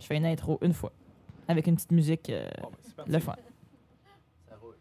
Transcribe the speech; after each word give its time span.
Je 0.00 0.06
fais 0.06 0.16
une 0.16 0.26
intro 0.26 0.58
une 0.62 0.74
fois. 0.74 0.92
Avec 1.48 1.66
une 1.66 1.76
petite 1.76 1.92
musique, 1.92 2.30
euh, 2.30 2.46
Bon, 2.60 2.70
ben, 2.96 3.04
le 3.06 3.18
fun. 3.18 3.34
Ça 4.48 4.56
roule. 4.60 4.76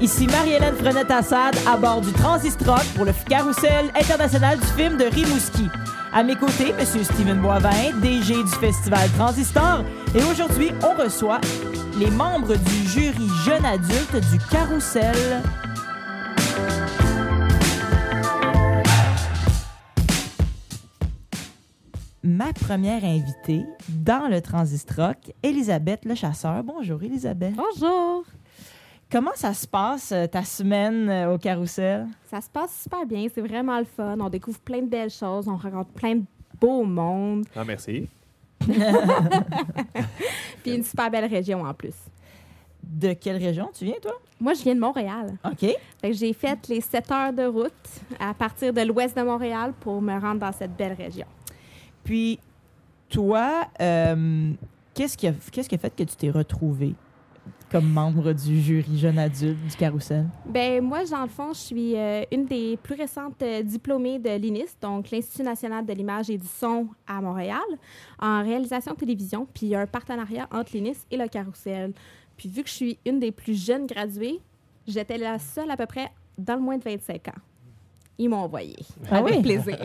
Ici 0.00 0.26
Marie-Hélène 0.26 0.74
Frenette-Assad 0.74 1.54
à 1.66 1.76
bord 1.78 2.00
du 2.02 2.12
Transistrock 2.12 2.84
pour 2.94 3.06
le 3.06 3.12
carrousel 3.26 3.86
international 3.94 4.58
du 4.58 4.66
film 4.66 4.98
de 4.98 5.04
Rimouski. 5.04 5.68
À 6.12 6.22
mes 6.22 6.36
côtés, 6.36 6.70
M. 6.78 6.84
Steven 6.84 7.40
Boivin, 7.40 7.90
DG 8.02 8.34
du 8.34 8.50
festival 8.60 9.08
Transistor. 9.16 9.82
Et 10.14 10.22
aujourd'hui, 10.24 10.70
on 10.82 10.94
reçoit 11.02 11.40
les 11.98 12.10
membres 12.10 12.54
du 12.54 12.88
jury 12.88 13.28
jeune 13.44 13.64
adulte 13.64 14.16
du 14.30 14.38
carrousel. 14.50 15.42
Première 22.60 23.04
invitée 23.04 23.64
dans 23.88 24.28
le 24.28 24.40
Transistrock, 24.40 25.16
Elisabeth 25.42 26.04
Le 26.04 26.14
Chasseur. 26.14 26.62
Bonjour, 26.64 27.02
Elisabeth. 27.02 27.54
Bonjour! 27.54 28.24
Comment 29.10 29.32
ça 29.34 29.52
se 29.52 29.66
passe, 29.66 30.12
euh, 30.12 30.26
ta 30.26 30.44
semaine 30.44 31.08
euh, 31.10 31.34
au 31.34 31.38
carrousel? 31.38 32.06
Ça 32.30 32.40
se 32.40 32.48
passe 32.48 32.82
super 32.84 33.04
bien, 33.06 33.26
c'est 33.32 33.42
vraiment 33.42 33.78
le 33.78 33.84
fun. 33.84 34.16
On 34.18 34.28
découvre 34.30 34.58
plein 34.60 34.80
de 34.80 34.86
belles 34.86 35.10
choses, 35.10 35.46
on 35.46 35.56
rencontre 35.56 35.90
plein 35.90 36.16
de 36.16 36.22
beaux 36.60 36.84
mondes, 36.84 37.44
Ah, 37.54 37.64
merci. 37.64 38.08
puis 38.62 38.74
une 40.74 40.84
super 40.84 41.10
belle 41.10 41.26
région 41.26 41.62
en 41.62 41.74
plus. 41.74 41.94
De 42.82 43.12
quelle 43.12 43.36
région 43.36 43.68
tu 43.76 43.84
viens, 43.84 43.98
toi? 44.00 44.12
Moi, 44.40 44.54
je 44.54 44.62
viens 44.62 44.74
de 44.74 44.80
Montréal. 44.80 45.36
OK. 45.44 45.66
J'ai 46.10 46.32
fait 46.32 46.66
les 46.68 46.80
7 46.80 47.10
heures 47.10 47.32
de 47.32 47.44
route 47.44 47.72
à 48.18 48.32
partir 48.32 48.72
de 48.72 48.80
l'ouest 48.82 49.16
de 49.16 49.22
Montréal 49.22 49.74
pour 49.80 50.00
me 50.00 50.18
rendre 50.18 50.40
dans 50.40 50.52
cette 50.52 50.74
belle 50.76 50.94
région. 50.94 51.26
Puis, 52.04 52.38
toi, 53.08 53.66
euh, 53.80 54.52
qu'est-ce 54.94 55.16
qui, 55.16 55.26
qui 55.50 55.74
a 55.74 55.78
fait 55.78 55.96
que 55.96 56.04
tu 56.04 56.16
t'es 56.16 56.30
retrouvé 56.30 56.94
comme 57.70 57.90
membre 57.90 58.32
du 58.32 58.60
jury 58.60 58.98
jeune 58.98 59.18
adulte 59.18 59.58
du 59.66 59.76
carrousel? 59.76 60.26
Ben 60.46 60.80
moi, 60.82 61.04
dans 61.06 61.22
le 61.22 61.28
fond, 61.28 61.52
je 61.52 61.58
suis 61.58 61.96
euh, 61.96 62.22
une 62.30 62.46
des 62.46 62.76
plus 62.76 62.94
récentes 62.94 63.42
euh, 63.42 63.62
diplômées 63.62 64.18
de 64.18 64.30
l'INIS, 64.36 64.76
donc 64.80 65.10
l'Institut 65.10 65.42
national 65.42 65.84
de 65.84 65.92
l'image 65.92 66.30
et 66.30 66.38
du 66.38 66.46
son 66.46 66.86
à 67.06 67.20
Montréal, 67.20 67.58
en 68.20 68.42
réalisation 68.44 68.94
télévision. 68.94 69.46
Puis 69.52 69.66
il 69.66 69.68
y 69.70 69.74
a 69.74 69.80
un 69.80 69.86
partenariat 69.86 70.46
entre 70.52 70.76
l'INIS 70.76 70.98
et 71.10 71.16
le 71.16 71.26
carrousel. 71.26 71.92
Puis 72.36 72.48
vu 72.48 72.62
que 72.62 72.68
je 72.68 72.74
suis 72.74 72.98
une 73.04 73.18
des 73.18 73.32
plus 73.32 73.60
jeunes 73.60 73.86
graduées, 73.86 74.40
j'étais 74.86 75.18
la 75.18 75.38
seule 75.38 75.70
à 75.70 75.76
peu 75.76 75.86
près 75.86 76.12
dans 76.38 76.54
le 76.54 76.60
moins 76.60 76.78
de 76.78 76.84
25 76.84 77.28
ans. 77.28 77.40
Ils 78.18 78.28
m'ont 78.28 78.38
envoyé. 78.38 78.76
Ah 79.10 79.18
avec 79.18 79.36
oui? 79.36 79.42
plaisir. 79.42 79.78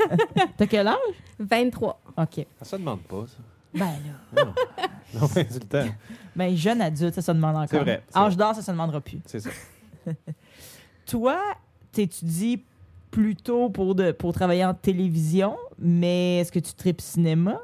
T'as 0.56 0.66
quel 0.66 0.86
âge? 0.86 0.96
23. 1.38 2.00
OK. 2.18 2.46
Ça 2.58 2.64
se 2.64 2.76
demande 2.76 3.00
pas, 3.02 3.24
ça. 3.26 3.38
Ben 3.72 3.86
là. 3.86 4.44
Non, 4.44 4.52
non 5.14 5.28
mais 5.34 5.46
c'est 5.48 5.62
le 5.62 5.68
temps. 5.68 5.94
Ben, 6.36 6.56
jeune 6.56 6.80
adulte, 6.80 7.14
ça 7.14 7.22
se 7.22 7.32
demande 7.32 7.56
encore. 7.56 7.68
C'est 7.70 7.78
vrai, 7.80 8.02
Âge 8.14 8.36
d'or, 8.36 8.54
ça 8.54 8.62
se 8.62 8.70
demandera 8.70 9.00
plus. 9.00 9.20
C'est 9.26 9.40
ça. 9.40 9.50
Toi, 11.06 11.38
t'étudies 11.92 12.64
plutôt 13.10 13.68
pour, 13.68 13.94
de, 13.94 14.12
pour 14.12 14.32
travailler 14.32 14.64
en 14.64 14.74
télévision, 14.74 15.56
mais 15.78 16.38
est-ce 16.38 16.52
que 16.52 16.60
tu 16.60 16.72
tripes 16.72 17.00
cinéma? 17.00 17.60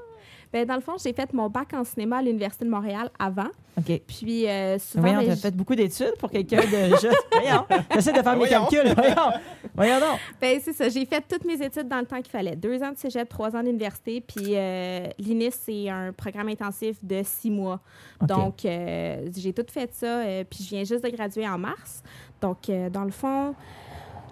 Ben, 0.52 0.64
dans 0.66 0.74
le 0.76 0.80
fond, 0.80 0.94
j'ai 1.02 1.12
fait 1.12 1.32
mon 1.32 1.48
bac 1.50 1.72
en 1.74 1.84
cinéma 1.84 2.18
à 2.18 2.22
l'Université 2.22 2.64
de 2.64 2.70
Montréal 2.70 3.10
avant. 3.18 3.48
OK. 3.78 4.00
Puis 4.06 4.48
euh, 4.48 4.78
souvent, 4.78 5.02
Voyons, 5.02 5.18
ben, 5.20 5.28
t'as 5.28 5.36
fait 5.36 5.54
beaucoup 5.54 5.74
d'études 5.74 6.14
pour 6.18 6.30
quelqu'un 6.30 6.60
de 6.60 6.96
jeune. 7.02 7.12
Voyons, 7.32 7.64
j'essaie 7.92 8.12
de 8.12 8.22
faire 8.22 8.32
mes 8.36 8.46
Voyons. 8.46 8.66
calculs. 8.66 8.94
Voyons, 8.94 9.32
voyons 9.74 10.00
donc. 10.00 10.18
Ben, 10.40 10.58
c'est 10.62 10.72
ça. 10.72 10.88
J'ai 10.88 11.04
fait 11.04 11.22
toutes 11.28 11.44
mes 11.44 11.60
études 11.62 11.88
dans 11.88 11.98
le 11.98 12.06
temps 12.06 12.22
qu'il 12.22 12.30
fallait. 12.30 12.56
Deux 12.56 12.82
ans 12.82 12.92
de 12.92 12.96
cégep, 12.96 13.28
trois 13.28 13.54
ans 13.54 13.62
d'université. 13.62 14.20
Puis 14.22 14.52
euh, 14.56 15.06
l'INIS, 15.18 15.52
c'est 15.52 15.88
un 15.90 16.12
programme 16.12 16.48
intensif 16.48 16.96
de 17.02 17.20
six 17.24 17.50
mois. 17.50 17.80
Donc, 18.22 18.64
euh, 18.64 19.28
j'ai 19.36 19.52
tout 19.52 19.66
fait 19.70 19.92
ça. 19.92 20.06
euh, 20.06 20.44
puis 20.48 20.64
je 20.64 20.70
viens 20.70 20.84
juste 20.84 21.04
de 21.04 21.10
graduer 21.10 21.46
en 21.46 21.58
mars. 21.58 22.02
Donc, 22.40 22.68
euh, 22.70 22.88
dans 22.88 23.04
le 23.04 23.10
fond, 23.10 23.54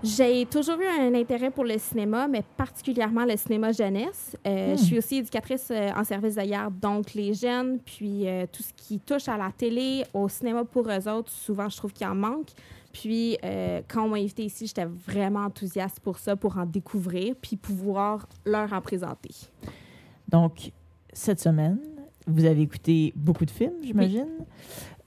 j'ai 0.05 0.47
toujours 0.47 0.77
eu 0.79 0.87
un 1.01 1.15
intérêt 1.15 1.51
pour 1.51 1.65
le 1.65 1.79
cinéma, 1.79 2.29
mais 2.29 2.43
particulièrement 2.57 3.25
le 3.25 3.37
cinéma 3.37 3.73
jeunesse. 3.73 4.37
Euh, 4.47 4.75
Hmm. 4.75 4.79
Je 4.79 4.83
suis 4.85 4.99
aussi 4.99 5.17
éducatrice 5.17 5.69
euh, 5.71 5.91
en 5.97 6.05
service 6.05 6.37
garde. 6.37 6.79
Donc, 6.79 7.15
les 7.15 7.33
jeunes, 7.35 7.79
puis 7.81 8.29
euh, 8.29 8.47
tout 8.51 8.63
ce 8.63 8.73
qui 8.77 9.01
touche 9.01 9.29
à 9.29 9.37
la 9.37 9.51
télé, 9.57 10.05
au 10.13 10.29
cinéma 10.29 10.65
pour 10.65 10.89
eux 10.89 11.09
autres, 11.09 11.31
souvent, 11.33 11.69
je 11.69 11.77
trouve 11.77 11.93
qu'il 11.93 12.07
en 12.07 12.15
manque. 12.15 12.49
Puis, 12.93 13.37
quand 13.89 14.05
on 14.05 14.09
m'a 14.11 14.19
invité 14.19 14.45
ici, 14.45 14.69
j'étais 14.69 14.85
vraiment 14.85 15.41
enthousiaste 15.41 15.99
pour 15.99 16.19
ça, 16.19 16.37
pour 16.37 16.57
en 16.59 16.65
découvrir, 16.65 17.35
puis 17.41 17.57
pouvoir 17.57 18.29
leur 18.47 18.73
en 18.73 18.81
présenter. 18.81 19.31
Donc, 20.29 20.71
cette 21.13 21.41
semaine, 21.41 21.79
vous 22.27 22.45
avez 22.45 22.63
écouté 22.63 23.13
beaucoup 23.17 23.45
de 23.45 23.51
films, 23.51 23.75
j'imagine. 23.83 24.29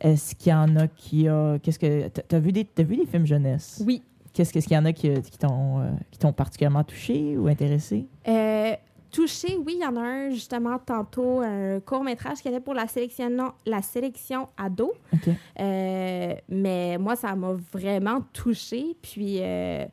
Est-ce 0.02 0.36
qu'il 0.36 0.52
y 0.52 0.56
en 0.56 0.76
a 0.76 0.88
qui 0.88 1.28
a. 1.30 1.58
Qu'est-ce 1.60 1.80
que. 1.80 2.08
t'as- 2.10 2.40
vu, 2.40 2.52
des, 2.52 2.68
vu 2.80 2.98
des 2.98 3.06
films 3.06 3.26
jeunesse? 3.26 3.82
Oui. 3.86 4.04
Qu'est-ce 4.44 4.68
qu'il 4.68 4.76
y 4.76 4.78
en 4.78 4.86
a 4.86 4.94
qui, 4.94 5.12
qui 5.22 5.38
t'ont 5.38 5.80
euh, 5.80 5.90
qui 6.12 6.20
t'ont 6.20 6.34
particulièrement 6.34 6.84
touché 6.84 7.38
ou 7.38 7.48
intéressé? 7.48 8.08
Euh, 8.28 8.76
touché, 9.12 9.58
oui, 9.66 9.78
il 9.80 9.84
y 9.84 9.86
en 9.86 9.96
a 9.96 10.02
un 10.02 10.30
justement 10.30 10.78
tantôt, 10.80 11.40
un 11.42 11.80
court 11.80 12.04
métrage 12.04 12.40
qui 12.42 12.48
était 12.48 12.60
pour 12.60 12.74
la 12.74 12.88
sélection, 12.88 13.54
la 13.66 13.82
sélection 13.82 14.48
ado. 14.58 14.94
OK. 15.14 15.30
Euh, 15.60 16.34
mais 16.50 16.98
moi, 16.98 17.16
ça 17.16 17.36
m'a 17.36 17.54
vraiment 17.72 18.22
touché. 18.34 18.96
Puis 19.02 19.40
euh, 19.42 19.86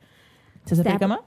Ça 0.66 0.76
s'appelle 0.76 0.99
comment? 0.99 1.21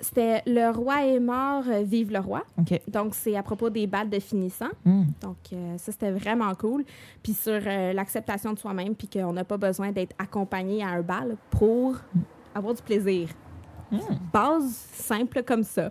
c'était 0.00 0.42
Le 0.46 0.70
roi 0.70 1.06
est 1.06 1.18
mort, 1.18 1.64
vive 1.82 2.12
le 2.12 2.20
roi. 2.20 2.44
Donc, 2.86 3.14
c'est 3.14 3.36
à 3.36 3.42
propos 3.42 3.68
des 3.68 3.86
balles 3.86 4.10
de 4.10 4.20
finissant. 4.20 4.68
Hmm. 4.84 5.06
Donc, 5.20 5.36
euh, 5.52 5.76
ça, 5.76 5.90
c'était 5.90 6.12
vraiment 6.12 6.54
cool. 6.54 6.84
Puis 7.22 7.34
sur 7.34 7.58
l'acceptation 7.60 8.52
de 8.52 8.58
soi-même, 8.58 8.94
puis 8.94 9.08
qu'on 9.08 9.32
n'a 9.32 9.44
pas 9.44 9.56
besoin 9.56 9.90
d'être 9.90 10.14
accompagné 10.18 10.84
à 10.84 10.88
un 10.88 11.02
bal 11.02 11.36
pour 11.50 11.96
avoir 12.54 12.74
du 12.74 12.82
plaisir. 12.82 13.28
Hmm. 13.90 13.98
Base 14.32 14.70
simple 14.92 15.42
comme 15.42 15.62
ça. 15.62 15.90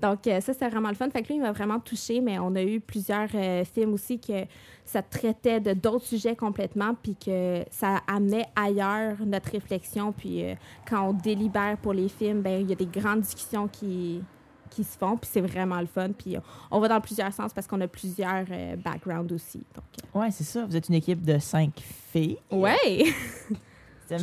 Donc, 0.00 0.26
euh, 0.26 0.40
ça, 0.40 0.52
c'était 0.52 0.68
vraiment 0.68 0.90
le 0.90 0.94
fun. 0.94 1.08
Fait 1.10 1.22
que 1.22 1.28
lui, 1.28 1.36
il 1.36 1.40
m'a 1.40 1.52
vraiment 1.52 1.80
touché, 1.80 2.20
mais 2.20 2.38
on 2.38 2.54
a 2.54 2.62
eu 2.62 2.80
plusieurs 2.80 3.28
euh, 3.34 3.64
films 3.64 3.94
aussi 3.94 4.18
que 4.20 4.44
ça 4.84 5.00
traitait 5.02 5.58
de 5.58 5.72
d'autres 5.72 6.04
sujets 6.04 6.36
complètement, 6.36 6.94
puis 7.02 7.16
que 7.16 7.64
ça 7.70 8.00
amenait 8.06 8.46
ailleurs 8.54 9.16
notre 9.24 9.50
réflexion. 9.52 10.12
Puis 10.12 10.44
euh, 10.44 10.54
quand 10.88 11.08
on 11.08 11.12
délibère 11.14 11.78
pour 11.78 11.94
les 11.94 12.08
films, 12.08 12.42
ben 12.42 12.60
il 12.60 12.68
y 12.68 12.72
a 12.72 12.76
des 12.76 12.86
grandes 12.86 13.22
discussions 13.22 13.68
qui, 13.68 14.22
qui 14.68 14.84
se 14.84 14.98
font, 14.98 15.16
puis 15.16 15.30
c'est 15.32 15.40
vraiment 15.40 15.80
le 15.80 15.86
fun. 15.86 16.10
Puis 16.12 16.36
on 16.70 16.78
va 16.78 16.88
dans 16.88 17.00
plusieurs 17.00 17.32
sens 17.32 17.54
parce 17.54 17.66
qu'on 17.66 17.80
a 17.80 17.88
plusieurs 17.88 18.44
backgrounds 18.84 19.32
aussi. 19.32 19.64
Donc, 19.74 19.84
Ouais, 20.14 20.30
c'est 20.30 20.44
ça. 20.44 20.66
Vous 20.66 20.76
êtes 20.76 20.88
une 20.88 20.94
équipe 20.96 21.24
de 21.24 21.38
cinq 21.38 21.72
filles. 22.12 22.38
ouais! 22.50 23.04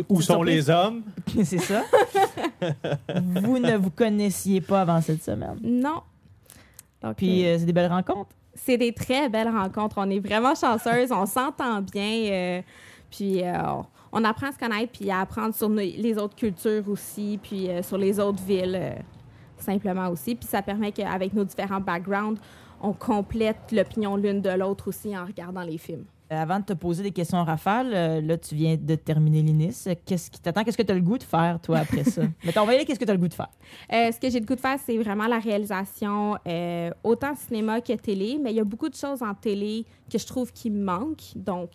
Où 0.09 0.21
sont 0.21 0.33
surprise. 0.35 0.55
les 0.55 0.69
hommes? 0.69 1.03
c'est 1.43 1.57
ça. 1.59 1.83
vous 3.23 3.59
ne 3.59 3.75
vous 3.77 3.89
connaissiez 3.89 4.61
pas 4.61 4.81
avant 4.81 5.01
cette 5.01 5.23
semaine. 5.23 5.57
non. 5.61 6.01
Donc, 7.01 7.17
Puis 7.17 7.45
euh, 7.45 7.55
euh, 7.55 7.57
c'est 7.59 7.65
des 7.65 7.73
belles 7.73 7.91
rencontres. 7.91 8.29
c'est 8.53 8.77
des 8.77 8.93
très 8.93 9.27
belles 9.27 9.49
rencontres. 9.49 9.95
On 9.97 10.09
est 10.09 10.19
vraiment 10.19 10.55
chanceuses, 10.55 11.11
on 11.11 11.25
s'entend 11.25 11.81
bien. 11.81 12.23
euh, 12.31 12.61
puis 13.11 13.43
euh, 13.43 13.53
on, 13.61 13.85
on 14.13 14.23
apprend 14.23 14.47
à 14.47 14.51
se 14.53 14.57
connaître, 14.57 14.91
puis 14.97 15.11
à 15.11 15.19
apprendre 15.19 15.53
sur 15.53 15.67
nos- 15.67 15.81
les 15.81 16.17
autres 16.17 16.35
cultures 16.35 16.87
aussi, 16.87 17.37
puis 17.43 17.69
euh, 17.69 17.83
sur 17.83 17.97
les 17.97 18.19
autres 18.21 18.41
villes, 18.41 18.79
euh, 18.81 18.93
simplement 19.57 20.07
aussi. 20.07 20.35
Puis 20.35 20.47
ça 20.47 20.61
permet 20.61 20.93
qu'avec 20.93 21.33
nos 21.33 21.43
différents 21.43 21.81
backgrounds, 21.81 22.39
on 22.81 22.93
complète 22.93 23.71
l'opinion 23.73 24.15
l'une 24.15 24.41
de 24.41 24.49
l'autre 24.51 24.87
aussi 24.87 25.17
en 25.17 25.25
regardant 25.25 25.63
les 25.63 25.77
films. 25.77 26.05
Euh, 26.33 26.41
Avant 26.41 26.59
de 26.59 26.65
te 26.65 26.73
poser 26.73 27.03
des 27.03 27.11
questions 27.11 27.37
en 27.37 27.43
rafale, 27.43 27.91
euh, 27.93 28.21
là, 28.21 28.37
tu 28.37 28.55
viens 28.55 28.75
de 28.75 28.95
terminer 28.95 29.41
l'INIS. 29.41 29.87
Qu'est-ce 30.05 30.31
qui 30.31 30.39
t'attend? 30.39 30.63
Qu'est-ce 30.63 30.77
que 30.77 30.83
tu 30.83 30.91
as 30.91 30.95
le 30.95 31.01
goût 31.01 31.17
de 31.17 31.23
faire, 31.23 31.59
toi, 31.61 31.79
après 31.79 32.03
ça? 32.03 32.21
Mettons, 32.43 32.61
on 32.61 32.65
va 32.65 32.73
y 32.73 32.75
aller, 32.75 32.85
qu'est-ce 32.85 32.99
que 32.99 33.05
tu 33.05 33.11
as 33.11 33.15
le 33.15 33.19
goût 33.19 33.27
de 33.27 33.33
faire? 33.33 33.49
Euh, 33.91 34.11
ce 34.11 34.19
que 34.19 34.29
j'ai 34.29 34.39
le 34.39 34.45
goût 34.45 34.55
de 34.55 34.59
faire, 34.59 34.77
c'est 34.83 34.97
vraiment 34.97 35.27
la 35.27 35.39
réalisation, 35.39 36.37
euh, 36.47 36.91
autant 37.03 37.35
cinéma 37.35 37.81
que 37.81 37.93
télé, 37.93 38.39
mais 38.41 38.51
il 38.51 38.57
y 38.57 38.59
a 38.59 38.63
beaucoup 38.63 38.89
de 38.89 38.95
choses 38.95 39.21
en 39.21 39.33
télé 39.33 39.85
que 40.11 40.17
je 40.17 40.25
trouve 40.25 40.51
qui 40.51 40.69
me 40.69 40.83
manquent. 40.83 41.33
Donc, 41.35 41.69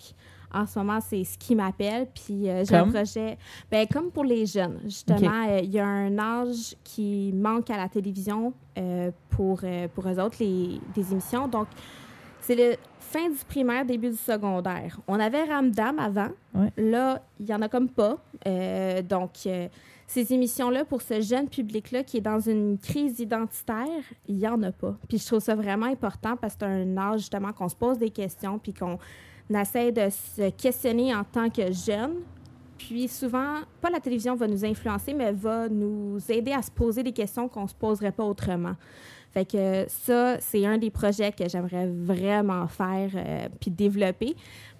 en 0.52 0.66
ce 0.66 0.78
moment, 0.78 0.98
c'est 1.00 1.24
ce 1.24 1.36
qui 1.36 1.54
m'appelle. 1.54 2.06
Puis, 2.14 2.48
euh, 2.48 2.64
j'ai 2.64 2.76
un 2.76 2.88
projet, 2.88 3.38
ben, 3.70 3.86
comme 3.86 4.10
pour 4.10 4.24
les 4.24 4.46
jeunes, 4.46 4.80
justement, 4.84 5.46
euh, 5.48 5.60
il 5.62 5.70
y 5.70 5.78
a 5.78 5.86
un 5.86 6.18
âge 6.18 6.74
qui 6.84 7.32
manque 7.34 7.70
à 7.70 7.76
la 7.76 7.88
télévision 7.88 8.52
euh, 8.78 9.10
pour, 9.30 9.60
pour 9.94 10.08
eux 10.08 10.18
autres, 10.18 10.36
les, 10.40 10.80
des 10.94 11.12
émissions. 11.12 11.48
Donc, 11.48 11.68
c'est 12.40 12.54
le 12.54 12.76
fin 13.08 13.30
du 13.30 13.44
primaire, 13.48 13.84
début 13.84 14.10
du 14.10 14.16
secondaire. 14.16 15.00
On 15.08 15.18
avait 15.18 15.44
Ramdam 15.44 15.98
avant. 15.98 16.28
Ouais. 16.54 16.70
Là, 16.76 17.22
il 17.40 17.46
n'y 17.46 17.54
en 17.54 17.62
a 17.62 17.68
comme 17.68 17.88
pas. 17.88 18.18
Euh, 18.46 19.02
donc, 19.02 19.30
euh, 19.46 19.68
ces 20.06 20.32
émissions-là, 20.32 20.84
pour 20.84 21.00
ce 21.02 21.20
jeune 21.20 21.48
public-là 21.48 22.02
qui 22.02 22.18
est 22.18 22.22
dans 22.22 22.40
une 22.40 22.78
crise 22.78 23.18
identitaire, 23.20 24.04
il 24.26 24.36
n'y 24.36 24.48
en 24.48 24.62
a 24.62 24.72
pas. 24.72 24.96
Puis 25.08 25.18
je 25.18 25.26
trouve 25.26 25.40
ça 25.40 25.54
vraiment 25.54 25.86
important 25.86 26.36
parce 26.36 26.54
que 26.54 26.60
c'est 26.60 26.66
un 26.66 26.96
âge, 26.98 27.20
justement, 27.20 27.52
qu'on 27.52 27.68
se 27.68 27.76
pose 27.76 27.98
des 27.98 28.10
questions 28.10 28.58
puis 28.58 28.74
qu'on 28.74 28.98
essaie 29.54 29.90
de 29.90 30.08
se 30.10 30.50
questionner 30.50 31.14
en 31.14 31.24
tant 31.24 31.48
que 31.48 31.72
jeune 31.72 32.16
Puis 32.76 33.08
souvent, 33.08 33.56
pas 33.80 33.90
la 33.90 34.00
télévision 34.00 34.34
va 34.34 34.46
nous 34.46 34.64
influencer, 34.64 35.14
mais 35.14 35.32
va 35.32 35.68
nous 35.68 36.18
aider 36.28 36.52
à 36.52 36.62
se 36.62 36.70
poser 36.70 37.02
des 37.02 37.12
questions 37.12 37.48
qu'on 37.48 37.66
se 37.66 37.74
poserait 37.74 38.12
pas 38.12 38.24
autrement. 38.24 38.76
Fait 39.32 39.44
que 39.44 39.84
ça, 39.88 40.38
c'est 40.40 40.64
un 40.64 40.78
des 40.78 40.90
projets 40.90 41.32
que 41.32 41.48
j'aimerais 41.48 41.86
vraiment 41.86 42.66
faire 42.66 43.10
euh, 43.14 43.48
puis 43.60 43.70
développer. 43.70 44.34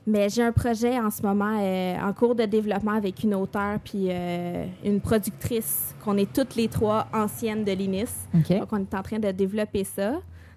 Mais 0.09 0.31
j'ai 0.31 0.43
un 0.43 0.53
projet 0.53 0.99
en 0.99 1.11
ce 1.11 1.21
moment 1.21 1.59
euh, 1.61 1.97
en 2.01 2.15
cours 2.15 2.35
de 2.35 2.45
développement 2.47 2.93
avec 2.93 3.23
une 3.23 3.35
auteure 3.35 3.79
puis 3.85 4.07
euh, 4.09 4.65
une 4.83 5.03
productrice 5.03 5.95
qu'on 6.03 6.17
est 6.17 6.33
toutes 6.33 6.57
les 6.57 6.69
trois 6.69 7.07
anciennes 7.13 7.63
de 7.63 7.73
l'INIS. 7.73 8.09
Donc, 8.33 8.73
on 8.73 8.79
est 8.79 8.95
en 8.95 9.03
train 9.03 9.19
de 9.19 9.31
développer 9.33 9.85
ça. 9.85 10.15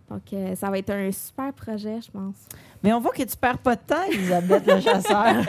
Donc, 0.09 0.21
euh, 0.31 0.55
ça 0.55 0.69
va 0.69 0.77
être 0.77 0.91
un 0.91 1.11
super 1.11 1.51
projet, 1.51 1.99
je 1.99 2.09
pense. 2.11 2.35
Mais 2.81 2.93
on 2.93 3.01
voit 3.01 3.11
que 3.11 3.23
tu 3.23 3.35
perds 3.35 3.57
pas 3.57 3.75
de 3.75 3.81
temps, 3.85 4.03
Elisabeth 4.09 4.65
le 4.65 4.79
chasseur. 4.79 5.35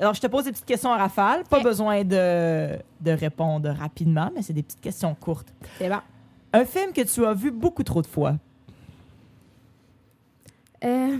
Alors, 0.00 0.14
je 0.14 0.20
te 0.20 0.26
pose 0.26 0.44
des 0.44 0.50
petites 0.50 0.64
questions 0.64 0.92
à 0.92 0.96
rafale. 0.96 1.44
Pas 1.48 1.60
besoin 1.60 2.02
de, 2.02 2.76
de 3.00 3.10
répondre 3.12 3.70
rapidement, 3.70 4.32
mais 4.34 4.42
c'est 4.42 4.52
des 4.52 4.64
petites 4.64 4.80
questions 4.80 5.14
courtes. 5.14 5.52
C'est 5.78 5.88
bon. 5.88 6.00
Un 6.52 6.64
film 6.64 6.92
que 6.92 7.02
tu 7.02 7.24
as 7.24 7.34
vu 7.34 7.50
beaucoup 7.50 7.82
trop 7.82 8.00
de 8.02 8.06
fois. 8.06 8.36
Euh, 10.84 11.18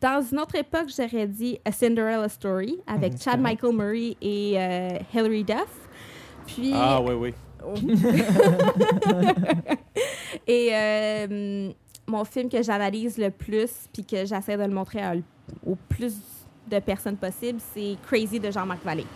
dans 0.00 0.22
une 0.30 0.38
autre 0.38 0.54
époque, 0.56 0.88
j'aurais 0.96 1.26
dit 1.26 1.58
A 1.64 1.72
Cinderella 1.72 2.28
Story 2.28 2.78
avec 2.86 3.12
Mhm, 3.14 3.18
Chad 3.20 3.40
Michael 3.40 3.74
Murray 3.74 4.16
et 4.20 4.54
euh, 4.56 4.98
Hilary 5.14 5.44
Duff. 5.44 5.88
Puis, 6.46 6.72
Ah, 6.74 7.00
oui, 7.02 7.14
oui. 7.14 7.34
et 10.46 10.68
euh, 10.72 11.72
mon 12.06 12.24
film 12.24 12.48
que 12.48 12.62
j'analyse 12.62 13.18
le 13.18 13.30
plus 13.30 13.70
puis 13.92 14.04
que 14.04 14.24
j'essaie 14.24 14.56
de 14.56 14.62
le 14.62 14.72
montrer 14.72 15.02
à- 15.02 15.14
au 15.66 15.74
plus 15.88 16.14
de 16.70 16.78
personnes 16.78 17.16
possible, 17.16 17.58
c'est 17.74 17.96
Crazy 18.06 18.38
de 18.38 18.50
Jean-Marc 18.50 18.84
Vallée. 18.84 19.06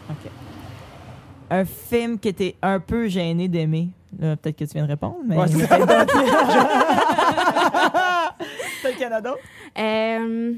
Un 1.53 1.67
film 1.67 2.19
que 2.19 2.31
tu 2.31 2.45
es 2.45 2.57
un 2.63 2.81
peu 2.81 3.09
gêné 3.09 3.47
d'aimer. 3.47 3.91
Là, 4.19 4.37
Peut-être 4.37 4.57
que 4.57 4.65
tu 4.65 4.73
viens 4.73 4.85
de 4.85 4.89
répondre, 4.89 5.19
mais. 5.23 5.37
Ouais, 5.37 5.49
c'est 5.49 5.69
peut-être 5.69 6.13
qu'il 8.97 9.03
y 9.03 9.07
en 9.07 9.13
a 9.13 9.21
d'autres. 9.21 9.43
Euh, 9.79 10.55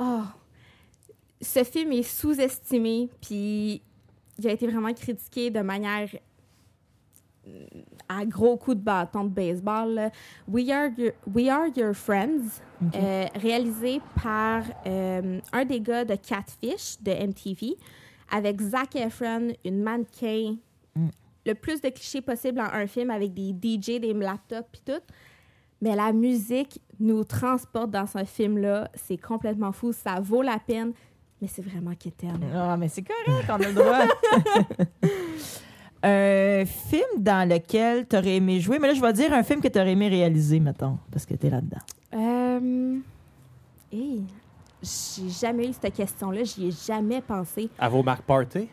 oh. 0.00 0.22
Ce 1.40 1.62
film 1.62 1.92
est 1.92 2.02
sous-estimé, 2.02 3.08
puis 3.20 3.82
il 4.38 4.48
a 4.48 4.52
été 4.52 4.66
vraiment 4.66 4.92
critiqué 4.92 5.48
de 5.50 5.60
manière 5.60 6.08
euh, 7.46 7.66
à 8.08 8.24
gros 8.24 8.56
coups 8.56 8.78
de 8.78 8.82
bâton 8.82 9.24
de 9.24 9.28
baseball. 9.28 9.94
là. 9.94 10.10
We 10.48 10.70
Are 10.70 10.88
Your, 10.96 11.12
We 11.32 11.48
Are 11.48 11.66
Your 11.76 11.94
Friends, 11.94 12.60
euh, 12.94 13.26
réalisé 13.34 14.00
par 14.22 14.64
euh, 14.86 15.40
un 15.52 15.64
des 15.64 15.80
gars 15.80 16.04
de 16.04 16.16
Catfish 16.16 16.96
de 17.00 17.12
MTV, 17.12 17.76
avec 18.30 18.60
Zac 18.60 18.96
Efron, 18.96 19.48
une 19.64 19.82
mannequin, 19.82 20.56
Mm. 20.96 21.08
le 21.46 21.54
plus 21.54 21.80
de 21.80 21.88
clichés 21.88 22.20
possible 22.20 22.60
en 22.60 22.72
un 22.72 22.86
film 22.86 23.10
avec 23.10 23.34
des 23.34 23.50
DJ, 23.52 23.98
des 24.00 24.12
laptops 24.14 24.68
puis 24.70 24.82
tout. 24.86 25.02
Mais 25.82 25.96
la 25.96 26.12
musique 26.12 26.80
nous 27.00 27.24
transporte 27.24 27.90
dans 27.90 28.06
ce 28.06 28.24
film-là. 28.24 28.88
C'est 28.94 29.16
complètement 29.16 29.72
fou. 29.72 29.92
Ça 29.92 30.20
vaut 30.20 30.40
la 30.42 30.58
peine. 30.60 30.92
Mais 31.42 31.48
c'est 31.48 31.62
vraiment 31.62 31.94
quétaine. 31.98 32.38
Ah, 32.54 32.76
mais 32.76 32.86
c'est 32.88 33.02
correct, 33.02 33.44
on 33.48 33.54
a 33.54 33.58
le 33.68 33.74
droit. 33.74 34.06
un 36.04 36.64
film 36.90 37.18
dans 37.22 37.48
lequel 37.48 38.06
tu 38.06 38.16
aurais 38.16 38.36
aimé 38.36 38.60
jouer, 38.60 38.78
mais 38.78 38.88
là, 38.88 38.94
je 38.94 39.00
vais 39.00 39.12
dire 39.12 39.32
un 39.32 39.42
film 39.42 39.60
que 39.60 39.68
tu 39.68 39.78
aurais 39.78 39.92
aimé 39.92 40.08
réaliser, 40.08 40.60
mettons, 40.60 40.98
parce 41.10 41.26
que 41.26 41.34
tu 41.34 41.46
es 41.48 41.50
là-dedans. 41.50 41.80
Euh... 42.14 42.98
hey, 43.92 44.22
J'ai 44.84 45.28
jamais 45.30 45.68
eu 45.68 45.72
cette 45.72 45.94
question-là. 45.94 46.44
J'y 46.44 46.68
ai 46.68 46.72
jamais 46.86 47.20
pensé. 47.20 47.68
À 47.78 47.88
vos 47.88 48.02
marques 48.02 48.22
party? 48.24 48.68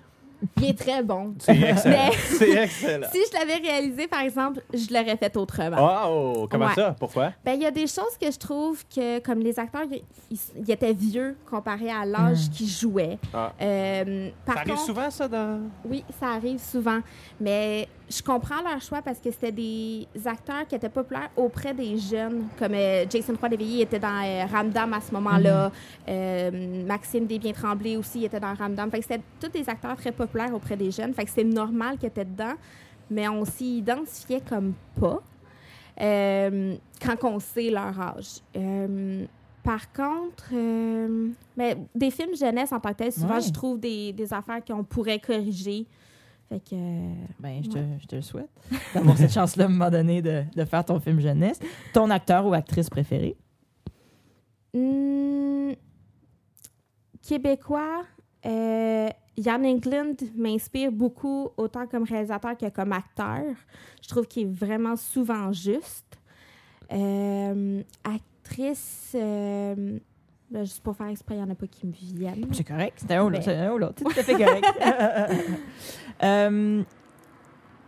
Il 0.57 0.65
est 0.65 0.73
très 0.77 1.03
bon. 1.03 1.35
C'est 1.39 1.55
excellent. 1.55 2.09
Mais- 2.39 2.47
excellent. 2.63 3.07
Si 3.11 3.19
je 3.31 3.37
l'avais 3.37 3.57
réalisé, 3.61 4.07
par 4.07 4.21
exemple, 4.21 4.61
je 4.73 4.91
l'aurais 4.91 5.15
fait 5.15 5.37
autrement. 5.37 5.77
Oh, 6.09 6.47
comment 6.49 6.65
Ouais. 6.65 6.73
ça? 6.73 6.95
Pourquoi? 6.99 7.31
Ben, 7.45 7.53
il 7.53 7.61
y 7.61 7.65
a 7.67 7.69
des 7.69 7.85
choses 7.85 8.17
que 8.19 8.31
je 8.31 8.39
trouve 8.39 8.83
que, 8.87 9.19
comme 9.19 9.37
les 9.37 9.59
acteurs, 9.59 9.85
ils, 10.31 10.71
étaient 10.71 10.93
vieux 10.93 11.37
comparé 11.47 11.91
à 11.91 12.05
l'âge 12.05 12.47
Mm. 12.47 12.51
qu'ils 12.53 12.67
jouaient. 12.69 13.19
Ah. 13.31 13.53
Euh, 13.61 14.29
par 14.43 14.55
ça 14.55 14.61
arrive 14.61 14.77
souvent, 14.77 15.11
ça, 15.11 15.27
dans... 15.27 15.59
Oui, 15.85 16.03
ça 16.19 16.29
arrive 16.29 16.59
souvent. 16.59 17.01
Mais 17.39 17.87
je 18.11 18.21
comprends 18.21 18.61
leur 18.61 18.81
choix 18.81 19.01
parce 19.01 19.19
que 19.19 19.31
c'était 19.31 19.51
des 19.51 20.05
acteurs 20.25 20.67
qui 20.67 20.75
étaient 20.75 20.89
populaires 20.89 21.29
auprès 21.37 21.73
des 21.73 21.97
jeunes. 21.97 22.47
Comme 22.59 22.73
euh, 22.73 23.05
Jason 23.09 23.33
Roy 23.39 23.49
Léveillé 23.49 23.83
était 23.83 23.99
dans 23.99 24.21
euh, 24.23 24.45
Ramdam 24.51 24.93
à 24.93 24.99
ce 25.01 25.11
moment-là. 25.13 25.71
Euh, 26.07 26.85
Maxime 26.85 27.25
Desbiens-Tremblay 27.25 27.95
aussi 27.97 28.25
était 28.25 28.39
dans 28.39 28.53
Ramdam. 28.53 28.91
Fait 28.91 28.99
que 28.99 29.05
c'était 29.05 29.21
tous 29.39 29.47
des 29.49 29.67
acteurs 29.69 29.95
très 29.95 30.11
populaires 30.11 30.53
auprès 30.53 30.75
des 30.75 30.91
jeunes. 30.91 31.13
Fait 31.13 31.25
que 31.25 31.31
c'est 31.31 31.43
normal 31.43 31.97
qu'ils 31.97 32.07
étaient 32.09 32.25
dedans. 32.25 32.53
Mais 33.09 33.27
on 33.27 33.45
s'y 33.45 33.77
identifiait 33.79 34.41
comme 34.41 34.73
pas 34.99 35.21
quand 35.97 37.23
on 37.23 37.39
sait 37.39 37.69
leur 37.69 37.99
âge. 37.99 38.41
Par 39.63 39.91
contre, 39.93 40.45
mais 41.55 41.77
des 41.93 42.09
films 42.09 42.35
jeunesse 42.35 42.71
en 42.71 42.79
tant 42.79 42.89
que 42.89 42.95
tel, 42.95 43.11
souvent, 43.11 43.35
Ouais. 43.35 43.41
je 43.41 43.51
trouve 43.51 43.79
des, 43.79 44.11
des 44.11 44.33
affaires 44.33 44.63
qu'on 44.65 44.83
pourrait 44.83 45.19
corriger. 45.19 45.85
Fait 46.51 46.59
que. 46.59 46.75
Ben, 47.39 47.63
je 47.63 47.69
te, 47.69 47.77
Ouais. 47.77 47.97
je 48.01 48.07
te 48.07 48.15
le 48.17 48.21
souhaite 48.21 48.49
d'avoir 48.93 49.15
cette 49.17 49.31
chance-là, 49.31 49.63
à 49.63 49.67
un 49.67 49.71
moment 49.71 49.89
donné, 49.89 50.21
de, 50.21 50.43
de 50.53 50.65
faire 50.65 50.83
ton 50.83 50.99
film 50.99 51.21
jeunesse. 51.21 51.59
Ton 51.93 52.09
acteur 52.09 52.45
ou 52.45 52.53
actrice 52.53 52.89
préféré? 52.89 53.37
hmm, 54.73 55.71
Québécois, 57.21 58.03
euh, 58.45 59.07
Yann 59.37 59.65
Englund 59.65 60.17
m'inspire 60.35 60.91
beaucoup, 60.91 61.49
autant 61.57 61.87
comme 61.87 62.03
réalisateur 62.03 62.57
que 62.57 62.69
comme 62.69 62.91
acteur. 62.91 63.43
Je 64.03 64.09
trouve 64.09 64.27
qu'il 64.27 64.43
est 64.47 64.51
vraiment 64.51 64.95
souvent 64.97 65.53
juste. 65.53 66.17
Euh, 66.91 67.81
actrice, 68.03 69.13
euh, 69.15 69.99
ben, 70.51 70.65
juste 70.65 70.81
pour 70.83 70.95
faire 70.95 71.07
exprès, 71.07 71.35
il 71.35 71.37
n'y 71.37 71.43
en 71.43 71.49
a 71.49 71.55
pas 71.55 71.67
qui 71.67 71.87
me 71.87 71.93
viennent. 71.93 72.47
C'est 72.51 72.65
correct. 72.65 72.93
C'était 72.97 73.15
un 73.15 73.23
ou 73.23 73.29
l'autre. 73.29 73.43
C'est 73.45 73.55
un 73.55 73.71
ou 73.71 73.77
l'autre. 73.77 73.95
C'est 73.97 74.03
tout 74.03 74.19
à 74.19 74.23
fait 74.23 74.33
correct. 74.33 74.65
Euh, 76.23 76.83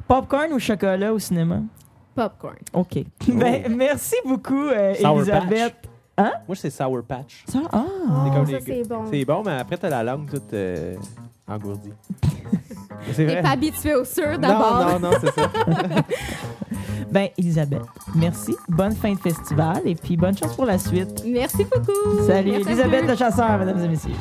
popcorn 0.07 0.51
ou 0.54 0.57
chocolat 0.57 1.13
au 1.13 1.19
cinéma? 1.19 1.60
Popcorn. 2.15 2.57
OK. 2.74 3.04
Ben, 3.27 3.75
merci 3.75 4.15
beaucoup, 4.25 4.69
euh, 4.69 4.95
Sour 4.95 5.18
Elisabeth. 5.19 5.75
Moi, 6.18 6.56
c'est 6.56 6.71
Sour 6.71 7.04
Patch. 7.04 7.44
Ça, 7.48 7.60
ah! 7.71 7.83
C'est 8.25 8.33
comme 8.33 8.45
ça, 8.48 8.51
les 8.54 8.62
c'est 8.62 8.89
bon. 8.89 9.06
C'est 9.12 9.25
bon, 9.25 9.44
mais 9.45 9.51
après, 9.51 9.77
t'as 9.77 9.89
la 9.89 10.04
langue 10.04 10.27
toute 10.27 10.51
euh, 10.54 10.95
engourdie. 11.48 11.94
C'est 13.12 13.25
T'es 13.25 13.33
vrai. 13.33 13.42
pas 13.42 13.50
habitué 13.50 13.94
au 13.95 14.06
sûr 14.06 14.39
d'abord. 14.39 14.86
Non, 14.86 15.00
non, 15.00 15.12
non, 15.12 15.17
c'est 15.20 15.32
ça. 15.34 15.51
Ben, 17.13 17.29
Elisabeth, 17.38 17.84
merci. 18.15 18.55
Bonne 18.67 18.96
fin 18.96 19.13
de 19.13 19.20
festival 19.20 19.84
et 19.86 19.93
puis 19.93 20.17
bonne 20.17 20.36
chance 20.36 20.55
pour 20.55 20.65
la 20.65 20.79
suite. 20.79 21.24
Merci 21.27 21.63
beaucoup. 21.63 22.25
Salut, 22.25 22.53
Merci 22.53 22.70
Elisabeth 22.70 23.08
le 23.08 23.15
chasseur, 23.15 23.60
mesdames 23.60 23.84
et 23.84 23.88
messieurs. 23.88 24.13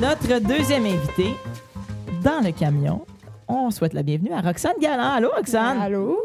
Notre 0.00 0.40
deuxième 0.40 0.86
invité 0.86 1.36
dans 2.26 2.40
le 2.44 2.50
camion, 2.50 3.06
on 3.46 3.70
souhaite 3.70 3.92
la 3.92 4.02
bienvenue 4.02 4.32
à 4.32 4.40
Roxane 4.40 4.74
Galland. 4.80 5.12
Allô, 5.14 5.28
Roxane? 5.36 5.78
Allô? 5.78 6.18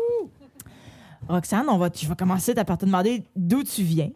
Roxane, 1.29 1.67
on 1.69 1.77
va, 1.77 1.89
je 1.95 2.07
vais 2.07 2.15
commencer 2.15 2.55
par 2.55 2.75
te 2.79 2.85
demander 2.85 3.21
d'où 3.35 3.61
tu 3.63 3.83
viens. 3.83 4.09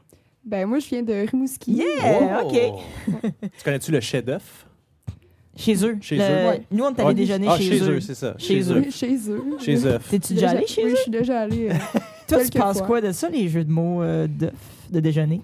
Ben 0.44 0.66
moi, 0.68 0.80
je 0.80 0.88
viens 0.88 1.04
de 1.04 1.14
Rimouski. 1.30 1.74
Yeah! 1.74 2.42
Oh! 2.44 2.48
OK. 2.48 3.30
Tu 3.42 3.64
connais-tu 3.64 3.92
le 3.92 4.00
chef-d'œuf? 4.00 4.66
Chez 5.56 5.86
eux. 5.86 5.98
Chez 6.02 6.18
Le- 6.18 6.24
eux, 6.24 6.48
ouais. 6.50 6.64
Nous, 6.72 6.84
on 6.84 6.90
est 6.90 7.00
allé 7.00 7.10
Ah, 7.10 7.14
déjeuner 7.14 7.48
ah, 7.52 7.58
chez, 7.60 7.80
eux. 7.84 8.00
c'est 8.02 8.16
ça. 8.16 8.34
Chez 8.40 8.64
Chez 8.64 8.72
eux. 8.74 8.90
chez 8.90 9.30
eux. 9.30 9.44
Chez 9.60 9.88
eux. 9.88 10.00
T'es-tu 10.10 10.34
Déjà- 10.34 10.50
allé 10.50 10.66
chez 10.66 10.86
oui, 10.86 10.90
eux? 10.92 10.96
je 10.96 11.02
suis 11.04 11.12
déjà 11.12 11.42
allée. 11.42 11.70
euh, 11.70 11.74
Toi, 12.28 12.44
tu 12.46 12.58
penses 12.58 12.80
fois. 12.80 12.88
quoi 12.88 13.02
de 13.02 13.12
ça, 13.12 13.30
les 13.30 13.48
jeux 13.48 13.64
de 13.64 13.72
mots 13.72 14.02
euh, 14.02 14.26
d'œuf, 14.28 14.54
de 14.90 15.00
déjeuner? 15.00 15.42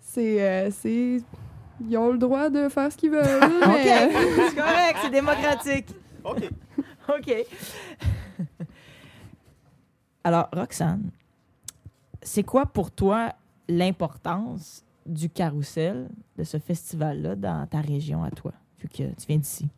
c'est, 0.00 0.42
euh, 0.42 0.70
c'est... 0.72 1.20
Ils 1.80 1.96
ont 1.98 2.10
le 2.12 2.18
droit 2.18 2.50
de 2.50 2.68
faire 2.68 2.90
ce 2.92 2.96
qu'ils 2.96 3.10
veulent, 3.10 3.42
OK, 3.62 3.74
c'est 3.84 4.54
correct, 4.56 4.98
c'est 5.02 5.10
démocratique. 5.10 5.88
OK. 6.24 6.48
OK. 7.08 7.34
Alors, 10.22 10.48
Roxane, 10.52 11.10
c'est 12.22 12.42
quoi 12.42 12.66
pour 12.66 12.90
toi 12.90 13.32
l'importance 13.68 14.84
du 15.06 15.28
carrousel, 15.28 16.08
de 16.38 16.44
ce 16.44 16.58
festival-là, 16.58 17.34
dans 17.36 17.66
ta 17.66 17.80
région 17.80 18.24
à 18.24 18.30
toi, 18.30 18.52
vu 18.80 18.88
que 18.88 18.96
tu 19.02 19.26
viens 19.28 19.36
d'ici? 19.36 19.68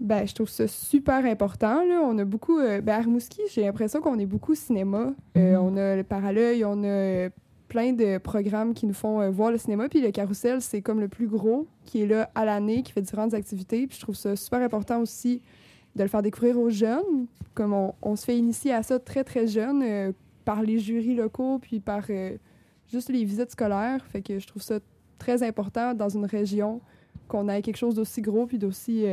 Ben, 0.00 0.26
je 0.26 0.34
trouve 0.34 0.48
ça 0.50 0.66
super 0.68 1.24
important. 1.24 1.82
Là. 1.84 2.00
On 2.04 2.18
a 2.18 2.24
beaucoup. 2.24 2.58
euh, 2.58 2.80
ben, 2.82 2.94
à 2.94 2.98
Rimouski, 2.98 3.40
j'ai 3.52 3.62
l'impression 3.62 4.00
qu'on 4.02 4.18
est 4.18 4.26
beaucoup 4.26 4.54
cinéma. 4.54 5.12
Euh, 5.36 5.52
Mhm. 5.56 5.58
on 5.62 5.76
a 5.76 5.96
le 5.96 6.02
Paralœil, 6.02 6.64
on 6.64 6.82
a 6.82 6.86
euh, 6.86 7.30
plein 7.68 7.92
de 7.92 8.18
programmes 8.18 8.74
qui 8.74 8.86
nous 8.86 8.94
font 8.94 9.20
euh, 9.20 9.30
voir 9.30 9.50
le 9.50 9.58
cinéma. 9.58 9.88
Puis 9.88 10.00
le 10.00 10.10
Carrousel, 10.10 10.60
c'est 10.60 10.82
comme 10.82 11.00
le 11.00 11.08
plus 11.08 11.26
gros 11.26 11.66
qui 11.84 12.02
est 12.02 12.06
là 12.06 12.30
à 12.34 12.44
l'année, 12.44 12.82
qui 12.82 12.92
fait 12.92 13.02
différentes 13.02 13.34
activités. 13.34 13.86
Puis 13.86 13.96
je 13.96 14.02
trouve 14.02 14.14
ça 14.14 14.36
super 14.36 14.60
important 14.60 15.00
aussi 15.00 15.42
de 15.96 16.02
le 16.02 16.08
faire 16.08 16.22
découvrir 16.22 16.58
aux 16.58 16.70
jeunes. 16.70 17.26
Comme 17.54 17.72
on, 18.02 18.16
se 18.16 18.24
fait 18.24 18.36
initier 18.36 18.72
à 18.72 18.82
ça 18.82 18.98
très, 18.98 19.24
très 19.24 19.46
jeune 19.46 19.82
euh, 19.82 20.12
par 20.44 20.62
les 20.62 20.78
jurys 20.78 21.14
locaux, 21.14 21.58
puis 21.58 21.80
par 21.80 22.04
euh, 22.10 22.36
juste 22.90 23.08
les 23.08 23.24
visites 23.24 23.52
scolaires. 23.52 24.04
Fait 24.06 24.22
que 24.22 24.38
je 24.38 24.46
trouve 24.46 24.62
ça 24.62 24.78
très 25.18 25.42
important 25.42 25.94
dans 25.94 26.08
une 26.08 26.26
région 26.26 26.80
qu'on 27.28 27.48
ait 27.48 27.62
quelque 27.62 27.76
chose 27.76 27.94
d'aussi 27.94 28.20
gros 28.20 28.46
puis 28.46 28.58
d'aussi 28.58 29.06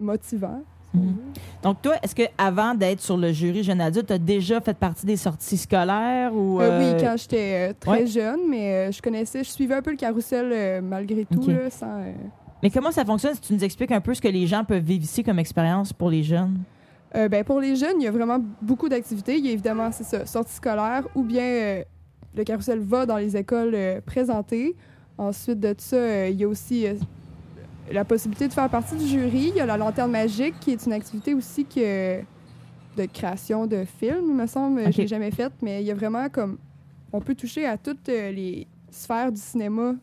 motivant. 0.00 0.62
Mhm. 0.94 1.16
Donc, 1.62 1.82
toi, 1.82 1.94
est-ce 2.02 2.14
que 2.14 2.22
avant 2.38 2.74
d'être 2.74 3.00
sur 3.00 3.16
le 3.16 3.32
jury 3.32 3.62
jeune 3.62 3.80
adulte, 3.80 4.06
tu 4.06 4.12
as 4.12 4.18
déjà 4.18 4.60
fait 4.60 4.76
partie 4.76 5.04
des 5.04 5.16
sorties 5.16 5.56
scolaires 5.56 6.34
ou. 6.34 6.60
Euh, 6.60 6.70
euh, 6.70 6.94
oui, 6.94 7.02
quand 7.02 7.14
j'étais 7.16 7.70
euh, 7.70 7.74
très 7.78 8.02
ouais. 8.02 8.06
jeune, 8.06 8.40
mais 8.48 8.72
euh, 8.72 8.92
je 8.92 9.02
connaissais, 9.02 9.42
je 9.42 9.50
suivais 9.50 9.74
un 9.74 9.82
peu 9.82 9.90
le 9.90 9.96
carrousel 9.96 10.50
euh, 10.52 10.80
malgré 10.80 11.24
tout, 11.24 11.48
là, 11.48 11.68
sans... 11.70 12.00
euh, 12.00 12.12
Mais 12.62 12.70
comment 12.70 12.92
ça 12.92 13.04
fonctionne 13.04 13.34
si 13.34 13.40
tu 13.40 13.54
nous 13.54 13.64
expliques 13.64 13.92
un 13.92 14.00
peu 14.00 14.14
ce 14.14 14.20
que 14.20 14.28
les 14.28 14.46
gens 14.46 14.64
peuvent 14.64 14.82
vivre 14.82 15.04
ici 15.04 15.24
comme 15.24 15.38
expérience 15.38 15.92
pour 15.92 16.10
les 16.10 16.22
jeunes? 16.22 16.58
Euh, 17.14 17.28
ben, 17.28 17.42
pour 17.44 17.60
les 17.60 17.76
jeunes, 17.76 18.00
il 18.00 18.04
y 18.04 18.08
a 18.08 18.10
vraiment 18.12 18.38
beaucoup 18.62 18.88
d'activités. 18.88 19.36
Il 19.38 19.46
y 19.46 19.48
a 19.48 19.52
évidemment, 19.52 19.90
c'est 19.90 20.04
ça, 20.04 20.26
sortie 20.26 20.54
scolaire 20.54 21.04
ou 21.14 21.22
bien 21.22 21.44
euh, 21.44 21.82
le 22.36 22.44
carrousel 22.44 22.80
va 22.80 23.06
dans 23.06 23.16
les 23.16 23.36
écoles 23.36 23.72
euh, 23.74 24.00
présenter. 24.04 24.76
Ensuite 25.18 25.60
de 25.60 25.74
ça, 25.78 25.96
euh, 25.96 26.28
il 26.30 26.38
y 26.38 26.44
a 26.44 26.48
aussi 26.48 26.86
euh, 26.86 26.94
la 27.92 28.04
possibilité 28.04 28.48
de 28.48 28.52
faire 28.52 28.68
partie 28.68 28.96
du 28.96 29.06
jury. 29.06 29.48
Il 29.48 29.56
y 29.56 29.60
a 29.60 29.66
la 29.66 29.76
lanterne 29.76 30.10
magique 30.10 30.58
qui 30.60 30.72
est 30.72 30.86
une 30.86 30.92
activité 30.92 31.34
aussi 31.34 31.64
que 31.64 32.20
de 32.96 33.04
création 33.06 33.66
de 33.66 33.84
films, 33.84 34.26
il 34.28 34.34
me 34.34 34.46
semble. 34.46 34.80
Ok. 34.80 34.92
Je 34.92 34.98
l'ai 35.02 35.06
jamais 35.06 35.30
faite, 35.30 35.52
mais 35.62 35.82
il 35.82 35.86
y 35.86 35.90
a 35.90 35.94
vraiment 35.94 36.28
comme 36.28 36.58
on 37.12 37.20
peut 37.20 37.34
toucher 37.34 37.66
à 37.66 37.76
toutes 37.76 38.08
euh, 38.08 38.32
les 38.32 38.66
sphères 38.90 39.30
du 39.32 39.40
cinéma 39.40 39.94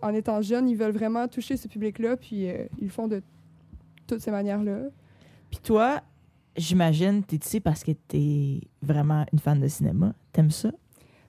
en 0.00 0.14
étant 0.14 0.42
jeune. 0.42 0.68
Ils 0.68 0.76
veulent 0.76 0.92
vraiment 0.92 1.28
toucher 1.28 1.56
ce 1.56 1.68
public-là, 1.68 2.16
puis 2.16 2.48
euh, 2.48 2.66
ils 2.78 2.84
le 2.84 2.90
font 2.90 3.08
de 3.08 3.22
toutes 4.06 4.20
ces 4.20 4.30
manières-là. 4.30 4.80
Puis 5.50 5.60
toi, 5.62 6.02
j'imagine, 6.56 7.22
tu 7.24 7.36
es 7.36 7.38
ici 7.38 7.60
parce 7.60 7.84
que 7.84 7.92
tu 8.08 8.16
es 8.16 8.60
vraiment 8.82 9.24
une 9.32 9.38
fan 9.38 9.60
de 9.60 9.68
cinéma. 9.68 10.14
T'aimes 10.32 10.50
ça? 10.50 10.70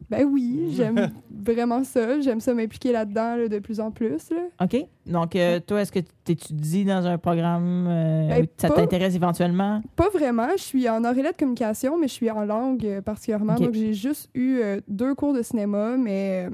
Ben 0.10 0.26
oui, 0.26 0.74
j'aime 0.76 1.12
vraiment 1.32 1.84
ça. 1.84 2.20
J'aime 2.22 2.40
ça 2.40 2.54
m'impliquer 2.54 2.92
là-dedans 2.92 3.36
là, 3.36 3.48
de 3.48 3.60
plus 3.60 3.80
en 3.80 3.92
plus. 3.92 4.30
là. 4.32 4.42
OK. 4.62 4.86
Donc, 5.06 5.36
euh, 5.36 5.60
toi, 5.60 5.82
est-ce 5.82 5.92
que 5.92 6.00
tu 6.00 6.32
étudies 6.32 6.86
dans 6.86 7.06
un 7.06 7.18
programme 7.18 7.88
euh, 7.88 8.28
Ben, 8.30 8.44
où 8.44 8.48
ça 8.58 8.70
t'intéresse 8.70 9.16
éventuellement? 9.16 9.82
Pas 9.96 10.10
vraiment. 10.10 10.50
Je 10.58 10.64
suis 10.64 10.90
en 10.90 11.04
oreillette 11.04 11.34
de 11.34 11.40
communication, 11.40 11.98
mais 11.98 12.08
je 12.08 12.14
suis 12.14 12.30
en 12.32 12.46
langue 12.46 12.86
euh, 12.86 13.02
particulièrement. 13.02 13.56
Donc, 13.56 13.74
j'ai 13.74 13.94
juste 13.94 14.30
eu 14.34 14.62
deux 14.88 15.16
cours 15.16 15.34
de 15.34 15.42
cinéma, 15.42 15.98
mais 15.98 16.50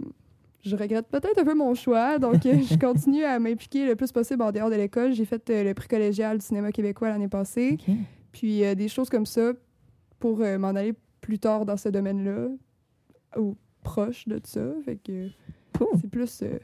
je 0.64 0.76
regrette 0.76 1.08
peut-être 1.08 1.40
un 1.40 1.46
peu 1.46 1.56
mon 1.56 1.74
choix. 1.76 2.18
Donc, 2.20 2.36
je 2.44 2.78
continue 2.80 3.24
à 3.24 3.40
m'impliquer 3.40 3.86
le 3.86 3.96
plus 3.96 4.12
possible 4.12 4.42
en 4.42 4.52
dehors 4.52 4.70
de 4.70 4.76
l'école. 4.76 5.14
J'ai 5.14 5.26
fait 5.26 5.50
le 5.50 5.74
prix 5.74 5.88
collégial 5.88 6.38
du 6.38 6.46
cinéma 6.46 6.72
québécois 6.72 7.10
l'année 7.10 7.30
passée. 7.30 7.78
Puis, 8.32 8.64
des 8.76 8.88
choses 8.88 9.10
comme 9.10 9.26
ça 9.26 9.52
pour 10.20 10.40
m'en 10.40 10.70
aller 10.70 10.94
plus 11.22 11.40
tard 11.40 11.66
dans 11.66 11.78
ce 11.78 11.90
domaine-là 11.90 12.48
ou 13.38 13.56
proche 13.84 14.28
de 14.28 14.40
ça. 14.44 14.62
Fait 14.86 14.98
que 14.98 15.30
Cool. 15.78 15.88
c'est 16.02 16.10
plus 16.10 16.42
euh, 16.44 16.60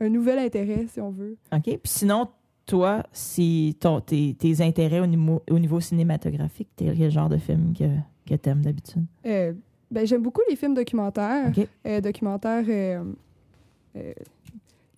un 0.00 0.08
nouvel 0.08 0.38
intérêt, 0.38 0.86
si 0.88 1.00
on 1.00 1.10
veut. 1.10 1.36
OK. 1.52 1.62
Puis 1.62 1.80
sinon, 1.84 2.28
toi, 2.66 3.02
si 3.12 3.76
ton, 3.80 4.00
tes, 4.00 4.34
tes 4.34 4.60
intérêts 4.60 5.00
au 5.00 5.06
niveau, 5.06 5.42
au 5.50 5.58
niveau 5.58 5.80
cinématographique, 5.80 6.68
t'es 6.76 6.92
quel 6.96 7.10
genre 7.10 7.28
de 7.28 7.36
film 7.38 7.72
que, 7.72 7.84
que 8.28 8.34
t'aimes 8.34 8.62
d'habitude? 8.62 9.04
Euh, 9.24 9.52
ben, 9.90 10.06
j'aime 10.06 10.22
beaucoup 10.22 10.42
les 10.48 10.56
films 10.56 10.74
documentaires. 10.74 11.48
OK. 11.56 11.66
Euh, 11.86 12.00
documentaires, 12.00 12.64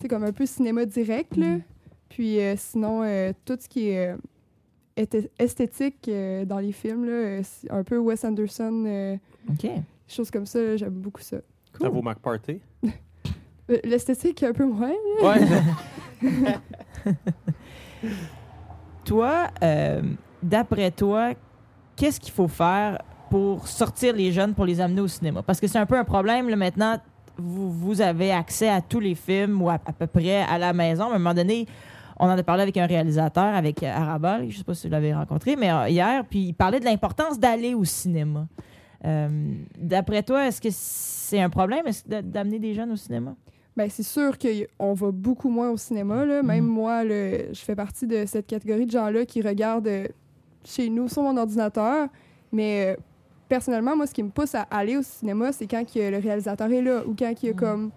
sais, 0.00 0.09
comme 0.09 0.25
un 0.25 0.33
peu 0.33 0.47
cinéma 0.47 0.85
direct, 0.87 1.37
là. 1.37 1.57
Mhm. 1.57 1.62
Puis 2.09 2.38
sinon, 2.57 3.02
tout 3.45 3.57
ce 3.61 3.68
qui 3.68 3.88
est 3.88 4.14
esthé- 4.97 5.28
esthétique 5.38 6.11
dans 6.47 6.59
les 6.59 6.73
films, 6.73 7.04
là, 7.04 7.42
c'est 7.42 7.71
un 7.71 7.85
peu 7.85 7.99
Wes 7.99 8.25
Anderson, 8.25 9.18
OK. 9.50 9.71
Choses 10.09 10.31
comme 10.31 10.47
ça, 10.47 10.77
j'aime 10.77 10.95
beaucoup 10.95 11.21
ça. 11.21 11.38
Ça 11.81 11.88
vaut 11.88 12.03
McParty? 12.03 12.61
Euh, 13.71 13.77
L'esthétique, 13.85 14.43
un 14.43 14.53
peu 14.53 14.65
moins. 14.65 14.93
Ouais. 15.23 15.41
Toi, 19.05 19.49
euh, 19.62 20.03
d'après 20.43 20.91
toi, 20.91 21.33
qu'est-ce 21.97 22.21
qu'il 22.21 22.33
faut 22.33 22.49
faire 22.49 23.00
pour 23.31 23.67
sortir 23.67 24.15
les 24.15 24.33
jeunes, 24.33 24.55
pour 24.55 24.65
les 24.67 24.81
amener 24.81 25.00
au 25.00 25.09
cinéma? 25.09 25.43
Parce 25.43 25.61
que 25.61 25.67
c'est 25.67 25.79
un 25.79 25.87
peu 25.87 25.97
un 25.99 26.05
problème, 26.05 26.49
là, 26.49 26.57
maintenant, 26.57 26.99
vous, 27.37 27.71
vous 27.71 28.00
avez 28.00 28.33
accès 28.33 28.69
à 28.69 28.81
tous 28.83 29.00
les 29.00 29.15
films 29.15 29.62
ou 29.62 29.71
à, 29.71 29.75
à 29.75 29.93
peu 29.93 30.07
près 30.07 30.43
à 30.43 30.59
la 30.59 30.73
maison. 30.73 31.05
À 31.05 31.15
un 31.15 31.19
moment 31.19 31.35
donné, 31.35 31.67
on 32.19 32.27
en 32.27 32.37
a 32.37 32.43
parlé 32.43 32.62
avec 32.62 32.77
un 32.77 32.87
réalisateur, 32.87 33.55
avec 33.55 33.83
euh, 33.83 33.91
Arabal, 33.95 34.50
je 34.50 34.59
sais 34.59 34.65
pas 34.65 34.75
si 34.75 34.88
vous 34.88 34.93
l'avez 34.93 35.15
rencontré, 35.15 35.57
mais 35.57 35.71
euh, 35.71 35.88
hier, 35.88 36.25
puis 36.29 36.49
il 36.49 36.53
parlait 36.55 36.81
de 36.81 36.85
l'importance 36.85 37.38
d'aller 37.38 37.75
au 37.75 37.85
cinéma. 37.85 38.47
Euh, 39.05 39.28
d'après 39.78 40.23
toi, 40.23 40.47
est-ce 40.47 40.61
que 40.61 40.69
c'est 40.71 41.40
un 41.40 41.50
problème 41.50 41.85
d'amener 42.07 42.59
des 42.59 42.75
jeunes 42.75 42.90
au 42.93 42.97
cinéma? 42.97 43.35
Ben, 43.76 43.88
c'est 43.88 44.02
sûr 44.02 44.37
qu'on 44.38 44.93
va 44.95 45.11
beaucoup 45.12 45.49
moins 45.49 45.71
au 45.71 45.76
cinéma. 45.76 46.25
Là. 46.25 46.43
Même 46.43 46.64
Mhm. 46.64 46.71
moi, 46.71 47.05
je 47.05 47.61
fais 47.61 47.76
partie 47.76 48.07
de 48.09 48.25
cette 48.26 48.47
catégorie 48.47 48.87
de 48.87 48.90
gens-là 48.90 49.25
qui 49.25 49.40
regardent 49.40 49.87
euh, 49.87 50.09
chez 50.64 50.88
nous 50.90 51.09
sur 51.09 51.23
mon 51.23 51.37
ordinateur. 51.37 52.09
Mais 52.50 52.97
euh, 52.97 53.00
personnellement, 53.49 53.97
moi, 53.97 54.07
ce 54.09 54.14
qui 54.14 54.23
me 54.25 54.31
pousse 54.31 54.57
à 54.57 54.62
aller 54.62 54.97
au 54.97 55.02
cinéma, 55.02 55.52
c'est 55.52 55.69
quand 55.69 55.85
que 55.85 56.11
le 56.11 56.19
réalisateur 56.19 56.71
est 56.73 56.83
là 56.83 57.07
ou 57.07 57.14
quand 57.17 57.33
il 57.40 57.47
y 57.47 57.50
a 57.50 57.52
Mhm. 57.52 57.59
comme 57.59 57.90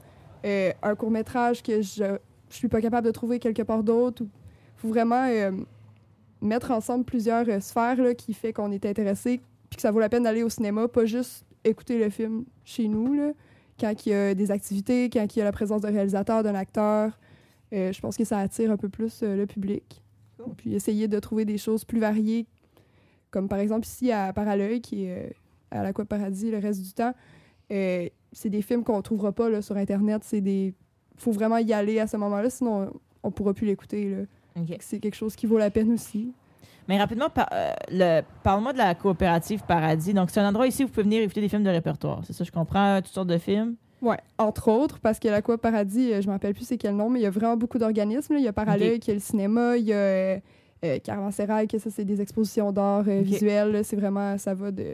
euh, 0.46 0.72
un 0.84 0.96
court-métrage 0.96 1.64
que 1.64 1.82
je 1.82 2.04
je 2.50 2.58
suis 2.58 2.68
pas 2.68 2.82
capable 2.82 3.08
de 3.08 3.12
trouver 3.12 3.40
quelque 3.40 3.62
part 3.62 3.82
d'autre. 3.82 4.24
Il 4.24 4.30
faut 4.82 4.90
vraiment 4.90 5.26
euh, 5.30 5.52
mettre 6.42 6.72
ensemble 6.72 7.06
plusieurs 7.06 7.46
sphères 7.64 7.96
là, 7.96 8.14
qui 8.14 8.34
fait 8.34 8.52
qu'on 8.52 8.74
est 8.74 8.86
intéressé 8.86 9.40
puis 9.72 9.78
que 9.78 9.82
ça 9.82 9.90
vaut 9.90 10.00
la 10.00 10.10
peine 10.10 10.24
d'aller 10.24 10.44
au 10.44 10.50
cinéma, 10.50 10.88
pas 10.88 11.06
juste 11.06 11.46
écouter 11.64 11.98
le 11.98 12.12
film 12.12 12.46
chez 12.64 12.88
nous. 12.88 13.14
Là 13.14 13.32
quand 13.82 14.06
il 14.06 14.10
y 14.10 14.14
a 14.14 14.34
des 14.36 14.52
activités, 14.52 15.10
quand 15.10 15.26
il 15.36 15.40
y 15.40 15.42
a 15.42 15.46
la 15.46 15.52
présence 15.52 15.82
d'un 15.82 15.90
réalisateur, 15.90 16.44
d'un 16.44 16.56
acteur. 16.56 17.18
Euh, 17.74 17.92
je 17.92 18.00
pense 18.00 18.16
que 18.16 18.24
ça 18.24 18.38
attire 18.38 18.72
un 18.72 18.78
peu 18.78 18.90
plus 18.90 19.24
euh, 19.24 19.36
le 19.36 19.48
public. 19.48 20.04
Cool. 20.38 20.54
Puis 20.56 20.76
essayer 20.76 21.08
de 21.08 21.20
trouver 21.20 21.46
des 21.46 21.58
choses 21.58 21.84
plus 21.84 22.00
variées, 22.00 22.46
comme 23.32 23.50
par 23.50 23.60
exemple 23.60 23.88
ici 23.88 24.12
à 24.12 24.32
Paralœil, 24.34 24.82
qui 24.82 25.06
est 25.06 25.18
euh, 25.18 25.30
à 25.72 25.84
l'Aqua 25.84 26.06
Paradis 26.06 26.52
le 26.52 26.60
reste 26.60 26.82
du 26.82 26.94
temps. 26.94 27.14
Euh, 27.72 28.08
c'est 28.34 28.50
des 28.50 28.62
films 28.62 28.84
qu'on 28.84 28.98
ne 28.98 29.02
trouvera 29.02 29.32
pas 29.32 29.50
là, 29.50 29.62
sur 29.62 29.78
Internet. 29.78 30.24
C'est 30.24 30.42
des... 30.42 30.74
faut 31.18 31.32
vraiment 31.32 31.58
y 31.58 31.74
aller 31.74 32.00
à 32.00 32.08
ce 32.08 32.18
moment-là, 32.18 32.50
sinon 32.50 32.94
on 33.24 33.28
ne 33.30 33.34
pourra 33.34 33.54
plus 33.54 33.66
l'écouter. 33.66 34.10
là. 34.10 34.66
C'est 34.80 35.00
quelque 35.00 35.16
chose 35.16 35.36
qui 35.36 35.48
vaut 35.48 35.58
la 35.58 35.72
peine 35.72 35.94
aussi. 35.94 36.34
Mais 36.92 37.00
rapidement, 37.00 37.30
par- 37.30 37.48
euh, 37.54 37.72
le- 37.90 38.22
parle-moi 38.44 38.74
de 38.74 38.78
la 38.78 38.96
coopérative 38.96 39.62
Paradis. 39.66 40.14
Donc, 40.14 40.30
c'est 40.30 40.42
un 40.42 40.50
endroit 40.50 40.68
ici 40.68 40.84
où 40.84 40.88
vous 40.88 40.92
pouvez 40.92 41.04
venir 41.04 41.22
écouter 41.24 41.40
des 41.40 41.48
films 41.48 41.64
de 41.64 41.70
répertoire. 41.70 42.20
C'est 42.26 42.34
ça, 42.34 42.44
je 42.44 42.52
comprends, 42.52 42.98
toutes 43.02 43.14
sortes 43.14 43.30
de 43.30 43.38
films. 43.38 43.76
Ouais, 44.02 44.18
entre 44.38 44.68
autres, 44.68 45.00
parce 45.00 45.18
que 45.18 45.30
l'Aqua 45.30 45.58
Paradis, 45.58 46.12
euh, 46.12 46.22
je 46.22 46.28
me 46.28 46.34
rappelle 46.34 46.54
plus 46.54 46.66
c'est 46.66 46.78
quel 46.78 46.94
nom, 46.98 47.10
mais 47.10 47.20
il 47.20 47.24
y 47.24 47.28
a 47.28 47.30
vraiment 47.30 47.56
beaucoup 47.56 47.78
d'organismes. 47.78 48.36
Il 48.38 48.44
y 48.44 48.48
a 48.50 48.52
Parallèle, 48.52 49.00
qui 49.00 49.10
est 49.12 49.14
le 49.14 49.20
cinéma, 49.22 49.78
il 49.78 49.86
y 49.86 49.94
a 49.94 49.96
euh, 49.96 50.38
euh, 50.84 51.00
Caravansérail, 51.00 51.68
que 51.70 51.78
ça, 51.78 51.90
c'est 51.90 52.04
des 52.04 52.20
expositions 52.20 52.74
d'art 52.74 53.06
euh, 53.08 53.20
Ok. 53.22 53.26
visuel. 53.26 53.72
là. 53.72 53.84
C'est 53.86 53.96
vraiment, 53.96 54.38
ça 54.38 54.54
va 54.54 54.72
de... 54.72 54.86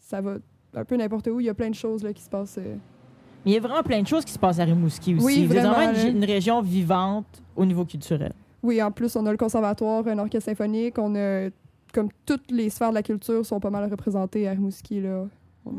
Ça 0.00 0.22
va 0.22 0.36
un 0.74 0.84
peu 0.86 0.96
n'importe 0.96 1.26
où. 1.26 1.40
Il 1.40 1.46
y 1.46 1.50
a 1.50 1.54
plein 1.54 1.68
de 1.68 1.74
choses 1.74 2.02
là, 2.02 2.12
qui 2.14 2.22
se 2.22 2.30
passent. 2.30 2.56
Mais 2.58 3.50
il 3.50 3.52
y 3.52 3.56
a 3.56 3.60
vraiment 3.60 3.82
plein 3.82 4.00
de 4.00 4.06
choses 4.06 4.24
qui 4.24 4.32
se 4.32 4.38
passent 4.38 4.60
à 4.60 4.64
Rimouski 4.64 5.16
aussi. 5.16 5.24
Oui, 5.26 5.44
vraiment, 5.46 5.80
une, 5.82 5.92
là. 5.92 6.08
une 6.08 6.24
région 6.24 6.62
vivante 6.62 7.42
au 7.56 7.66
niveau 7.66 7.84
culturel. 7.84 8.32
Oui, 8.62 8.80
en 8.82 8.90
plus, 8.92 9.16
on 9.16 9.26
a 9.26 9.30
le 9.30 9.36
conservatoire, 9.36 10.06
un 10.06 10.18
orchestre 10.18 10.50
symphonique, 10.50 10.98
on 10.98 11.14
a... 11.16 11.48
Comme 11.92 12.08
toutes 12.24 12.50
les 12.50 12.70
sphères 12.70 12.88
de 12.90 12.94
la 12.94 13.02
culture 13.02 13.44
sont 13.44 13.60
pas 13.60 13.68
mal 13.70 13.90
représentées 13.90 14.48
à 14.48 14.52
Rimouski, 14.52 15.00
là. 15.02 15.26
On, 15.66 15.72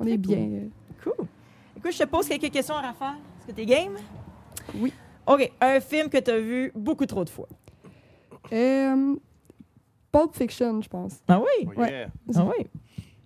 on 0.00 0.06
est 0.06 0.16
bien. 0.16 0.48
Cool. 1.04 1.26
Écoute, 1.76 1.92
je 1.92 1.98
te 1.98 2.04
pose 2.04 2.26
quelques 2.26 2.50
questions, 2.50 2.74
Raphaël. 2.74 3.14
Est-ce 3.38 3.46
que 3.46 3.52
t'es 3.52 3.66
game? 3.66 3.94
Oui. 4.74 4.92
OK. 5.26 5.52
Un 5.60 5.78
film 5.80 6.08
que 6.08 6.18
t'as 6.18 6.38
vu 6.38 6.72
beaucoup 6.74 7.06
trop 7.06 7.24
de 7.24 7.28
fois. 7.30 7.46
Euh, 8.52 9.14
Pulp 10.10 10.34
Fiction, 10.34 10.82
je 10.82 10.88
pense. 10.88 11.20
Ah 11.28 11.38
oui? 11.40 11.68
Oh, 11.76 11.80
Ouais. 11.80 12.08
Ah 12.34 12.44
oui. 12.44 12.66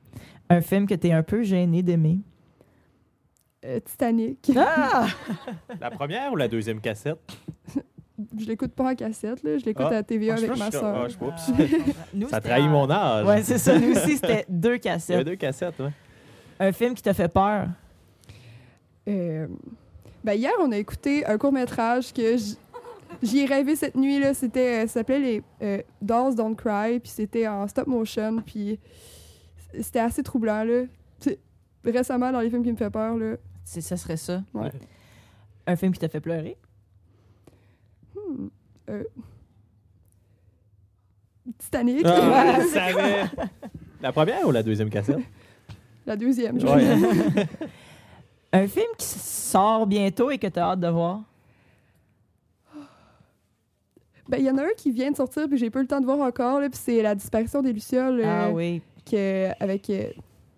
Un 0.50 0.60
film 0.60 0.86
que 0.86 0.94
t'es 0.94 1.10
un 1.12 1.22
peu 1.22 1.42
gêné 1.42 1.82
d'aimer. 1.82 2.20
Euh, 3.64 3.80
Titanic. 3.80 4.52
Ah! 4.56 5.06
La 5.80 5.90
première 5.90 6.32
ou 6.32 6.36
la 6.36 6.46
deuxième 6.48 6.80
cassette? 6.80 7.18
Je 8.38 8.46
l'écoute 8.46 8.72
pas 8.72 8.92
en 8.92 8.94
cassette, 8.94 9.42
là. 9.42 9.58
je 9.58 9.64
l'écoute 9.64 9.84
Ah. 9.86 9.90
à 9.90 9.94
la 9.94 10.02
TVA 10.02 10.34
Ah, 10.34 10.38
avec 10.38 10.56
ma 10.56 10.70
soeur. 10.70 10.84
ah, 11.04 11.08
je- 11.08 11.16
oups. 11.24 11.68
Nous, 12.14 12.28
Ça 12.30 12.40
trahit 12.40 12.68
mon 12.68 12.90
âge. 12.90 13.26
Ouais, 13.26 13.42
c'est 13.42 13.58
ça. 13.58 13.78
Nous 13.78 13.92
aussi, 13.92 14.16
c'était 14.16 14.44
deux 14.48 14.70
Il 14.70 14.84
y 14.84 14.88
a 14.88 14.92
cassettes. 14.94 15.26
deux 15.26 15.36
cassettes, 15.36 15.78
ouais. 15.80 15.90
Un 16.58 16.72
film 16.72 16.94
qui 16.94 17.02
t'a 17.02 17.12
fait 17.12 17.28
peur? 17.28 17.66
Euh, 19.08 19.46
ben, 20.24 20.32
hier, 20.34 20.52
on 20.60 20.72
a 20.72 20.76
écouté 20.78 21.24
un 21.26 21.38
court-métrage 21.38 22.12
que 22.12 22.36
J'y 23.22 23.38
ai 23.40 23.46
rêvé 23.46 23.76
cette 23.76 23.94
nuit, 23.94 24.18
là. 24.18 24.34
C'était, 24.34 24.82
euh, 24.82 24.86
ça 24.88 24.94
s'appelait 24.94 25.20
les 25.20 25.42
euh, 25.62 25.80
Dolls 26.02 26.34
Don't 26.34 26.56
Cry, 26.56 26.98
puis 26.98 27.08
c'était 27.10 27.46
en 27.46 27.66
stop 27.68 27.86
motion, 27.86 28.42
puis 28.44 28.80
c'était 29.78 30.00
assez 30.00 30.22
troublant, 30.24 30.64
là. 30.64 30.82
Récemment, 31.84 32.32
dans 32.32 32.40
les 32.40 32.50
films 32.50 32.64
qui 32.64 32.72
me 32.72 32.76
fait 32.76 32.90
peur, 32.90 33.16
là. 33.16 33.36
C'est- 33.64 33.80
Ça 33.80 33.96
serait 33.96 34.16
ça. 34.16 34.42
Ouais. 34.54 34.70
Un 35.68 35.76
film 35.76 35.92
qui 35.92 36.00
t'a 36.00 36.08
fait 36.08 36.20
pleurer? 36.20 36.56
Euh, 38.90 39.04
Titanic, 41.58 42.02
Ah, 42.04 42.58
je 42.60 42.66
savais. 42.68 43.24
La 44.02 44.12
première 44.12 44.46
ou 44.46 44.50
la 44.50 44.62
deuxième 44.62 44.90
cassette? 44.90 45.18
la 46.06 46.16
deuxième. 46.16 46.60
je 46.60 46.66
Ouais. 46.66 47.46
Un 48.52 48.66
film 48.68 48.86
qui 48.96 49.06
sort 49.06 49.86
bientôt 49.86 50.30
et 50.30 50.38
que 50.38 50.46
t'as 50.46 50.70
hâte 50.72 50.80
de 50.80 50.88
voir? 50.88 51.22
Ben, 54.28 54.38
il 54.38 54.44
y 54.44 54.50
en 54.50 54.58
a 54.58 54.62
un 54.62 54.72
qui 54.76 54.90
vient 54.90 55.10
de 55.10 55.16
sortir, 55.16 55.46
puis 55.48 55.56
j'ai 55.58 55.70
pas 55.70 55.78
eu 55.78 55.82
le 55.82 55.88
temps 55.88 56.00
de 56.00 56.06
voir 56.06 56.18
encore, 56.20 56.60
là, 56.60 56.68
puis 56.68 56.78
c'est 56.82 57.00
La 57.02 57.14
disparition 57.14 57.62
des 57.62 57.72
Lucioles, 57.72 58.22
Ah 58.24 58.46
euh, 58.46 58.52
oui, 58.52 58.82
que- 59.08 59.50
avec... 59.62 59.88
euh, 59.90 60.08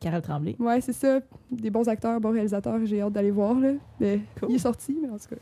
Carole 0.00 0.22
Tremblay. 0.22 0.54
ouais, 0.58 0.80
c'est 0.80 0.92
ça. 0.92 1.20
Des 1.50 1.70
bons 1.70 1.86
acteurs, 1.88 2.18
bons 2.20 2.30
réalisateurs, 2.30 2.78
j'ai 2.84 3.02
hâte 3.02 3.12
d'aller 3.12 3.30
voir, 3.32 3.54
là. 3.54 3.72
Mais 4.00 4.20
Cool. 4.38 4.50
il 4.50 4.54
est 4.56 4.60
sorti, 4.60 4.96
mais 5.02 5.08
en 5.08 5.18
tout 5.18 5.28
cas. 5.30 5.36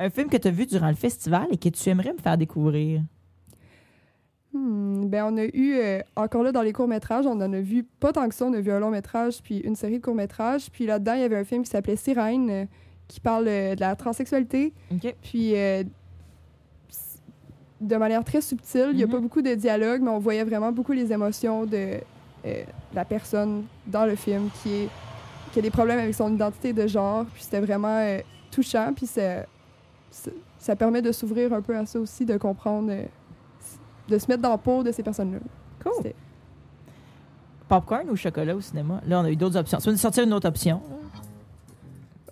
Un 0.00 0.10
film 0.10 0.28
que 0.28 0.36
t'as 0.38 0.50
vu 0.50 0.66
durant 0.66 0.88
le 0.88 0.94
festival 0.94 1.46
et 1.50 1.56
que 1.58 1.68
tu 1.68 1.88
aimerais 1.90 2.12
me 2.12 2.18
faire 2.18 2.38
découvrir? 2.38 3.02
Hmm, 4.52 5.04
ben, 5.06 5.26
on 5.32 5.36
a 5.36 5.44
eu, 5.44 5.74
euh, 5.76 6.00
encore 6.16 6.42
là, 6.42 6.50
dans 6.52 6.62
les 6.62 6.72
courts-métrages, 6.72 7.26
on 7.26 7.32
en 7.40 7.52
a 7.52 7.60
vu 7.60 7.84
pas 7.84 8.12
tant 8.12 8.28
que 8.28 8.34
ça. 8.34 8.46
On 8.46 8.52
a 8.54 8.60
vu 8.60 8.72
un 8.72 8.80
long-métrage, 8.80 9.42
puis 9.42 9.58
une 9.58 9.76
série 9.76 9.98
de 9.98 10.02
courts-métrages. 10.02 10.70
Puis 10.70 10.86
là-dedans, 10.86 11.14
il 11.14 11.20
y 11.20 11.24
avait 11.24 11.36
un 11.36 11.44
film 11.44 11.62
qui 11.62 11.70
s'appelait 11.70 11.96
Sirène, 11.96 12.50
euh, 12.50 12.64
qui 13.06 13.20
parle 13.20 13.46
euh, 13.46 13.74
de 13.74 13.80
la 13.80 13.94
transsexualité. 13.94 14.72
Puis, 15.22 15.52
de 17.80 17.96
manière 17.96 18.24
très 18.24 18.40
subtile, 18.40 18.88
il 18.90 18.96
n'y 18.96 19.02
a 19.02 19.06
Mhm. 19.06 19.12
pas 19.12 19.20
beaucoup 19.20 19.40
de 19.42 19.54
dialogue, 19.54 20.02
mais 20.02 20.10
on 20.10 20.18
voyait 20.18 20.44
vraiment 20.44 20.70
beaucoup 20.72 20.92
les 20.92 21.12
émotions 21.12 21.64
de 21.66 22.00
la 22.94 23.04
personne 23.04 23.64
dans 23.86 24.04
le 24.06 24.16
film 24.16 24.48
qui, 24.62 24.70
est, 24.72 24.88
qui 25.52 25.58
a 25.60 25.62
des 25.62 25.70
problèmes 25.70 25.98
avec 25.98 26.14
son 26.14 26.34
identité 26.34 26.72
de 26.72 26.86
genre. 26.86 27.24
Puis 27.32 27.42
c'était 27.44 27.60
vraiment 27.60 28.18
touchant. 28.50 28.92
Puis 28.94 29.06
ça, 29.06 29.46
ça, 30.58 30.76
permet 30.76 31.02
de 31.02 31.12
s'ouvrir 31.12 31.52
un 31.52 31.60
peu 31.62 31.76
à 31.76 31.86
ça 31.86 31.98
aussi, 32.00 32.24
de 32.24 32.36
comprendre, 32.36 32.90
euh, 32.90 33.04
de 34.08 34.18
se 34.18 34.26
mettre 34.28 34.42
dans 34.42 34.50
la 34.50 34.58
peau 34.58 34.82
de 34.82 34.92
ces 34.92 35.02
personnes-là. 35.02 35.38
Cool. 35.84 36.12
Popcorn 37.68 38.10
ou 38.10 38.16
chocolat 38.16 38.54
au 38.56 38.60
cinéma? 38.60 39.00
Là, 39.06 39.20
on 39.20 39.24
a 39.24 39.30
eu 39.30 39.36
d'autres 39.36 39.56
options. 39.56 39.78
Tu 39.78 39.86
veux 39.86 39.92
nous 39.92 39.98
sortir 39.98 40.24
une 40.24 40.32
autre 40.32 40.48
option? 40.48 40.80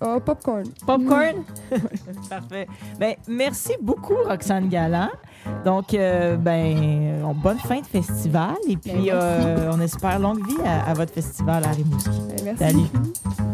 Ah, 0.01 0.19
popcorn. 0.25 0.65
Popcorn? 0.87 1.45
Parfait. 2.31 2.69
Ben, 3.01 3.15
merci 3.27 3.73
beaucoup, 3.81 4.15
Roxane 4.27 4.69
Galland. 4.69 5.11
Donc, 5.65 5.95
euh, 5.95 6.37
ben, 6.37 7.23
on- 7.25 7.35
bonne 7.35 7.59
fin 7.59 7.81
de 7.81 7.87
festival. 7.87 8.55
Et 8.69 8.77
puis, 8.77 8.93
Ben, 8.93 9.09
euh, 9.13 9.71
on 9.73 9.81
espère 9.81 10.19
longue 10.19 10.45
vie 10.47 10.61
à, 10.65 10.89
à 10.91 10.95
votre 10.95 11.13
festival 11.13 11.65
à 11.65 11.71
Rimouski. 11.71 12.11
Euh, 12.11 12.37
merci. 12.45 12.59
Salut. 12.65 13.48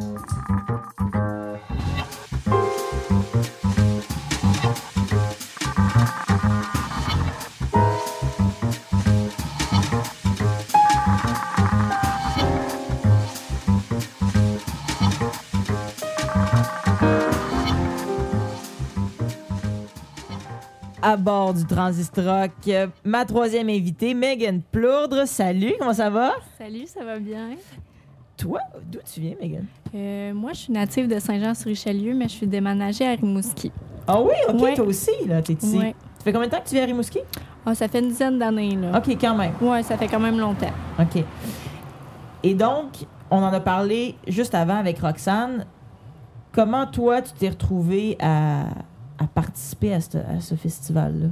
À 21.14 21.16
bord 21.16 21.54
du 21.54 21.64
Transistrock, 21.64 22.50
ma 23.04 23.24
troisième 23.24 23.68
invitée, 23.68 24.14
Megan 24.14 24.60
Plourdre. 24.72 25.28
Salut, 25.28 25.72
comment 25.78 25.94
ça 25.94 26.10
va? 26.10 26.32
Salut, 26.58 26.86
ça 26.88 27.04
va 27.04 27.20
bien? 27.20 27.50
Toi, 28.36 28.58
d'où 28.90 28.98
tu 29.04 29.20
viens, 29.20 29.34
Megan? 29.40 29.64
Euh, 29.94 30.34
moi, 30.34 30.50
je 30.54 30.58
suis 30.58 30.72
native 30.72 31.06
de 31.06 31.20
Saint-Jean-sur-Richelieu, 31.20 32.14
mais 32.14 32.24
je 32.24 32.32
suis 32.32 32.48
déménagée 32.48 33.06
à 33.06 33.12
Rimouski. 33.12 33.70
Ah 34.08 34.20
oui, 34.20 34.32
ok, 34.48 34.60
Ouais. 34.60 34.74
toi 34.74 34.86
aussi, 34.86 35.12
là, 35.28 35.40
t'es 35.40 35.52
ici. 35.52 35.78
Ouais. 35.78 35.94
Ça 36.18 36.24
fait 36.24 36.32
combien 36.32 36.48
de 36.48 36.52
temps 36.52 36.60
que 36.60 36.68
tu 36.68 36.74
viens 36.74 36.82
à 36.82 36.86
Rimouski? 36.86 37.20
Ah, 37.64 37.76
ça 37.76 37.86
fait 37.86 38.00
une 38.00 38.08
dizaine 38.08 38.36
d'années, 38.40 38.74
là. 38.74 38.98
Ok, 38.98 39.16
quand 39.20 39.36
même. 39.36 39.52
Ouais, 39.60 39.84
ça 39.84 39.96
fait 39.96 40.08
quand 40.08 40.18
même 40.18 40.40
longtemps. 40.40 40.72
OK. 40.98 41.22
Et 42.42 42.54
donc, 42.54 42.88
on 43.30 43.36
en 43.36 43.52
a 43.52 43.60
parlé 43.60 44.16
juste 44.26 44.56
avant 44.56 44.78
avec 44.78 44.98
Roxane. 44.98 45.64
Comment 46.50 46.86
toi, 46.86 47.22
tu 47.22 47.32
t'es 47.34 47.50
retrouvée 47.50 48.16
à, 48.20 48.64
à 49.18 49.26
participer 49.26 49.92
à 49.94 50.00
ce, 50.00 50.18
à 50.18 50.40
ce 50.40 50.54
festival-là? 50.54 51.28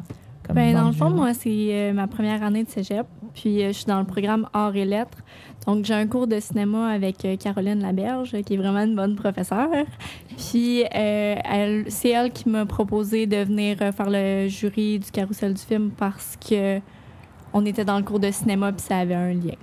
Comme 0.46 0.56
Ben, 0.56 0.74
dans 0.74 0.86
le 0.88 0.92
fond, 0.92 1.10
moi, 1.10 1.34
c'est 1.34 1.50
euh, 1.70 1.92
ma 1.92 2.06
première 2.08 2.42
année 2.42 2.64
de 2.64 2.68
cégep. 2.68 3.06
Puis, 3.32 3.62
euh, 3.62 3.68
je 3.68 3.72
suis 3.72 3.84
dans 3.86 4.00
le 4.00 4.04
programme 4.04 4.48
Arts 4.52 4.74
et 4.74 4.84
Lettres. 4.84 5.18
Donc, 5.66 5.84
j'ai 5.84 5.94
un 5.94 6.06
cours 6.08 6.26
de 6.26 6.40
cinéma 6.40 6.88
avec 6.88 7.24
euh, 7.24 7.36
Caroline 7.36 7.80
Laberge, 7.80 8.36
qui 8.42 8.54
est 8.54 8.56
vraiment 8.56 8.80
une 8.80 8.96
bonne 8.96 9.14
professeure. 9.14 9.68
Puis, 10.36 10.82
euh, 10.82 10.86
elle- 11.44 11.84
c'est 11.88 12.10
elle 12.10 12.32
qui 12.32 12.48
m'a 12.48 12.66
proposé 12.66 13.26
de 13.26 13.36
venir 13.36 13.76
euh, 13.82 13.92
faire 13.92 14.10
le 14.10 14.48
jury 14.48 14.98
du 14.98 15.10
carrousel 15.12 15.54
du 15.54 15.62
film 15.62 15.90
parce 15.96 16.36
que 16.36 16.80
on 17.52 17.64
était 17.66 17.84
dans 17.84 17.98
le 17.98 18.02
cours 18.04 18.18
de 18.18 18.30
cinéma 18.30 18.72
puis 18.72 18.80
ça 18.82 18.96
avait 18.98 19.14
un 19.14 19.32
lien. 19.34 19.54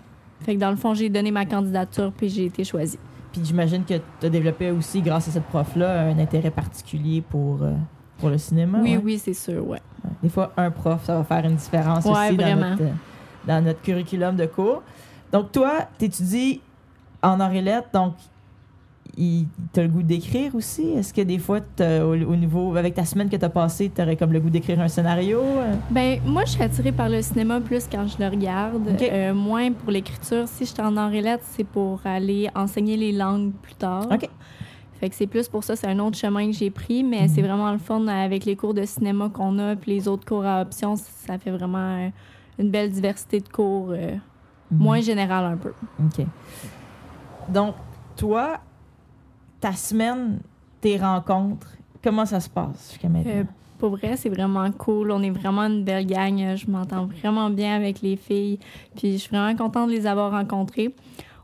Fait 0.42 0.56
que 0.56 0.60
dans 0.60 0.70
le 0.72 0.78
fond, 0.78 0.94
j'ai 0.94 1.10
donné 1.10 1.32
ma 1.32 1.46
candidature 1.46 2.14
puis 2.16 2.30
j'ai 2.30 2.46
été 2.46 2.64
choisie. 2.64 3.00
Puis 3.34 3.42
j'imagine 3.44 3.84
que 3.84 3.96
tu 4.20 4.26
as 4.26 4.30
développé 4.30 4.72
aussi, 4.72 5.02
grâce 5.02 5.28
à 5.28 5.32
cette 5.32 5.44
prof-là, 5.46 6.04
un 6.08 6.18
intérêt 6.20 6.52
particulier 6.52 7.22
pour, 7.22 7.64
euh, 7.64 7.74
pour 8.20 8.30
le 8.30 8.38
cinéma. 8.38 8.80
oui, 8.82 8.96
ouais? 8.98 9.02
oui, 9.04 9.18
c'est 9.18 9.34
sûr, 9.34 9.68
ouais. 9.68 9.82
Des 10.24 10.30
fois, 10.30 10.52
un 10.58 10.72
prof, 10.72 11.04
ça 11.06 11.16
va 11.18 11.24
faire 11.24 11.46
une 11.46 11.56
différence 11.56 12.06
Ouais, 12.06 12.28
aussi 12.30 12.38
dans 12.38 12.56
notre, 12.56 12.82
euh, 12.84 12.92
dans 13.48 13.64
notre 13.64 13.82
curriculum 13.82 14.36
de 14.36 14.46
cours. 14.46 14.82
Donc, 15.32 15.52
toi, 15.52 15.88
tu 15.98 16.06
étudies 16.06 16.62
en 17.22 17.52
et 17.52 17.62
lettres, 17.62 17.90
donc 17.94 18.14
tu 19.16 19.80
as 19.80 19.84
le 19.84 19.90
goût 19.90 20.04
d'écrire 20.04 20.56
aussi? 20.56 20.90
Est-ce 20.92 21.14
que 21.14 21.22
des 21.22 21.40
fois, 21.40 21.60
au, 21.80 22.14
au 22.14 22.36
niveau, 22.36 22.76
avec 22.78 22.94
ta 22.94 23.04
semaine 23.04 23.30
que 23.30 23.36
tu 23.36 23.44
as 23.44 23.50
passée, 23.50 23.92
tu 23.94 24.02
aurais 24.02 24.16
comme 24.16 24.32
le 24.32 24.40
goût 24.40 24.50
d'écrire 24.50 24.80
un 24.80 24.88
scénario? 24.88 25.40
euh? 25.42 25.76
Ben, 25.90 26.20
moi, 26.26 26.44
je 26.46 26.52
suis 26.52 26.64
attirée 26.64 26.92
par 26.92 27.10
le 27.10 27.22
cinéma 27.22 27.60
plus 27.60 27.86
quand 27.92 28.08
je 28.08 28.18
le 28.24 28.30
regarde, 28.30 28.88
euh, 29.02 29.34
moins 29.34 29.72
pour 29.74 29.92
l'écriture. 29.92 30.48
Si 30.48 30.66
je 30.66 30.72
suis 30.72 30.82
en 30.82 31.12
et 31.12 31.22
lettres, 31.22 31.44
c'est 31.52 31.66
pour 31.66 32.00
aller 32.06 32.50
enseigner 32.56 32.96
les 32.96 33.12
langues 33.12 33.52
plus 33.62 33.76
tard. 33.76 34.08
OK. 34.12 34.30
Fait 35.00 35.10
que 35.10 35.16
c'est 35.16 35.28
plus 35.28 35.48
pour 35.48 35.64
ça, 35.64 35.76
c'est 35.76 35.88
un 35.88 35.98
autre 36.00 36.18
chemin 36.18 36.46
que 36.48 36.52
j'ai 36.52 36.70
pris, 36.70 37.04
mais 37.04 37.22
Mhm. 37.24 37.28
c'est 37.30 37.42
vraiment 37.42 37.72
le 37.72 37.78
fun 37.78 38.06
avec 38.08 38.44
les 38.46 38.56
cours 38.56 38.74
de 38.74 38.84
cinéma 38.84 39.30
qu'on 39.30 39.58
a, 39.60 39.76
puis 39.76 39.92
les 39.92 40.08
autres 40.08 40.26
cours 40.26 40.46
à 40.46 40.62
option, 40.62 40.96
ça 40.98 41.38
fait 41.38 41.52
vraiment 41.52 42.12
une 42.58 42.70
belle 42.70 42.92
diversité 42.92 43.40
de 43.40 43.48
cours, 43.48 43.92
euh, 43.92 44.12
Mhm. 44.72 44.78
moins 44.78 45.00
général 45.02 45.46
un 45.46 45.58
peu. 45.58 45.72
OK. 46.04 46.26
Donc, 47.48 47.76
toi, 48.16 48.60
ta 49.60 49.72
semaine, 49.74 50.40
tes 50.82 50.98
rencontres, 50.98 51.68
comment 52.04 52.26
ça 52.26 52.40
se 52.40 52.50
passe 52.50 52.90
jusqu'à 52.92 53.10
maintenant? 53.10 53.32
Euh, 53.34 53.44
pour 53.78 53.92
vrai, 53.92 54.18
c'est 54.18 54.30
vraiment 54.30 54.70
cool. 54.74 55.12
On 55.12 55.22
est 55.24 55.30
vraiment 55.30 55.62
une 55.64 55.84
belle 55.86 56.06
gang. 56.06 56.56
Je 56.56 56.70
m'entends 56.70 57.06
vraiment 57.06 57.50
bien 57.50 57.76
avec 57.78 58.02
les 58.02 58.18
filles. 58.18 58.60
Puis 58.98 59.14
je 59.14 59.18
suis 59.20 59.30
vraiment 59.30 59.56
contente 59.56 59.88
de 59.88 59.94
les 59.94 60.06
avoir 60.06 60.32
rencontrées. 60.32 60.94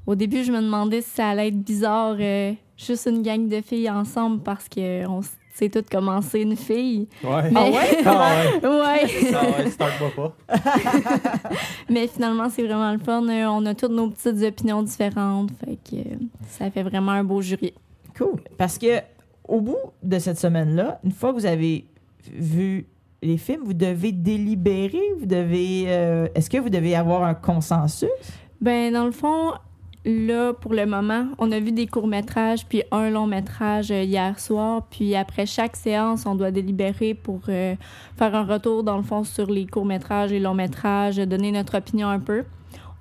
Au 0.08 0.16
début, 0.16 0.44
je 0.44 0.52
me 0.52 0.62
demandais 0.62 1.02
si 1.02 1.10
ça 1.10 1.30
allait 1.30 1.48
être 1.48 1.60
bizarre, 1.62 2.16
euh, 2.20 2.54
juste 2.78 3.08
une 3.10 3.22
gang 3.24 3.48
de 3.48 3.62
filles 3.62 3.90
ensemble, 3.90 4.42
parce 4.44 4.68
qu'on 4.70 5.22
sait 5.54 5.70
toutes 5.70 5.90
comment 5.90 6.22
c'est 6.22 6.42
une 6.42 6.56
fille. 6.56 7.08
Ouais. 7.24 7.50
Mais- 7.52 7.60
Ah 7.60 7.70
ouais? 7.72 7.98
Ah 8.06 8.60
ouais. 8.62 8.70
ouais. 8.70 9.34
Ah 9.34 9.44
ouais, 9.64 9.70
start-moi 9.72 10.12
pas. 10.16 10.36
Mais 11.90 12.08
finalement, 12.08 12.50
c'est 12.50 12.64
vraiment 12.64 12.92
le 12.92 13.00
fun. 13.00 13.28
Euh, 13.28 13.46
On 13.48 13.66
a 13.66 13.74
toutes 13.74 13.92
nos 13.92 14.10
petites 14.10 14.44
opinions 14.44 14.84
différentes. 14.84 15.50
Fait 15.64 15.78
que 15.78 15.96
euh, 15.98 16.16
ça 16.50 16.70
fait 16.70 16.84
vraiment 16.84 17.14
un 17.14 17.24
beau 17.24 17.42
jury. 17.42 17.74
Cool. 18.18 18.42
Parce 18.58 18.78
que 18.78 19.00
au 19.48 19.62
bout 19.62 19.78
de 20.04 20.20
cette 20.20 20.40
semaine-là, 20.40 21.00
une 21.04 21.12
fois 21.12 21.32
que 21.32 21.36
vous 21.40 21.46
avez 21.46 21.86
vu 22.34 22.88
les 23.22 23.38
films, 23.38 23.62
vous 23.64 23.74
devez 23.74 24.12
délibérer, 24.12 25.02
vous 25.20 25.26
devez. 25.26 25.86
euh, 25.88 26.28
Est-ce 26.36 26.50
que 26.50 26.58
vous 26.58 26.70
devez 26.70 26.96
avoir 26.96 27.24
un 27.24 27.34
consensus? 27.34 28.10
Ben, 28.62 28.92
dans 28.94 29.06
le 29.06 29.12
fond, 29.12 29.54
là, 30.06 30.54
pour 30.54 30.74
le 30.74 30.86
moment, 30.86 31.26
on 31.40 31.52
a 31.52 31.60
vu 31.60 31.72
des 31.72 31.88
courts-métrages 31.88 32.66
puis 32.66 32.84
un 32.92 33.10
long-métrage 33.10 33.92
euh, 33.92 34.04
hier 34.04 34.40
soir. 34.40 34.84
Puis 34.90 35.16
après 35.16 35.46
chaque 35.46 35.76
séance, 35.76 36.26
on 36.26 36.36
doit 36.36 36.52
délibérer 36.52 37.14
pour 37.14 37.42
euh, 37.50 37.76
faire 38.18 38.36
un 38.36 38.44
retour, 38.46 38.84
dans 38.84 38.98
le 38.98 39.04
fond, 39.04 39.24
sur 39.24 39.48
les 39.50 39.66
courts-métrages 39.66 40.32
et 40.32 40.40
longs-métrages, 40.40 41.20
euh, 41.20 41.26
donner 41.26 41.52
notre 41.52 41.78
opinion 41.78 42.08
un 42.10 42.20
peu. 42.20 42.44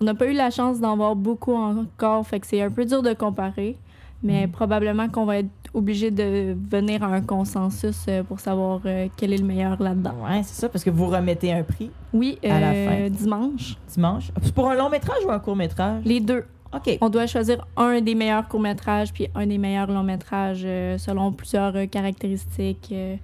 On 0.01 0.05
n'a 0.05 0.15
pas 0.15 0.27
eu 0.27 0.33
la 0.33 0.51
chance 0.51 0.81
d'en 0.81 0.97
voir 0.97 1.15
beaucoup 1.15 1.55
encore, 1.55 2.27
fait 2.27 2.41
que 2.41 2.47
c'est 2.47 2.61
un 2.63 2.71
peu 2.71 2.85
dur 2.85 3.03
de 3.03 3.13
comparer. 3.13 3.77
Mais 4.23 4.47
Mhm. 4.47 4.53
probablement 4.53 5.09
qu'on 5.09 5.27
va 5.27 5.39
être 5.39 5.51
obligé 5.75 6.11
de 6.11 6.57
venir 6.71 7.03
à 7.03 7.09
un 7.09 7.21
consensus 7.21 8.07
pour 8.27 8.41
savoir 8.41 8.81
quel 9.17 9.33
est 9.35 9.37
le 9.39 9.45
meilleur 9.45 9.83
là-dedans. 9.83 10.15
Ouais, 10.25 10.43
c'est 10.45 10.59
ça, 10.61 10.69
parce 10.71 10.83
que 10.83 10.89
vous 10.91 11.07
remettez 11.09 11.53
un 11.53 11.63
prix 11.63 11.91
Oui, 12.15 12.39
À 12.43 12.59
la 12.61 12.73
fin. 12.73 13.09
dimanche. 13.11 13.77
dimanche? 13.93 14.31
C'est 14.43 14.55
pour 14.55 14.71
un 14.71 14.77
long 14.77 14.89
métrage 14.89 15.19
ou 15.27 15.31
un 15.31 15.39
court 15.41 15.57
métrage? 15.57 16.03
Les 16.07 16.21
deux. 16.21 16.45
OK. 16.75 16.99
On 17.01 17.09
doit 17.09 17.27
choisir 17.27 17.67
un 17.77 18.01
des 18.01 18.15
meilleurs 18.15 18.49
courts-métrages 18.49 19.13
puis 19.13 19.29
un 19.35 19.47
des 19.47 19.59
meilleurs 19.59 19.91
longs-métrages 19.91 20.63
euh, 20.65 20.99
selon 20.99 21.33
plusieurs 21.33 21.77
euh, 21.77 21.87
caractéristiques. 21.87 22.89
euh, 22.93 23.17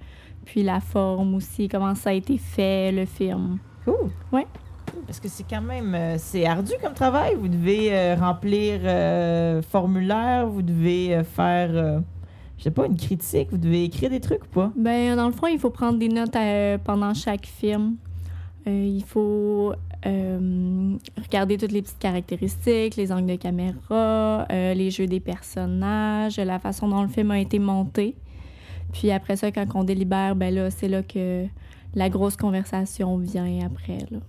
puis 0.45 0.63
la 0.63 0.79
forme 0.79 1.35
aussi, 1.35 1.67
comment 1.67 1.93
ça 1.93 2.09
a 2.09 2.13
été 2.13 2.37
fait, 2.37 2.91
le 2.91 3.05
film. 3.05 3.59
Cool. 3.85 4.09
Ouais. 4.31 4.47
Parce 5.05 5.19
que 5.19 5.27
c'est 5.27 5.45
quand 5.49 5.61
même 5.61 5.93
euh, 5.93 6.15
c'est 6.17 6.45
ardu 6.45 6.73
comme 6.81 6.93
travail. 6.93 7.35
Vous 7.35 7.47
devez 7.47 7.89
euh, 7.95 8.15
remplir 8.15 8.79
euh, 8.83 9.61
formulaire, 9.61 10.47
vous 10.47 10.61
devez 10.61 11.15
euh, 11.15 11.23
faire, 11.23 11.69
euh, 11.73 11.99
je 12.57 12.63
sais 12.63 12.71
pas, 12.71 12.85
une 12.85 12.97
critique, 12.97 13.49
vous 13.51 13.57
devez 13.57 13.83
écrire 13.83 14.09
des 14.09 14.19
trucs 14.19 14.43
ou 14.43 14.47
pas? 14.47 14.71
Ben, 14.75 15.15
dans 15.15 15.27
le 15.27 15.33
fond, 15.33 15.47
il 15.47 15.59
faut 15.59 15.69
prendre 15.69 15.99
des 15.99 16.09
notes 16.09 16.35
pendant 16.83 17.13
chaque 17.13 17.45
film. 17.45 17.95
Euh, 18.67 18.85
il 18.87 19.03
faut 19.03 19.73
euh, 20.05 20.97
regarder 21.21 21.57
toutes 21.57 21.71
les 21.71 21.81
petites 21.81 21.99
caractéristiques, 21.99 22.95
les 22.95 23.11
angles 23.11 23.27
de 23.31 23.35
caméra, 23.35 24.45
euh, 24.51 24.73
les 24.73 24.89
jeux 24.89 25.07
des 25.07 25.19
personnages, 25.19 26.37
la 26.37 26.59
façon 26.59 26.87
dont 26.87 27.01
le 27.03 27.07
film 27.07 27.31
a 27.31 27.39
été 27.39 27.59
monté. 27.59 28.15
Puis 28.93 29.11
après 29.11 29.35
ça, 29.35 29.51
quand 29.51 29.65
on 29.75 29.83
délibère, 29.83 30.35
ben 30.35 30.53
là, 30.53 30.69
c'est 30.71 30.87
là 30.87 31.03
que 31.03 31.45
la 31.93 32.09
grosse 32.09 32.35
conversation 32.35 33.17
vient 33.17 33.65
après. 33.65 33.99
Là. 34.09 34.19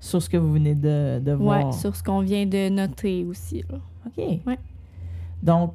Sur 0.00 0.22
ce 0.22 0.30
que 0.30 0.36
vous 0.36 0.52
venez 0.52 0.74
de, 0.74 1.20
de 1.20 1.32
voir. 1.32 1.66
Ouais, 1.66 1.72
sur 1.72 1.94
ce 1.94 2.02
qu'on 2.02 2.20
vient 2.20 2.46
de 2.46 2.68
noter 2.70 3.24
aussi. 3.24 3.62
là. 3.70 3.78
OK. 4.06 4.24
Ouais. 4.46 4.58
Donc, 5.42 5.74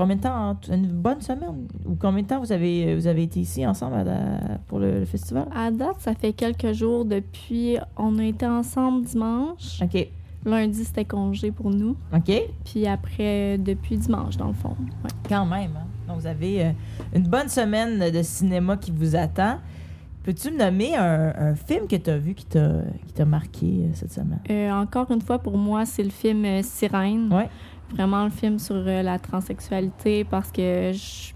combien 0.00 0.16
de 0.16 0.22
temps, 0.22 0.56
une 0.72 0.86
bonne 0.86 1.20
semaine? 1.20 1.66
Ou 1.86 1.94
combien 1.94 2.22
de 2.22 2.26
temps 2.28 2.40
vous 2.40 2.52
avez, 2.52 2.94
vous 2.94 3.06
avez 3.06 3.24
été 3.24 3.40
ici 3.40 3.66
ensemble 3.66 3.96
à 3.96 4.04
la- 4.04 4.58
pour 4.66 4.78
le, 4.78 5.00
le 5.00 5.04
festival? 5.04 5.46
À 5.54 5.70
date, 5.70 5.96
ça 6.00 6.14
fait 6.14 6.32
quelques 6.32 6.72
jours 6.72 7.04
depuis. 7.04 7.76
On 7.96 8.18
a 8.18 8.24
été 8.24 8.46
ensemble 8.46 9.04
dimanche. 9.04 9.80
OK. 9.82 10.08
Lundi, 10.46 10.84
c'était 10.84 11.04
congé 11.04 11.50
pour 11.52 11.70
nous. 11.70 11.96
OK. 12.14 12.32
Puis 12.64 12.86
après, 12.86 13.58
depuis 13.58 13.98
dimanche, 13.98 14.36
dans 14.38 14.48
le 14.48 14.54
fond. 14.54 14.70
Ouais. 15.04 15.10
Quand 15.28 15.44
même. 15.44 15.72
hein? 15.76 15.86
Donc, 16.08 16.20
vous 16.20 16.26
avez 16.26 16.64
euh, 16.64 16.70
une 17.14 17.24
bonne 17.28 17.48
semaine 17.48 18.10
de 18.10 18.22
cinéma 18.22 18.76
qui 18.78 18.90
vous 18.90 19.14
attend. 19.16 19.58
Peux-tu 20.22 20.50
me 20.50 20.58
nommer 20.58 20.96
un, 20.96 21.32
un 21.36 21.54
film 21.54 21.86
que 21.86 21.96
tu 21.96 22.10
as 22.10 22.18
vu 22.18 22.34
qui 22.34 22.44
t'a 22.46 23.24
marqué 23.26 23.66
euh, 23.66 23.90
cette 23.94 24.12
semaine? 24.12 24.40
Euh, 24.50 24.70
encore 24.70 25.10
une 25.10 25.20
fois, 25.22 25.38
pour 25.38 25.56
moi, 25.58 25.84
c'est 25.86 26.02
le 26.02 26.10
film 26.10 26.44
Sirène. 26.62 27.32
Ouais. 27.32 27.48
Vraiment 27.94 28.24
le 28.24 28.30
film 28.30 28.58
sur 28.58 28.76
euh, 28.76 29.02
la 29.02 29.18
transsexualité 29.18 30.24
parce 30.24 30.50
que 30.52 30.92
je- 30.92 31.32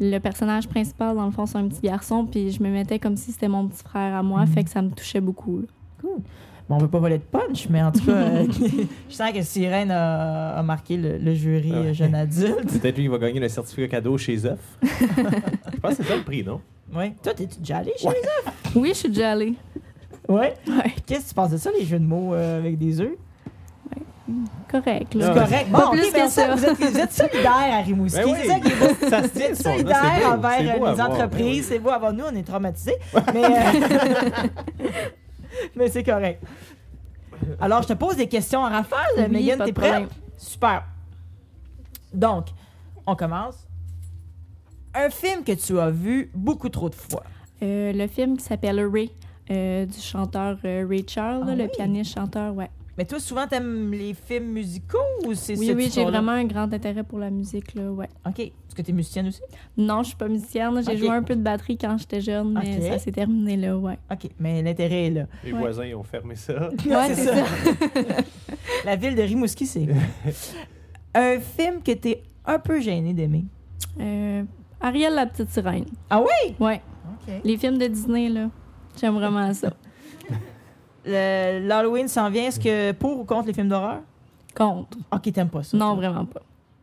le 0.00 0.18
personnage 0.18 0.66
principal, 0.68 1.14
dans 1.16 1.26
le 1.26 1.30
fond, 1.30 1.46
c'est 1.46 1.58
un 1.58 1.68
petit 1.68 1.82
garçon, 1.82 2.26
puis 2.26 2.50
je 2.50 2.62
me 2.62 2.68
mettais 2.70 2.98
comme 2.98 3.16
si 3.16 3.30
c'était 3.32 3.48
mon 3.48 3.68
petit 3.68 3.82
frère 3.84 4.14
à 4.16 4.22
moi, 4.22 4.40
Mhm. 4.40 4.46
fait 4.48 4.64
que 4.64 4.70
ça 4.70 4.82
me 4.82 4.90
touchait 4.90 5.20
beaucoup. 5.20 5.60
là. 5.60 5.66
Cool. 6.00 6.18
Bon, 6.68 6.76
on 6.76 6.78
veut 6.78 6.88
pas 6.88 6.98
voler 6.98 7.18
de 7.18 7.22
punch, 7.22 7.68
mais 7.68 7.82
en 7.82 7.92
tout 7.92 8.04
cas, 8.04 8.12
euh, 8.12 8.46
je 9.08 9.14
sens 9.14 9.30
que 9.32 9.42
Sirène 9.42 9.90
a, 9.90 10.56
a 10.58 10.62
marqué 10.62 10.96
le, 10.96 11.18
le 11.18 11.34
jury 11.34 11.70
ouais. 11.70 11.76
euh, 11.76 11.92
jeune 11.92 12.14
adulte. 12.14 12.80
Peut-être 12.80 12.96
lui, 12.96 13.04
il 13.04 13.10
va 13.10 13.18
gagner 13.18 13.38
le 13.38 13.48
certificat 13.48 13.86
cadeau 13.88 14.16
chez 14.18 14.36
Zeuf. 14.38 14.58
Je 14.82 15.80
pense 15.80 15.96
que 15.96 16.02
c'est 16.02 16.08
ça 16.08 16.16
le 16.16 16.22
prix, 16.22 16.42
non? 16.42 16.60
Oui. 16.94 17.12
Toi, 17.22 17.34
t'es-tu 17.34 17.58
déjà 17.60 17.78
allé 17.78 17.92
chez 17.98 18.08
Ouais. 18.08 18.14
Oui, 18.74 18.88
je 18.90 18.94
suis 18.98 19.08
déjà 19.08 19.32
allée. 19.32 19.54
Ouais? 20.28 20.54
Ouais, 20.66 20.94
Qu'est-ce 21.06 21.24
que 21.24 21.28
tu 21.28 21.34
penses 21.34 21.50
de 21.50 21.56
ça, 21.58 21.70
les 21.78 21.84
jeux 21.84 21.98
de 21.98 22.04
mots 22.06 22.32
euh, 22.34 22.58
avec 22.58 22.78
des 22.78 23.00
œufs? 23.00 23.12
Correct. 24.70 25.08
C'est 25.12 25.18
Là. 25.18 25.34
Correct. 25.34 25.70
Bon, 25.70 25.90
plus 25.90 26.00
ok, 26.00 26.12
que 26.12 26.12
ben 26.16 26.28
ça. 26.28 26.54
Vous 26.54 26.64
êtes, 26.64 26.76
vous 26.78 26.98
êtes 26.98 27.12
solidaires 27.12 27.52
à 27.72 27.80
Rimouski. 27.82 28.18
Ben 28.20 28.26
oui. 28.28 28.38
C'est 28.42 28.48
ça 28.48 28.60
qui 28.60 28.68
est 28.68 28.76
beau. 28.76 29.08
Ça 29.10 29.22
se 29.22 29.28
dit, 29.52 29.62
solidaires 29.62 30.20
beau. 30.24 30.32
envers 30.32 30.60
les 30.94 31.00
entreprises. 31.00 31.38
Ben 31.38 31.46
oui. 31.46 31.62
C'est 31.62 31.78
beau 31.78 31.90
à 31.90 31.98
voir. 31.98 32.12
Nous, 32.12 32.24
on 32.24 32.34
est 32.34 32.42
traumatisés. 32.42 32.96
Mais, 33.32 33.44
euh, 33.44 34.48
mais 35.76 35.88
c'est 35.88 36.02
correct. 36.04 36.42
Alors, 37.60 37.82
je 37.82 37.88
te 37.88 37.92
pose 37.94 38.16
des 38.16 38.28
questions 38.28 38.60
en 38.60 38.68
rafale. 38.70 39.00
Oui, 39.18 39.28
Megan, 39.28 39.58
t'es 39.64 39.72
prête? 39.72 39.90
problème. 39.90 40.08
Super. 40.36 40.84
Donc, 42.12 42.46
on 43.06 43.14
commence. 43.16 43.56
Un 44.94 45.10
film 45.10 45.42
que 45.44 45.52
tu 45.52 45.78
as 45.78 45.90
vu 45.90 46.30
beaucoup 46.34 46.68
trop 46.68 46.88
de 46.88 46.94
fois. 46.94 47.24
Euh, 47.62 47.92
le 47.92 48.06
film 48.06 48.36
qui 48.36 48.44
s'appelle 48.44 48.80
Ray, 48.86 49.10
euh, 49.50 49.84
du 49.86 49.98
chanteur 50.00 50.56
euh, 50.64 50.86
Ray 50.88 51.04
Charles, 51.08 51.40
Ah 51.44 51.46
là, 51.50 51.56
le 51.56 51.64
oui? 51.64 51.70
pianiste-chanteur, 51.74 52.54
ouais. 52.54 52.70
Mais 52.96 53.04
toi, 53.04 53.18
souvent, 53.18 53.46
t'aimes 53.48 53.90
les 53.92 54.14
films 54.14 54.52
musicaux 54.52 54.98
ou 55.26 55.34
c'est 55.34 55.58
Oui, 55.58 55.66
ce 55.66 55.72
oui, 55.72 55.90
j'ai 55.92 56.04
vraiment 56.04 56.32
un 56.32 56.44
grand 56.44 56.72
intérêt 56.72 57.02
pour 57.02 57.18
la 57.18 57.30
musique, 57.30 57.74
là, 57.74 57.90
ouais. 57.90 58.08
OK. 58.26 58.38
Est-ce 58.38 58.74
que 58.74 58.82
t'es 58.82 58.92
musicienne 58.92 59.26
aussi? 59.28 59.40
Non, 59.76 60.02
je 60.02 60.08
suis 60.08 60.16
pas 60.16 60.28
musicienne. 60.28 60.80
J'ai 60.86 60.96
joué 60.96 61.08
un 61.08 61.22
peu 61.22 61.34
de 61.34 61.42
batterie 61.42 61.76
quand 61.76 61.96
j'étais 61.98 62.20
jeune, 62.20 62.52
mais 62.52 62.80
ça 62.90 62.98
s'est 62.98 63.12
terminé 63.12 63.56
là, 63.56 63.76
ouais. 63.76 63.98
OK. 64.12 64.28
Mais 64.38 64.62
l'intérêt 64.62 65.06
est 65.06 65.10
là. 65.10 65.26
Les 65.44 65.52
Ouais. 65.52 65.58
voisins 65.58 65.84
ils 65.86 65.94
ont 65.94 66.02
fermé 66.04 66.36
ça. 66.36 66.70
Ouais, 66.86 67.14
c'est 67.14 67.24
ça. 67.24 67.44
La 68.84 68.96
ville 68.96 69.14
de 69.16 69.22
Rimouski, 69.22 69.66
c'est. 69.66 69.86
un 71.14 71.40
film 71.40 71.82
que 71.82 71.92
t'es 71.92 72.22
un 72.44 72.58
peu 72.58 72.80
gêné 72.80 73.12
d'aimer? 73.12 73.44
Euh, 74.00 74.42
Ariel 74.80 75.14
la 75.14 75.26
petite 75.26 75.50
sirène. 75.50 75.86
Ah 76.10 76.20
oui? 76.20 76.54
Ouais. 76.60 76.80
OK. 77.26 77.34
Les 77.44 77.56
films 77.56 77.78
de 77.78 77.86
Disney, 77.86 78.28
là. 78.28 78.50
J'aime 79.00 79.14
vraiment 79.14 79.52
ça. 79.54 79.72
L'Halloween 81.06 82.08
s'en 82.08 82.30
vient. 82.30 82.44
Est-ce 82.44 82.60
que 82.60 82.92
pour 82.92 83.18
ou 83.20 83.24
contre 83.24 83.46
les 83.48 83.52
films 83.54 83.68
d'horreur? 83.68 84.00
Contre. 84.54 84.98
OK, 85.12 85.32
t'aimes 85.32 85.48
pas 85.48 85.62
ça. 85.62 85.76
Non, 85.76 85.94
toi. 85.94 85.96
vraiment 85.96 86.24
pas. 86.24 86.40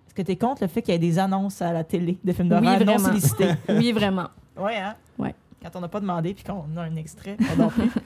Est-ce 0.07 0.13
que 0.13 0.21
t'es 0.21 0.35
contre 0.35 0.61
le 0.63 0.67
fait 0.67 0.81
qu'il 0.81 0.93
y 0.93 0.95
ait 0.95 0.99
des 0.99 1.17
annonces 1.19 1.61
à 1.61 1.71
la 1.71 1.83
télé 1.83 2.17
de 2.23 2.33
films 2.33 2.49
d'horreur 2.49 2.77
Oui, 2.79 2.85
non 2.85 2.97
sollicités? 2.97 3.51
Oui, 3.69 3.91
vraiment. 3.93 4.27
ouais, 4.57 4.77
hein? 4.77 4.95
Ouais. 5.17 5.33
Quand 5.63 5.69
on 5.75 5.79
n'a 5.81 5.87
pas 5.87 5.99
demandé 5.99 6.33
puis 6.33 6.43
qu'on 6.43 6.65
a 6.77 6.81
un 6.81 6.95
extrait, 6.95 7.37
on 7.59 7.67
plus. 7.69 7.89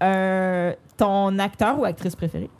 Euh, 0.00 0.74
ton 0.96 1.36
acteur 1.40 1.76
ou 1.80 1.84
actrice 1.84 2.14
préférée? 2.14 2.50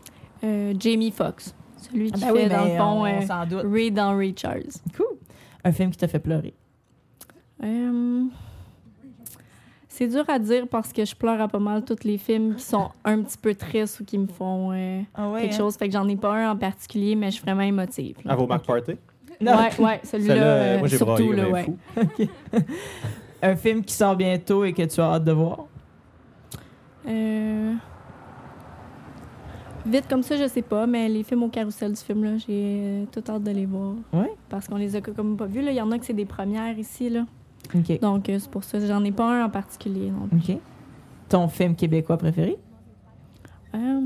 Euh, 0.43 0.75
Jamie 0.77 1.13
Foxx. 1.13 1.55
Celui 1.77 2.11
qui 2.11 2.21
Ah 2.25 2.27
ben 2.27 2.33
oui, 2.33 2.43
fait, 2.43 2.49
dans 2.49 2.65
le 2.65 2.71
fond, 2.71 3.03
on, 3.03 3.07
euh, 3.07 3.63
on. 3.65 3.73
Ray 3.73 3.93
dans 3.93 4.17
Ray 4.17 4.35
Charles. 4.37 4.65
Cool. 4.97 5.07
Un 5.63 5.71
film 5.71 5.93
qui 5.93 5.99
t'a 5.99 6.09
fait 6.09 6.19
pleurer? 6.19 6.53
Euh, 7.63 8.25
C'est 9.99 10.07
dur 10.07 10.23
à 10.29 10.39
dire 10.39 10.69
parce 10.69 10.93
que 10.93 11.05
je 11.05 11.13
pleure 11.17 11.41
à 11.41 11.49
pas 11.49 11.59
mal 11.59 11.85
tous 11.85 12.05
les 12.05 12.19
films 12.19 12.55
qui 12.55 12.63
sont 12.63 12.89
un 13.05 13.21
petit 13.21 13.37
peu 13.37 13.53
tristes 13.53 13.99
ou 13.99 14.05
qui 14.05 14.17
me 14.17 14.29
font 14.29 14.71
euh, 14.73 15.01
Ah 15.13 15.29
ouais? 15.29 15.41
quelque 15.41 15.55
hein? 15.55 15.57
chose. 15.57 15.75
Fait 15.77 15.89
que 15.89 15.93
j'en 15.93 16.07
ai 16.07 16.15
pas 16.15 16.37
un 16.37 16.53
en 16.53 16.57
particulier, 16.57 17.17
mais 17.17 17.27
je 17.27 17.33
suis 17.33 17.43
vraiment 17.43 17.63
émotive. 17.63 18.15
À 18.25 18.37
vos 18.37 18.47
Mark 18.47 18.65
Party? 18.65 18.93
Non. 19.41 19.57
Ouais, 19.57 19.71
ouais, 19.81 20.01
celui-là, 20.05 20.35
euh, 20.37 20.79
moi, 20.79 20.87
j'ai 20.87 20.99
surtout, 20.99 21.33
là, 21.33 21.49
ouais. 21.49 21.65
fou. 21.65 21.77
Un 23.43 23.57
film 23.57 23.83
qui 23.83 23.93
sort 23.93 24.15
bientôt 24.15 24.63
et 24.63 24.73
que 24.73 24.83
tu 24.83 25.01
as 25.01 25.15
hâte 25.15 25.25
de 25.25 25.33
voir? 25.33 25.65
Euh, 27.09 27.75
Vite 29.85 30.07
comme 30.09 30.23
ça, 30.23 30.37
je 30.37 30.47
sais 30.47 30.63
pas, 30.63 30.87
mais 30.87 31.09
les 31.09 31.25
films 31.25 31.43
au 31.43 31.49
carrousel 31.49 31.93
du 31.95 32.01
film, 32.01 32.23
là, 32.23 32.37
j'ai 32.37 32.47
euh, 32.51 33.05
tout 33.11 33.25
hâte 33.29 33.43
de 33.43 33.51
les 33.51 33.67
voir. 33.67 33.95
Ouais? 34.13 34.31
Parce 34.49 34.69
qu'on 34.69 34.77
les 34.77 34.95
a 34.95 35.01
comme 35.01 35.37
pas 35.37 35.47
vus. 35.47 35.61
là. 35.61 35.73
Il 35.73 35.77
y 35.77 35.81
en 35.81 35.91
a 35.91 35.99
que 35.99 36.05
c'est 36.05 36.13
des 36.15 36.25
premières 36.25 36.79
ici. 36.79 37.11
Là. 37.11 37.25
Donc, 38.01 38.29
euh, 38.29 38.39
c'est 38.39 38.51
pour 38.51 38.65
ça. 38.65 38.79
J'en 38.85 39.03
ai 39.05 39.13
pas 39.13 39.31
un 39.43 39.45
en 39.47 39.51
particulier. 39.51 40.11
Non. 40.11 40.27
plus. 40.29 40.55
OK. 40.55 40.59
Ton 41.29 41.49
film 41.49 41.75
québécois 41.77 42.17
préféré? 42.17 42.57
Euh, 43.75 44.01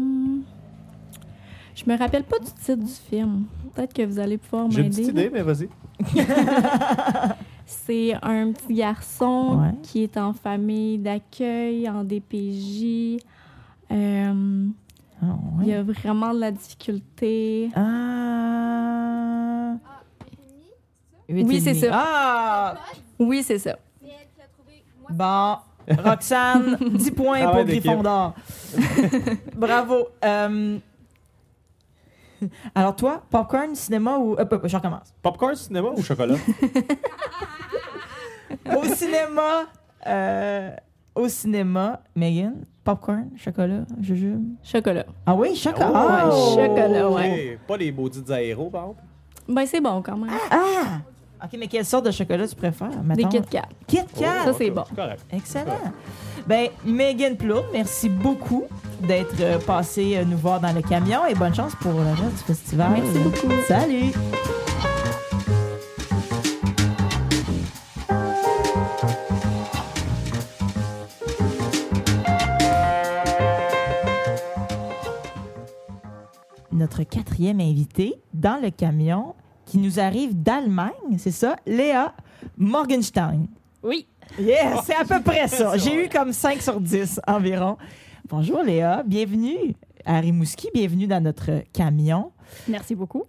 Je 1.75 1.85
me 1.87 1.97
rappelle 1.97 2.25
pas 2.25 2.39
du 2.39 2.47
titre 2.47 2.77
du 2.85 2.87
film. 2.93 3.45
Peut-être 3.75 3.95
que 3.95 4.03
vous 4.05 4.19
allez 4.19 4.39
pouvoir 4.39 4.71
J'ai 4.71 4.79
une 4.81 4.89
m'aider. 4.89 4.97
petite 5.03 5.09
idée, 5.11 5.31
mais 5.33 5.43
vas-y. 5.43 5.69
C'est 7.67 8.15
un 8.23 8.53
petit 8.53 8.75
garçon 8.75 9.61
Ouais. 9.63 9.75
qui 9.83 10.03
est 10.03 10.17
en 10.17 10.33
famille 10.33 10.99
d'accueil, 10.99 11.89
en 11.89 12.05
DPJ. 12.05 13.19
Euh, 13.91 14.67
Ah, 15.23 15.27
Il 15.63 15.69
y 15.69 15.73
a 15.75 15.83
vraiment 15.85 16.35
de 16.35 16.41
la 16.41 16.51
difficulté. 16.51 17.71
Ah... 17.77 18.22
Oui, 21.29 21.61
c'est 21.61 21.75
ça. 21.75 21.89
Ah! 21.93 22.75
Oui, 23.19 23.43
c'est 23.43 23.59
ça. 23.59 23.77
Bon. 25.11 25.57
Roxane, 26.05 26.77
10 26.95 27.11
points 27.11 27.41
Ah 27.43 27.47
pour 27.49 27.57
ouais, 27.57 27.65
d'équipe. 27.65 27.85
Gryffondor. 27.85 28.35
Bravo. 29.57 30.09
Euh, 30.25 30.79
Alors 32.75 32.97
toi, 32.97 33.23
popcorn, 33.31 33.75
cinéma 33.75 34.17
ou... 34.19 34.35
euh, 34.39 34.45
je 34.65 34.77
recommence. 34.77 35.13
Popcorn, 35.23 35.55
cinéma 35.57 35.89
ou 35.91 36.03
chocolat? 36.03 36.37
Au 38.77 38.85
cinéma, 38.85 39.65
euh, 40.07 40.71
au 41.15 41.27
cinéma, 41.29 42.01
Megan, 42.15 42.65
popcorn, 42.85 43.31
chocolat, 43.37 43.85
jujube. 44.01 44.43
Chocolat. 44.63 45.07
Ah 45.27 45.35
oui, 45.35 45.57
chocolat. 45.57 46.29
Oh! 46.31 46.55
chocolat, 46.55 47.11
ouais. 47.11 47.59
Pas 47.67 47.77
les 47.77 47.91
maudites 47.91 48.31
aéros, 48.31 48.71
par 48.71 48.83
exemple. 48.83 49.03
Ben, 49.49 49.67
c'est 49.67 49.81
bon 49.81 50.01
quand 50.03 50.17
même. 50.17 50.31
Ah! 50.51 51.01
OK, 51.45 51.57
mais 51.59 51.67
quelle 51.67 51.85
sorte 51.85 52.07
de 52.07 52.11
chocolat 52.13 52.47
tu 52.47 52.55
préfères? 52.55 52.89
Des 52.91 53.03
mettons? 53.25 53.29
Kit 53.29 53.43
Kat. 53.51 53.69
Kit 53.89 53.99
Oh, 54.17 54.21
Kat. 54.21 54.45
Ça, 54.45 54.53
c'est 54.57 54.71
bon. 54.71 54.85
correct. 54.95 55.25
Excellent. 55.33 55.73
Ben, 56.47 56.69
Megan 56.85 57.37
Plourde, 57.37 57.67
merci 57.73 58.09
beaucoup 58.09 58.65
d'être 59.01 59.41
euh, 59.41 59.59
passée 59.59 60.17
euh, 60.17 60.25
nous 60.25 60.37
voir 60.39 60.61
dans 60.61 60.73
le 60.73 60.83
camion 60.83 61.27
et 61.27 61.35
bonne 61.35 61.55
chance 61.55 61.75
pour 61.81 61.93
le 61.93 62.11
reste 62.11 62.39
du 62.39 62.45
festival. 62.45 62.93
Merci 62.93 63.19
beaucoup. 63.19 63.53
Salut! 63.67 64.13
Notre 76.73 77.03
quatrième 77.03 77.61
invité 77.61 78.15
dans 78.33 78.61
le 78.63 78.71
camion 78.71 79.35
qui 79.73 79.79
nous 79.79 79.99
arrive 79.99 80.35
d'Allemagne, 80.35 81.17
c'est 81.17 81.31
ça, 81.31 81.57
Léa 81.67 82.13
Morgenstein. 82.59 83.47
Oui. 83.83 84.07
Yes, 84.39 84.81
c'est 84.85 84.95
à 84.95 85.03
peu 85.03 85.23
près 85.23 85.49
ça. 85.49 85.75
J'ai 85.79 86.05
eu 86.05 86.09
comme 86.11 86.35
5 86.35 86.61
sur 86.61 86.79
10 86.79 87.23
environ. 87.27 87.79
Bonjour 88.29 88.63
Léa, 88.63 89.03
bienvenue 89.03 89.75
à 90.05 90.21
Rimouski, 90.21 90.69
bienvenue 90.75 91.07
dans 91.07 91.23
notre 91.23 91.63
camion. 91.73 92.33
Merci 92.69 92.95
beaucoup. 92.95 93.23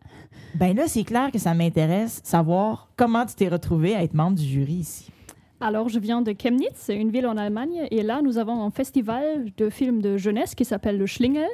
Ben 0.56 0.76
là, 0.76 0.90
c'est 0.90 1.06
clair 1.06 1.32
que 1.32 1.40
ça 1.40 1.54
m'intéresse 1.54 2.20
savoir 2.26 2.90
comment 2.98 3.26
tu 3.26 3.36
t'es 3.36 3.48
retrouvé 3.48 3.96
à 3.96 4.04
être 4.04 4.14
membre 4.14 4.36
du 4.36 4.44
jury 4.44 4.74
ici. 4.74 5.14
Alors, 5.62 5.88
je 5.88 5.98
viens 5.98 6.22
de 6.22 6.36
Chemnitz, 6.38 6.90
une 6.90 7.10
ville 7.10 7.26
en 7.26 7.38
Allemagne, 7.38 7.88
et 7.90 8.04
là, 8.04 8.22
nous 8.22 8.38
avons 8.38 8.62
un 8.64 8.70
festival 8.70 9.46
de 9.56 9.70
films 9.70 10.02
de 10.02 10.18
jeunesse 10.18 10.56
qui 10.56 10.66
s'appelle 10.66 10.98
le 10.98 11.06
Schlingel. 11.06 11.48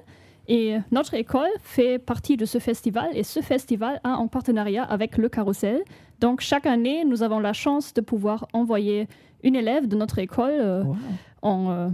Et 0.51 0.77
notre 0.91 1.13
école 1.13 1.47
fait 1.61 1.99
partie 1.99 2.35
de 2.35 2.45
ce 2.45 2.57
festival, 2.57 3.07
et 3.13 3.23
ce 3.23 3.39
festival 3.39 4.01
a 4.03 4.13
un 4.15 4.25
partenariat 4.27 4.83
avec 4.83 5.17
le 5.17 5.29
Carrousel. 5.29 5.83
Donc, 6.19 6.41
chaque 6.41 6.65
année, 6.65 7.05
nous 7.05 7.21
avons 7.23 7.39
la 7.39 7.53
chance 7.53 7.93
de 7.93 8.01
pouvoir 8.01 8.47
envoyer 8.51 9.07
une 9.43 9.55
élève 9.55 9.87
de 9.87 9.95
notre 9.95 10.17
école 10.19 10.51
euh, 10.59 10.83
Wow. 10.83 10.95
en, 11.43 11.69
euh, 11.69 11.87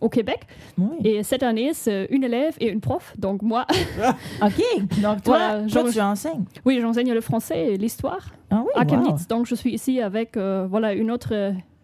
au 0.00 0.08
Québec. 0.08 0.40
Oui. 0.76 0.88
Et 1.04 1.22
cette 1.22 1.42
année, 1.44 1.70
c'est 1.72 2.06
une 2.10 2.24
élève 2.24 2.56
et 2.60 2.68
une 2.68 2.80
prof. 2.80 3.14
Donc, 3.16 3.42
moi, 3.42 3.64
OK. 4.42 4.60
Donc, 5.00 5.22
toi, 5.22 5.38
Voilà, 5.38 5.66
toi, 5.68 5.84
je- 5.86 5.92
tu 5.92 6.00
enseignes? 6.00 6.44
oui, 6.64 6.78
j'enseigne 6.80 7.12
le 7.12 7.20
français 7.20 7.74
et 7.74 7.76
l'histoire. 7.78 8.30
Ah 8.50 8.62
oui, 8.64 8.72
à 8.74 8.82
wow. 8.82 8.88
Chemnitz. 8.88 9.28
Donc, 9.28 9.46
je 9.46 9.54
suis 9.54 9.72
ici 9.72 10.00
avec 10.00 10.36
euh, 10.36 10.66
voilà, 10.68 10.94
une 10.94 11.10
autre, 11.12 11.32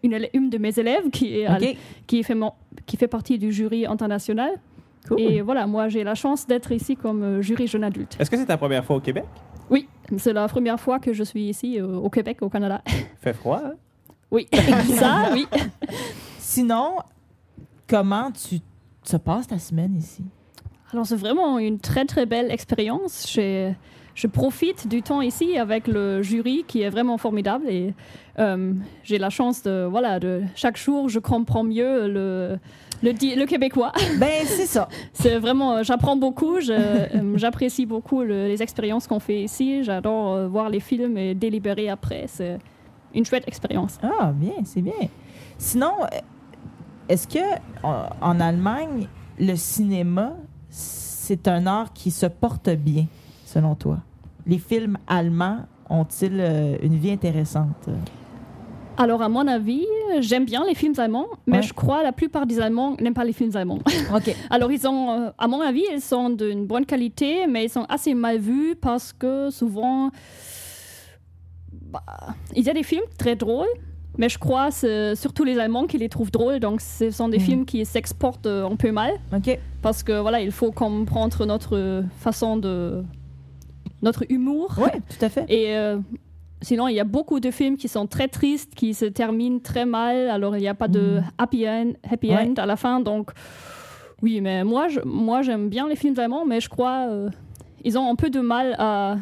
une, 0.03 0.19
une 0.33 0.49
de 0.49 0.57
mes 0.57 0.77
élèves 0.77 1.09
qui, 1.09 1.39
est 1.39 1.45
à- 1.45 1.57
qui, 2.05 2.21
fait, 2.23 2.35
mon- 2.35 2.53
qui 2.85 2.97
fait 2.97 3.07
partie 3.07 3.37
du 3.39 3.51
jury 3.53 3.85
international. 3.85 4.51
Cool. 5.07 5.19
Et 5.21 5.41
voilà, 5.41 5.67
moi, 5.67 5.87
j'ai 5.89 6.03
la 6.03 6.15
chance 6.15 6.45
d'être 6.47 6.71
ici 6.71 6.95
comme 6.95 7.23
euh, 7.23 7.41
jury 7.41 7.67
jeune 7.67 7.83
adulte. 7.83 8.15
Est-ce 8.19 8.29
que 8.29 8.37
c'est 8.37 8.45
ta 8.45 8.57
première 8.57 8.83
fois 8.85 8.95
au 8.97 8.99
Québec? 8.99 9.25
Oui, 9.69 9.87
c'est 10.17 10.33
la 10.33 10.47
première 10.47 10.79
fois 10.79 10.99
que 10.99 11.13
je 11.13 11.23
suis 11.23 11.49
ici 11.49 11.79
euh, 11.79 11.95
au 11.97 12.09
Québec, 12.09 12.37
au 12.41 12.49
Canada. 12.49 12.81
Fait 13.21 13.33
froid, 13.33 13.61
hein? 13.65 13.73
Oui, 14.31 14.47
ça, 14.99 15.29
oui. 15.33 15.47
Sinon, 16.39 16.97
comment 17.87 18.31
tu 18.31 18.59
se 19.03 19.17
passes 19.17 19.47
ta 19.47 19.59
semaine 19.59 19.95
ici? 19.95 20.23
Alors, 20.91 21.05
c'est 21.05 21.15
vraiment 21.15 21.59
une 21.59 21.79
très, 21.79 22.05
très 22.05 22.25
belle 22.25 22.51
expérience. 22.51 23.27
J'ai- 23.31 23.75
Je 24.15 24.25
profite 24.25 24.87
du 24.87 25.03
temps 25.03 25.21
ici 25.21 25.59
avec 25.59 25.85
le 25.87 26.23
jury 26.23 26.65
qui 26.67 26.81
est 26.81 26.89
vraiment 26.89 27.19
formidable 27.19 27.69
et 27.69 27.93
euh, 28.39 28.73
j'ai 29.03 29.19
la 29.19 29.29
chance 29.29 29.61
de, 29.61 29.85
voilà, 29.87 30.19
de 30.19 30.41
chaque 30.55 30.75
jour, 30.75 31.07
je 31.07 31.19
comprends 31.19 31.63
mieux 31.63 32.07
le, 32.07 32.57
le, 33.03 33.45
québécois. 33.45 33.91
Ben, 34.19 34.45
c'est 34.45 34.65
ça. 34.65 34.87
C'est 35.13 35.37
vraiment, 35.37 35.73
euh, 35.77 35.83
j'apprends 35.83 36.15
beaucoup, 36.17 36.57
euh, 36.57 37.07
j'apprécie 37.35 37.85
beaucoup 37.85 38.21
le- 38.21 38.47
les 38.47 38.61
expériences 38.61 39.07
qu'on 39.07 39.19
fait 39.19 39.43
ici. 39.43 39.83
J'adore 39.83 40.33
euh, 40.33 40.47
voir 40.47 40.69
les 40.69 40.79
films 40.79 41.17
et 41.17 41.35
délibérer 41.35 41.89
après. 41.89 42.25
C'est 42.27 42.57
une 43.13 43.25
chouette 43.25 43.47
expérience. 43.47 43.97
Ah, 44.01 44.31
bien, 44.33 44.53
c'est 44.63 44.81
bien. 44.81 44.93
Sinon, 45.57 45.91
est-ce 47.09 47.27
que 47.27 47.39
en, 47.83 48.39
Allemagne, 48.39 49.07
le 49.39 49.55
cinéma, 49.55 50.33
c'est 50.69 51.47
un 51.47 51.65
art 51.65 51.93
qui 51.93 52.11
se 52.11 52.25
porte 52.25 52.69
bien, 52.69 53.05
selon 53.45 53.75
toi? 53.75 53.99
Les 54.45 54.59
films 54.59 54.97
allemands 55.07 55.65
ont-ils 55.89 56.77
une 56.83 56.95
vie 56.95 57.11
intéressante? 57.11 57.89
Alors, 58.97 59.21
à 59.21 59.29
mon 59.29 59.47
avis, 59.47 59.85
j'aime 60.19 60.45
bien 60.45 60.65
les 60.65 60.73
films 60.75 60.95
allemands, 60.97 61.27
mais 61.45 61.57
Ouais. 61.57 61.63
je 61.63 61.73
crois 61.73 61.99
que 61.99 62.03
la 62.05 62.11
plupart 62.11 62.45
des 62.47 62.59
Allemands 62.59 62.95
n'aiment 62.99 63.13
pas 63.13 63.23
les 63.25 63.33
films 63.33 63.55
allemands. 63.55 63.79
OK. 64.15 64.35
Alors, 64.49 64.71
ils 64.71 64.87
ont, 64.87 65.11
euh, 65.11 65.29
à 65.37 65.47
mon 65.47 65.61
avis, 65.61 65.83
ils 65.93 66.01
sont 66.01 66.29
d'une 66.29 66.65
bonne 66.65 66.85
qualité, 66.85 67.45
mais 67.47 67.65
ils 67.65 67.69
sont 67.69 67.85
assez 67.89 68.13
mal 68.13 68.39
vus 68.39 68.75
parce 68.79 69.13
que 69.13 69.49
souvent, 69.51 70.09
bah, 71.91 72.03
il 72.55 72.63
y 72.63 72.69
a 72.69 72.73
des 72.73 72.83
films 72.83 73.03
très 73.17 73.35
drôles, 73.35 73.67
mais 74.17 74.29
je 74.29 74.37
crois 74.39 74.69
que 74.69 74.73
c'est 74.73 75.15
surtout 75.15 75.43
les 75.43 75.59
Allemands 75.59 75.85
qui 75.85 75.97
les 75.97 76.09
trouvent 76.09 76.31
drôles, 76.31 76.59
donc 76.59 76.81
ce 76.81 77.11
sont 77.11 77.29
des 77.29 77.37
Mhm. 77.37 77.43
films 77.43 77.65
qui 77.65 77.85
s'exportent 77.85 78.47
euh, 78.47 78.67
un 78.67 78.75
peu 78.75 78.91
mal. 78.91 79.11
OK. 79.35 79.57
parce 79.83 80.03
que 80.03 80.19
voilà, 80.19 80.41
il 80.41 80.51
faut 80.51 80.71
comprendre 80.71 81.45
notre 81.45 82.03
façon 82.19 82.57
de 82.57 83.03
notre 84.01 84.25
humour. 84.29 84.73
Oui, 84.79 84.89
tout 85.09 85.23
à 85.23 85.29
fait. 85.29 85.45
Et 85.47 85.75
euh, 85.77 85.97
sinon, 86.61 86.87
il 86.87 86.95
y 86.95 86.99
a 86.99 87.03
beaucoup 87.03 87.39
de 87.39 87.51
films 87.51 87.77
qui 87.77 87.87
sont 87.87 88.07
très 88.07 88.27
tristes, 88.27 88.73
qui 88.75 88.93
se 88.93 89.05
terminent 89.05 89.59
très 89.59 89.85
mal. 89.85 90.29
Alors, 90.29 90.55
il 90.57 90.61
n'y 90.61 90.67
a 90.67 90.73
pas 90.73 90.87
de 90.87 91.19
Mm. 91.19 91.23
happy 91.37 91.67
end, 91.69 91.91
happy 92.09 92.29
Ouais. 92.29 92.47
end 92.49 92.53
à 92.57 92.65
la 92.65 92.75
fin. 92.75 92.99
Donc, 92.99 93.31
oui, 94.21 94.41
mais 94.41 94.63
moi, 94.63 94.87
je, 94.87 94.99
moi, 95.05 95.41
j'aime 95.43 95.69
bien 95.69 95.87
les 95.87 95.95
films 95.95 96.17
allemands, 96.19 96.45
mais 96.45 96.59
je 96.59 96.69
crois 96.69 97.07
euh, 97.09 97.29
ils 97.83 97.97
ont 97.97 98.09
un 98.09 98.15
peu 98.15 98.29
de 98.29 98.39
mal 98.39 98.75
à 98.79 99.17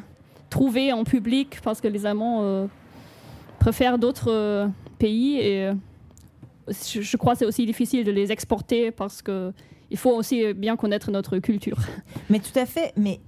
trouver 0.50 0.94
en 0.94 1.04
public 1.04 1.60
parce 1.64 1.82
que 1.82 1.88
les 1.90 2.06
Allemands 2.06 2.40
euh, 2.42 2.68
préfèrent 3.60 3.98
d'autres 3.98 4.32
euh, 4.32 4.68
pays 4.98 5.38
et 5.40 5.66
euh, 5.66 5.74
je, 6.70 7.02
je 7.02 7.18
crois 7.18 7.34
que 7.34 7.40
c'est 7.40 7.46
aussi 7.46 7.66
difficile 7.66 8.06
de 8.06 8.12
les 8.12 8.32
exporter 8.32 8.92
parce 8.92 9.22
que 9.22 9.52
il 9.92 9.98
faut 9.98 10.12
aussi 10.16 10.54
bien 10.54 10.78
connaître 10.78 11.12
notre 11.12 11.38
culture. 11.40 11.78
Mais 12.30 12.40
tout 12.40 12.58
à 12.58 12.66
fait. 12.66 12.94
Mais 12.96 13.20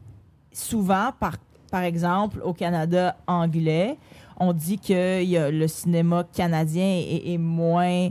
souvent, 0.54 1.12
par, 1.20 1.36
par 1.72 1.84
exemple, 1.84 2.42
au 2.44 2.54
Canada 2.54 3.18
anglais, 3.28 3.98
on 4.40 4.54
dit 4.54 4.80
que 4.80 5.24
y 5.24 5.38
a 5.38 5.52
le 5.52 5.68
cinéma 5.68 6.26
canadien 6.32 6.86
est, 6.86 7.34
est 7.34 7.38
moins, 7.38 8.10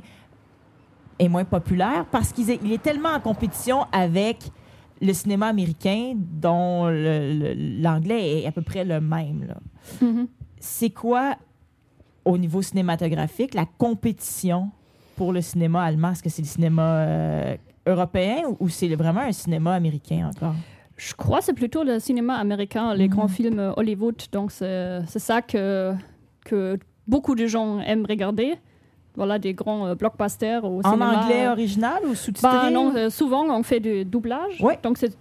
est 1.19 1.29
moins 1.29 1.45
populaire 1.45 2.07
parce 2.11 2.33
qu'il 2.33 2.51
est, 2.51 2.61
il 2.63 2.73
est 2.73 2.83
tellement 2.83 3.11
en 3.11 3.21
compétition 3.21 3.87
avec 3.93 4.39
le 5.01 5.13
cinéma 5.13 5.49
américain 5.49 6.15
dont 6.17 6.89
l'anglais 6.89 8.43
est 8.43 8.47
à 8.47 8.53
peu 8.53 8.63
près 8.63 8.85
le 8.85 9.01
même. 9.01 9.55
Mhm. 10.01 10.29
C'est 10.59 10.91
quoi, 10.91 11.37
au 12.25 12.39
niveau 12.39 12.63
cinématographique, 12.63 13.55
la 13.55 13.67
compétition 13.67 14.71
pour 15.17 15.33
le 15.33 15.43
cinéma 15.43 15.83
allemand? 15.83 16.13
Est-ce 16.13 16.23
que 16.23 16.31
c'est 16.31 16.43
le 16.43 16.49
cinéma 16.49 16.83
euh, 16.83 17.57
européen 17.87 18.43
ou, 18.49 18.57
ou 18.65 18.69
c'est 18.69 18.89
vraiment 18.95 19.21
un 19.21 19.33
cinéma 19.33 19.75
américain 19.75 20.31
encore? 20.35 20.55
Je 20.97 21.15
crois 21.15 21.39
que 21.41 21.45
c'est 21.45 21.53
plutôt 21.53 21.85
le 21.85 21.99
cinéma 21.99 22.35
américain, 22.37 22.95
les 22.95 23.05
Mhm. 23.09 23.15
grands 23.15 23.29
films 23.29 23.59
euh, 23.59 23.73
Hollywood. 23.77 24.17
Donc, 24.33 24.51
c'est 24.51 25.03
ça 25.19 25.43
que, 25.43 25.93
que 26.45 26.79
beaucoup 27.07 27.35
de 27.35 27.47
gens 27.47 27.81
aiment 27.81 28.07
regarder. 28.09 28.55
Voilà, 29.15 29.39
des 29.39 29.55
grands 29.55 29.87
euh, 29.87 29.95
blockbusters 29.95 30.65
au 30.65 30.81
En 30.81 30.83
cinéma. 30.93 31.23
anglais 31.25 31.49
original 31.49 32.03
ou 32.07 32.15
sous-titré? 32.15 32.51
Bah, 32.51 32.71
non, 32.71 32.95
euh, 32.95 33.11
souvent, 33.11 33.45
on 33.45 33.63
fait 33.63 33.81
du 33.81 34.05
doublage. 34.05 34.61
Ouais. 34.63 34.79
Donc, 34.83 34.99
c'est 34.99 35.17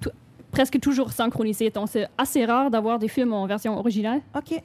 presque 0.52 0.80
toujours 0.80 1.12
synchronisé. 1.12 1.70
Donc, 1.70 1.88
c'est 1.90 2.08
assez 2.18 2.46
rare 2.46 2.70
d'avoir 2.72 3.00
des 3.00 3.08
films 3.08 3.34
en 3.34 3.46
version 3.46 3.78
originale. 3.78 4.22
OK. 4.36 4.62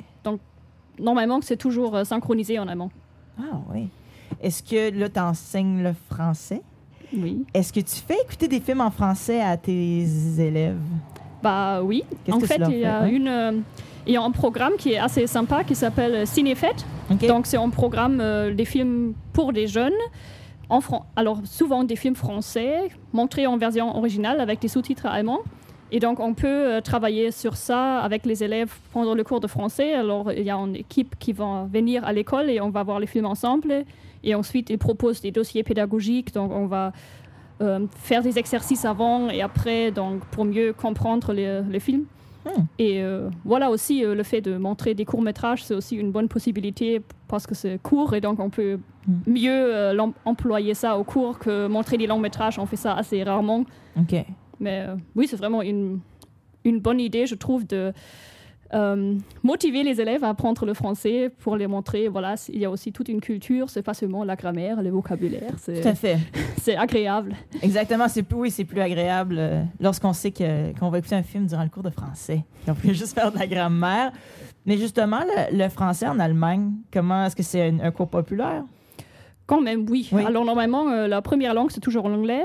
Normalement, 0.99 1.40
c'est 1.42 1.57
toujours 1.57 1.94
euh, 1.96 2.05
synchronisé 2.05 2.59
en 2.59 2.68
allemand. 2.68 2.90
Ah 3.38 3.59
oui. 3.73 3.88
Est-ce 4.42 4.62
que 4.62 4.96
là, 4.99 5.09
tu 5.09 5.18
enseignes 5.20 5.83
le 5.83 5.92
français? 6.11 6.62
Oui. 7.16 7.44
Est-ce 7.55 7.73
que 7.73 7.81
tu 7.81 7.96
fais 7.96 8.16
écouter 8.25 8.49
des 8.49 8.61
films 8.61 8.81
en 8.81 8.90
français 8.90 9.40
à 9.40 9.57
tes 9.57 10.05
élèves? 10.38 10.79
Bah 11.42 11.83
oui. 11.83 12.05
En 12.31 12.38
que 12.38 12.46
fait, 12.46 12.61
il 12.68 12.79
y, 12.79 12.85
a 12.85 13.07
une, 13.09 13.29
euh, 13.29 13.53
il 14.07 14.12
y 14.12 14.16
a 14.16 14.23
un 14.23 14.31
programme 14.31 14.75
qui 14.79 14.92
est 14.92 14.99
assez 14.99 15.27
sympa 15.27 15.64
qui 15.64 15.75
s'appelle 15.75 16.27
Cinéfête. 16.27 16.85
Donc, 17.27 17.46
c'est 17.46 17.57
un 17.57 17.70
programme 17.70 18.20
euh, 18.20 18.55
des 18.55 18.64
films 18.64 19.14
pour 19.33 19.53
des 19.53 19.66
jeunes. 19.66 19.92
En 20.68 20.81
Fran- 20.81 21.07
Alors, 21.16 21.40
souvent 21.44 21.83
des 21.83 21.96
films 21.96 22.14
français, 22.14 22.90
montrés 23.12 23.46
en 23.46 23.57
version 23.57 23.96
originale 23.96 24.40
avec 24.40 24.61
des 24.61 24.68
sous-titres 24.68 25.07
allemands. 25.07 25.40
Et 25.92 26.00
donc, 26.00 26.20
on 26.20 26.35
peut 26.35 26.46
euh, 26.46 26.81
travailler 26.81 27.31
sur 27.31 27.57
ça 27.57 27.98
avec 28.00 28.24
les 28.24 28.44
élèves 28.44 28.72
pendant 28.92 29.14
le 29.14 29.24
cours 29.24 29.40
de 29.40 29.46
français. 29.46 29.94
Alors, 29.94 30.33
il 30.33 30.44
y 30.44 30.50
a 30.50 30.57
une 30.57 30.76
équipe 30.76 31.16
qui 31.18 31.33
va 31.33 31.66
venir 31.72 32.05
à 32.05 32.12
l'école 32.12 32.48
et 32.50 32.61
on 32.61 32.70
va 32.70 32.83
voir 32.83 33.00
les 33.00 33.07
films 33.07 33.26
ensemble. 33.26 33.85
Et 34.22 34.35
ensuite, 34.35 34.70
ils 34.70 34.79
proposent 34.79 35.20
des 35.20 35.31
dossiers 35.31 35.62
pédagogiques. 35.62 36.33
Donc, 36.33 36.53
on 36.53 36.66
va 36.66 36.92
euh, 37.61 37.87
faire 37.96 38.22
des 38.22 38.38
exercices 38.38 38.85
avant 38.85 39.31
et 39.31 39.42
après 39.42 39.90
donc, 39.90 40.24
pour 40.26 40.44
mieux 40.44 40.72
comprendre 40.72 41.33
les, 41.33 41.62
les 41.68 41.81
films. 41.81 42.05
Hmm. 42.44 42.62
Et 42.79 43.03
euh, 43.03 43.29
voilà 43.44 43.70
aussi 43.70 44.03
euh, 44.03 44.14
le 44.14 44.22
fait 44.22 44.40
de 44.40 44.57
montrer 44.57 44.94
des 44.94 45.05
courts-métrages, 45.05 45.62
c'est 45.62 45.74
aussi 45.74 45.96
une 45.96 46.11
bonne 46.11 46.29
possibilité 46.29 47.03
parce 47.29 47.46
que 47.46 47.55
c'est 47.55 47.79
court 47.83 48.14
et 48.14 48.22
donc 48.22 48.40
on 48.40 48.48
peut 48.48 48.79
Hmm. 49.07 49.33
mieux 49.33 49.74
euh, 49.74 49.96
employer 50.26 50.74
ça 50.74 50.98
au 50.98 51.05
cours 51.05 51.38
que 51.38 51.66
montrer 51.68 51.96
des 51.96 52.07
longs-métrages. 52.07 52.59
On 52.59 52.66
fait 52.66 52.76
ça 52.76 52.94
assez 52.94 53.22
rarement. 53.22 53.64
OK. 53.98 54.24
Mais 54.61 54.85
euh, 54.87 54.96
oui, 55.16 55.27
c'est 55.29 55.37
vraiment 55.37 55.62
une, 55.62 56.01
une 56.64 56.79
bonne 56.81 57.01
idée, 57.01 57.27
je 57.27 57.35
trouve, 57.35 57.66
de 57.66 57.92
euh, 58.73 59.14
motiver 59.42 59.83
les 59.83 60.01
élèves 60.01 60.23
à 60.23 60.29
apprendre 60.29 60.64
le 60.64 60.75
français 60.75 61.31
pour 61.40 61.57
les 61.57 61.66
montrer. 61.66 62.09
Voilà, 62.09 62.37
il 62.49 62.61
y 62.61 62.64
a 62.64 62.70
aussi 62.70 62.92
toute 62.92 63.09
une 63.09 63.20
culture, 63.20 63.68
c'est 63.68 63.83
pas 63.83 63.94
seulement 63.94 64.23
la 64.23 64.37
grammaire, 64.37 64.81
le 64.83 64.90
vocabulaire, 64.90 65.55
Tout 65.64 65.73
à 65.88 65.94
fait. 65.94 66.18
c'est 66.61 66.77
agréable. 66.77 67.35
Exactement. 67.62 68.07
C'est 68.07 68.23
plus, 68.23 68.37
oui, 68.38 68.51
c'est 68.51 68.64
plus 68.64 68.81
agréable 68.81 69.37
euh, 69.38 69.62
lorsqu'on 69.81 70.12
sait 70.12 70.31
qu'on 70.33 70.90
va 70.90 70.99
écouter 70.99 71.16
un 71.16 71.23
film 71.25 71.46
durant 71.46 71.64
le 71.64 71.70
cours 71.70 71.83
de 71.83 71.90
français. 71.90 72.44
Et 72.66 72.70
on 72.70 72.75
peut 72.75 72.92
juste 72.92 73.14
faire 73.14 73.33
de 73.33 73.38
la 73.38 73.46
grammaire. 73.46 74.12
Mais 74.66 74.77
justement, 74.77 75.20
le, 75.20 75.57
le 75.57 75.68
français 75.68 76.07
en 76.07 76.20
Allemagne, 76.20 76.73
comment 76.92 77.25
est-ce 77.25 77.35
que 77.35 77.42
c'est 77.42 77.62
un, 77.70 77.81
un 77.81 77.90
cours 77.90 78.09
populaire? 78.09 78.62
Quand 79.46 79.61
même, 79.61 79.85
oui. 79.90 80.09
Oui. 80.12 80.23
Alors 80.25 80.44
normalement, 80.44 80.88
euh, 80.90 81.09
la 81.09 81.23
première 81.23 81.55
langue, 81.55 81.73
c'est 81.73 81.81
toujours 81.81 82.09
l'anglais. 82.09 82.44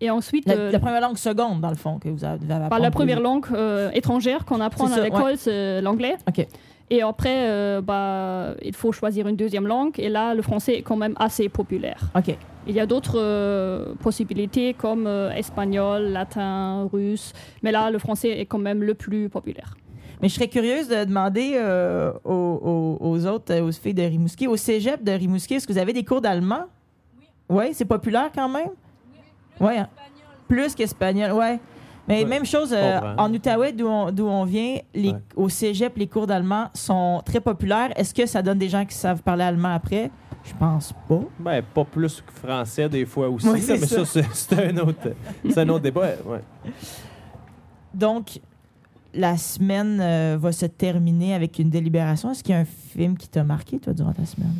Et 0.00 0.10
ensuite, 0.10 0.46
La, 0.46 0.54
euh, 0.54 0.70
la 0.72 0.78
première 0.80 1.00
langue 1.00 1.16
seconde, 1.16 1.60
dans 1.60 1.70
le 1.70 1.76
fond, 1.76 1.98
que 1.98 2.08
vous 2.08 2.24
avez, 2.24 2.38
apprendre 2.52 2.82
la 2.82 2.90
première 2.90 3.20
langue 3.20 3.46
euh, 3.52 3.90
étrangère 3.94 4.44
qu'on 4.44 4.60
apprend 4.60 4.90
à 4.92 5.00
l'école, 5.00 5.36
c'est 5.36 5.80
l'anglais. 5.80 6.16
OK. 6.28 6.46
Et 6.90 7.00
après, 7.00 7.48
euh, 7.48 7.80
bah, 7.80 8.54
il 8.62 8.74
faut 8.74 8.92
choisir 8.92 9.26
une 9.26 9.36
deuxième 9.36 9.66
langue. 9.66 9.98
Et 9.98 10.08
là, 10.10 10.34
le 10.34 10.42
français 10.42 10.74
est 10.78 10.82
quand 10.82 10.96
même 10.96 11.14
assez 11.18 11.48
populaire. 11.48 11.98
OK. 12.14 12.36
Il 12.66 12.74
y 12.74 12.80
a 12.80 12.86
d'autres 12.86 13.18
euh, 13.18 13.94
possibilités 14.02 14.74
comme 14.74 15.06
euh, 15.06 15.30
espagnol, 15.32 16.02
latin, 16.08 16.88
russe. 16.92 17.32
Mais 17.62 17.72
là, 17.72 17.90
le 17.90 17.98
français 17.98 18.38
est 18.40 18.46
quand 18.46 18.58
même 18.58 18.82
le 18.82 18.94
plus 18.94 19.28
populaire. 19.30 19.76
Mais 20.20 20.28
je 20.28 20.34
serais 20.34 20.48
curieuse 20.48 20.88
de 20.88 21.04
demander 21.04 21.52
euh, 21.56 22.12
aux, 22.24 22.30
aux- 22.32 22.98
aux 23.00 23.26
autres, 23.26 23.58
aux 23.60 23.72
filles 23.72 23.94
de 23.94 24.02
Rimouski, 24.02 24.46
au 24.46 24.56
cégep 24.56 25.02
de 25.02 25.12
Rimouski, 25.12 25.54
est-ce 25.54 25.66
que 25.66 25.72
vous 25.72 25.78
avez 25.78 25.92
des 25.92 26.04
cours 26.04 26.20
d'allemand? 26.20 26.64
Oui. 27.48 27.66
c'est 27.72 27.84
populaire 27.84 28.30
quand 28.34 28.48
même? 28.48 28.70
Oui. 29.60 29.74
Plus 30.48 30.74
qu'espagnol, 30.74 31.32
ouais. 31.32 31.60
Mais 32.06 32.22
Ouais, 32.22 32.28
même 32.28 32.44
chose 32.44 32.70
euh, 32.76 33.00
en 33.16 33.32
Outaouais, 33.32 33.72
d'où 33.72 33.86
on, 33.88 34.44
vient, 34.44 34.76
les, 34.94 35.12
Ouais. 35.12 35.18
au 35.36 35.48
cégep, 35.48 35.96
les 35.96 36.06
cours 36.06 36.26
d'allemand 36.26 36.68
sont 36.74 37.22
très 37.24 37.40
populaires. 37.40 37.98
Est-ce 37.98 38.12
que 38.12 38.26
ça 38.26 38.42
donne 38.42 38.58
des 38.58 38.68
gens 38.68 38.84
qui 38.84 38.94
savent 38.94 39.22
parler 39.22 39.44
allemand 39.44 39.72
après? 39.74 40.10
Je 40.44 40.52
pense 40.58 40.92
pas. 41.08 41.20
Ben, 41.38 41.62
pas 41.62 41.84
plus 41.84 42.20
que 42.20 42.30
français 42.30 42.88
des 42.90 43.06
fois 43.06 43.30
aussi, 43.30 43.46
là, 43.46 43.52
mais 43.54 43.86
ça. 43.86 44.04
ça, 44.04 44.20
c'est 44.34 44.66
un 44.66 44.76
autre, 44.76 44.98
c'est 45.48 45.58
un 45.58 45.68
autre 45.70 45.80
débat. 45.84 46.08
Ouais. 46.26 46.40
Donc, 47.94 48.38
la 49.14 49.38
semaine 49.38 49.98
euh, 50.02 50.36
va 50.38 50.52
se 50.52 50.66
terminer 50.66 51.34
avec 51.34 51.58
une 51.58 51.70
délibération. 51.70 52.30
Est-ce 52.32 52.42
qu'il 52.44 52.54
y 52.54 52.58
a 52.58 52.60
un 52.60 52.64
film 52.66 53.16
qui 53.16 53.28
t'a 53.28 53.44
marqué, 53.44 53.78
toi, 53.78 53.94
durant 53.94 54.12
ta 54.12 54.26
semaine? 54.26 54.52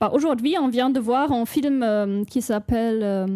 Bah, 0.00 0.10
Aujourd'hui, 0.14 0.56
on 0.58 0.68
vient 0.68 0.90
de 0.90 0.98
voir 0.98 1.30
un 1.30 1.44
film 1.44 1.82
euh, 1.82 2.24
qui 2.24 2.40
s'appelle 2.40 3.00
euh, 3.02 3.26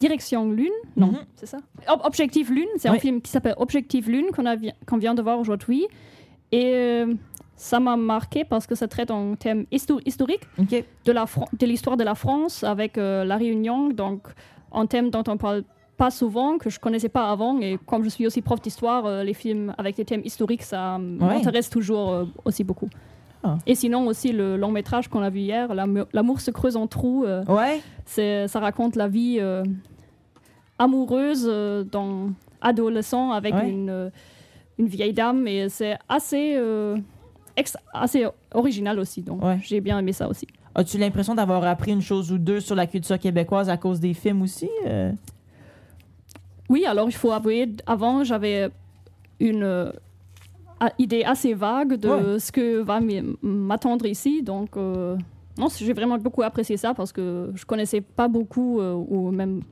Direction 0.00 0.50
Lune. 0.50 0.70
Non, 0.96 1.08
Mhm. 1.08 1.18
c'est 1.34 1.46
ça 1.46 1.58
Ob- 1.88 2.00
Objectif 2.04 2.48
Lune. 2.50 2.68
C'est 2.76 2.88
Oui. 2.88 2.96
un 2.96 3.00
film 3.00 3.20
qui 3.20 3.30
s'appelle 3.30 3.54
Objectif 3.58 4.06
Lune 4.06 4.26
qu'on 4.34 4.44
vi- 4.56 4.72
vient 4.98 5.14
de 5.14 5.22
voir 5.22 5.38
aujourd'hui. 5.38 5.86
Et 6.52 6.72
euh, 6.74 7.14
ça 7.56 7.80
m'a 7.80 7.96
marqué 7.96 8.44
parce 8.44 8.66
que 8.66 8.74
ça 8.74 8.86
traite 8.88 9.10
un 9.10 9.34
thème 9.34 9.66
histo- 9.72 10.00
historique 10.06 10.42
de 10.58 11.66
l'histoire 11.66 11.96
de 11.96 12.04
la 12.04 12.14
France 12.14 12.62
avec 12.64 12.96
la 12.96 13.36
Réunion. 13.36 13.88
Donc, 13.90 14.28
un 14.72 14.86
thème 14.86 15.10
dont 15.10 15.24
on 15.26 15.36
parle 15.36 15.64
pas 15.96 16.10
souvent, 16.12 16.58
que 16.58 16.70
je 16.70 16.78
connaissais 16.78 17.08
pas 17.08 17.28
avant. 17.30 17.58
Et 17.60 17.76
comme 17.84 18.04
je 18.04 18.08
suis 18.08 18.24
aussi 18.26 18.40
prof 18.40 18.60
d'histoire, 18.62 19.24
les 19.24 19.34
films 19.34 19.74
avec 19.76 19.96
des 19.96 20.04
thèmes 20.04 20.22
historiques, 20.24 20.62
ça 20.62 20.96
m'intéresse 20.98 21.68
toujours 21.68 22.26
aussi 22.44 22.62
beaucoup. 22.64 22.88
Ah. 23.44 23.56
Et 23.66 23.74
sinon 23.74 24.06
aussi 24.06 24.32
le 24.32 24.56
long 24.56 24.70
métrage 24.72 25.08
qu'on 25.08 25.22
a 25.22 25.30
vu 25.30 25.40
hier, 25.40 25.72
L'amour 26.12 26.40
se 26.40 26.50
creuse 26.50 26.76
en 26.76 26.86
trous, 26.86 27.24
euh, 27.24 27.44
Ouais. 27.46 27.80
c'est- 28.04 28.48
ça 28.48 28.58
raconte 28.60 28.96
la 28.96 29.06
vie 29.08 29.38
euh, 29.40 29.62
amoureuse 30.78 31.46
euh, 31.48 31.84
d'un 31.84 32.32
adolescent 32.60 33.30
avec 33.32 33.54
Ouais. 33.54 33.70
une, 33.70 33.90
euh, 33.90 34.10
une 34.78 34.86
vieille 34.86 35.12
dame. 35.12 35.46
Et 35.46 35.68
c'est 35.68 35.96
assez, 36.08 36.54
euh, 36.56 36.96
ex- 37.56 37.76
assez 37.92 38.26
original 38.54 38.98
aussi. 38.98 39.22
Donc 39.22 39.42
Ouais. 39.44 39.58
j'ai 39.62 39.80
bien 39.80 39.98
aimé 39.98 40.12
ça 40.12 40.28
aussi. 40.28 40.46
As-tu 40.74 40.98
l'impression 40.98 41.34
d'avoir 41.34 41.64
appris 41.64 41.92
une 41.92 42.02
chose 42.02 42.30
ou 42.32 42.38
deux 42.38 42.60
sur 42.60 42.74
la 42.76 42.86
culture 42.86 43.18
québécoise 43.18 43.68
à 43.70 43.76
cause 43.76 44.00
des 44.00 44.14
films 44.14 44.42
aussi? 44.42 44.68
Oui, 46.68 46.84
alors 46.86 47.08
il 47.08 47.14
faut 47.14 47.32
avouer, 47.32 47.68
avant 47.86 48.24
j'avais 48.24 48.68
une 49.40 49.92
idée 50.98 51.24
assez 51.24 51.54
vague 51.54 51.94
de 51.94 52.08
Ouais. 52.08 52.38
ce 52.38 52.52
que 52.52 52.80
va 52.82 53.00
m'attendre 53.42 54.06
ici. 54.06 54.42
Donc, 54.42 54.76
euh, 54.76 55.16
non, 55.58 55.68
j'ai 55.76 55.92
vraiment 55.92 56.18
beaucoup 56.18 56.42
apprécié 56.42 56.76
ça 56.76 56.94
parce 56.94 57.12
que 57.12 57.50
je 57.54 57.64
connaissais 57.64 58.00
pas 58.00 58.28
beaucoup, 58.28 58.80
euh, 58.80 58.94
ou 58.94 59.30
même. 59.30 59.62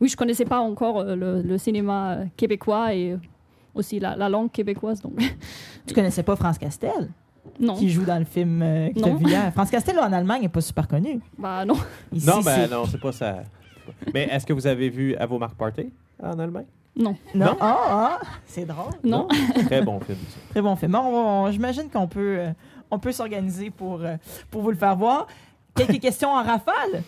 Oui, 0.00 0.08
je 0.08 0.16
connaissais 0.16 0.44
pas 0.44 0.58
encore 0.60 1.00
euh, 1.00 1.14
le, 1.16 1.42
le 1.42 1.58
cinéma 1.58 2.18
québécois 2.36 2.94
et 2.94 3.16
aussi 3.74 3.98
la, 4.00 4.16
la 4.16 4.28
langue 4.28 4.50
québécoise. 4.50 5.00
Donc, 5.02 5.14
Tu 5.86 5.94
connaissais 5.94 6.22
pas 6.22 6.36
France 6.36 6.58
Castel, 6.58 7.10
non. 7.60 7.74
qui 7.74 7.90
joue 7.90 8.04
dans 8.04 8.18
le 8.18 8.24
film 8.24 8.62
euh, 8.62 8.90
que 8.90 9.00
t'as 9.00 9.08
Non. 9.10 9.16
vu 9.16 9.26
hier. 9.26 9.52
France 9.52 9.70
Castel, 9.70 9.98
en 9.98 10.12
Allemagne, 10.12 10.42
n'est 10.42 10.48
pas 10.48 10.60
super 10.60 10.86
connu. 10.88 11.20
Bah, 11.38 11.64
non. 11.64 11.74
Ici, 12.12 12.26
Non, 12.26 12.36
ben 12.36 12.42
c'est- 12.42 12.68
non, 12.70 12.84
c'est 12.86 13.00
pas 13.00 13.12
ça. 13.12 13.42
Mais 14.14 14.28
est-ce 14.30 14.46
que 14.46 14.52
vous 14.52 14.66
avez 14.66 14.88
vu 14.90 15.14
À 15.16 15.26
vos 15.26 15.38
marques 15.38 15.56
Party 15.56 15.92
en 16.22 16.38
Allemagne? 16.38 16.66
Non. 16.96 17.16
Non? 17.34 17.46
Non. 17.46 17.56
Ah, 17.60 17.78
ah, 17.88 18.20
c'est 18.46 18.64
drôle. 18.64 18.92
Non. 19.02 19.26
Très 19.66 19.82
bon 19.82 19.98
film. 20.00 20.18
ça. 20.30 20.36
Très 20.50 20.62
bon 20.62 20.76
film. 20.76 20.96
J'imagine 21.50 21.90
qu'on 21.90 22.06
peut, 22.06 22.36
euh, 22.38 22.50
on 22.90 22.98
peut 22.98 23.12
s'organiser 23.12 23.70
pour, 23.70 24.00
euh, 24.02 24.16
pour 24.50 24.62
vous 24.62 24.70
le 24.70 24.76
faire 24.76 24.94
voir. 24.96 25.26
Quelques 25.74 26.00
questions 26.00 26.30
en 26.30 26.42
rafale? 26.42 27.02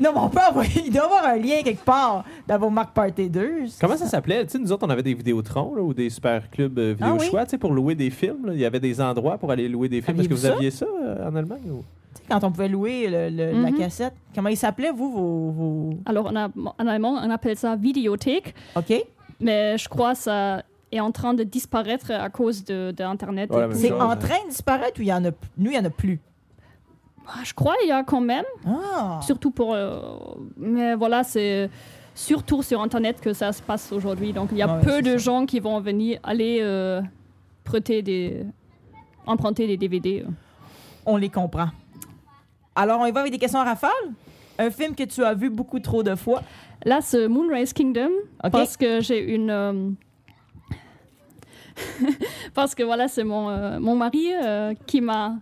Non, 0.00 0.10
mais 0.12 0.20
on 0.20 0.28
peut 0.28 0.40
envoyer. 0.48 0.82
Il 0.86 0.92
doit 0.92 1.02
y 1.02 1.04
avoir 1.06 1.24
un 1.24 1.36
lien 1.36 1.62
quelque 1.64 1.84
part 1.84 2.24
dans 2.46 2.58
vos 2.58 2.68
marques 2.70 2.92
Party 2.92 3.30
2. 3.30 3.64
Comment 3.80 3.96
ça 3.96 4.06
s'appelait? 4.06 4.44
Tu 4.44 4.52
sais, 4.52 4.58
nous 4.58 4.70
autres, 4.72 4.86
on 4.86 4.90
avait 4.90 5.02
des 5.02 5.14
Vidéotrons 5.14 5.74
là, 5.74 5.82
ou 5.82 5.94
des 5.94 6.10
super 6.10 6.50
clubs 6.50 6.78
euh, 6.78 6.92
vidéo 6.92 7.06
Ah 7.10 7.16
oui? 7.18 7.26
choix 7.26 7.44
tu 7.44 7.52
sais, 7.52 7.58
pour 7.58 7.72
louer 7.72 7.94
des 7.94 8.10
films. 8.10 8.46
là. 8.46 8.52
Il 8.52 8.60
y 8.60 8.64
avait 8.64 8.80
des 8.80 9.00
endroits 9.00 9.38
pour 9.38 9.50
aller 9.50 9.68
louer 9.68 9.88
des 9.88 10.02
films. 10.02 10.20
Est-ce 10.20 10.28
que 10.28 10.34
vous 10.34 10.46
aviez 10.46 10.70
ça 10.70 10.86
euh, 10.86 11.28
en 11.28 11.34
Allemagne? 11.34 11.70
ou- 11.70 11.84
Quand 12.28 12.44
on 12.44 12.50
pouvait 12.52 12.68
louer 12.68 13.08
le- 13.08 13.30
le- 13.30 13.62
la 13.62 13.70
Mhm. 13.70 13.78
cassette. 13.78 14.14
Comment 14.34 14.48
il 14.50 14.56
s'appelait, 14.56 14.90
vous, 14.90 15.10
vos. 15.10 15.50
vos- 15.50 15.90
Alors, 16.06 16.28
on 16.30 16.36
a- 16.36 16.48
en 16.78 16.86
allemand, 16.86 17.14
on 17.22 17.30
appelle 17.30 17.56
ça 17.56 17.74
Videothek, 17.76 18.54
OK? 18.76 18.92
mais 19.40 19.78
je 19.78 19.88
crois 19.88 20.12
que 20.12 20.18
ça 20.18 20.62
est 20.92 21.00
en 21.00 21.10
train 21.12 21.34
de 21.34 21.42
disparaître 21.44 22.10
à 22.10 22.28
cause 22.30 22.64
de, 22.64 22.90
de. 22.92 23.04
Ouais, 23.04 23.68
tout. 23.68 23.74
C'est 23.74 23.92
en 23.92 24.16
train 24.16 24.42
de 24.44 24.50
disparaître 24.50 24.98
ou 24.98 25.02
il 25.02 25.08
y 25.08 25.12
en 25.12 25.24
a. 25.24 25.30
Nous, 25.56 25.70
il 25.70 25.74
y 25.74 25.78
en 25.78 25.84
a 25.84 25.90
plus? 25.90 26.20
Ah, 27.26 27.40
Je 27.44 27.52
crois 27.52 27.74
qu'il 27.80 27.88
y 27.90 27.92
a 27.92 28.02
quand 28.04 28.22
même, 28.22 28.44
Ah! 28.66 29.20
surtout 29.22 29.50
pour. 29.50 29.74
euh, 29.74 30.00
mais 30.56 30.94
voilà, 30.94 31.22
c'est 31.24 31.68
surtout 32.14 32.62
sur 32.62 32.80
Internet 32.82 33.20
que 33.20 33.32
ça 33.34 33.52
se 33.52 33.60
passe 33.62 33.92
aujourd'hui. 33.92 34.32
Donc 34.32 34.48
il 34.52 34.56
y 34.58 34.62
a 34.62 34.76
Ouais, 34.76 34.82
peu 34.82 35.02
de 35.02 35.12
ça. 35.12 35.16
gens 35.18 35.44
qui 35.46 35.60
vont 35.60 35.78
venir 35.80 36.18
aller 36.22 36.58
euh, 36.62 37.02
prêter 37.64 38.00
des. 38.02 38.44
emprunter 39.26 39.66
des 39.66 39.76
DVD. 39.76 40.24
euh. 40.26 40.30
On 41.04 41.16
les 41.18 41.28
comprend. 41.28 41.68
Alors, 42.80 43.00
on 43.00 43.06
y 43.06 43.10
va 43.10 43.20
avec 43.20 43.32
des 43.32 43.38
questions 43.38 43.58
en 43.60 43.64
rafale? 43.64 43.90
Un 44.58 44.70
film 44.70 44.94
que 44.94 45.02
tu 45.04 45.24
as 45.24 45.34
vu 45.34 45.50
beaucoup 45.50 45.80
trop 45.80 46.02
de 46.02 46.14
fois. 46.14 46.42
Là, 46.84 47.00
c'est 47.00 47.26
Moonrise 47.28 47.72
Kingdom, 47.72 48.10
parce 48.52 48.76
que 48.76 49.00
j'ai 49.00 49.18
une. 49.34 49.50
euh, 49.50 49.90
parce 52.54 52.74
que 52.74 52.82
voilà, 52.82 53.08
c'est 53.08 53.24
mon, 53.24 53.50
euh, 53.50 53.78
mon 53.80 53.96
mari 53.96 54.28
euh, 54.42 54.74
qui 54.86 55.00
m'a. 55.00 55.36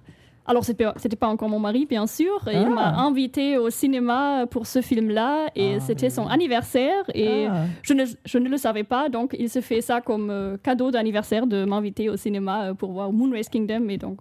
Alors, 0.49 0.64
c'était 0.64 0.85
pas- 0.85 0.94
c'était 0.96 1.16
pas 1.16 1.27
encore 1.27 1.49
mon 1.49 1.59
mari, 1.59 1.87
bien 1.87 2.07
sûr. 2.07 2.40
Il 2.46 2.57
Ah. 2.57 2.70
m'a 2.70 2.94
invité 3.01 3.59
au 3.59 3.68
cinéma 3.68 4.46
pour 4.49 4.66
ce 4.66 4.81
film-là 4.81 5.49
et 5.57 5.75
Ah, 5.77 5.81
c'était 5.81 6.09
son 6.09 6.27
anniversaire. 6.29 7.03
Et 7.14 7.46
Ah. 7.51 7.64
je, 7.83 7.94
ne, 7.94 8.05
je 8.25 8.38
ne 8.38 8.49
le 8.49 8.57
savais 8.57 8.85
pas, 8.85 9.09
donc 9.09 9.35
il 9.38 9.51
se 9.51 9.61
fait 9.61 9.81
ça 9.81 10.01
comme 10.01 10.31
euh, 10.31 10.57
cadeau 10.62 10.90
d'anniversaire 10.92 11.46
de 11.49 11.64
m'inviter 11.64 12.09
au 12.09 12.16
cinéma 12.16 12.75
pour 12.79 12.92
voir 12.92 13.12
Moonrise 13.12 13.49
Kingdom. 13.49 13.88
Et 13.88 13.99
donc, 13.99 14.20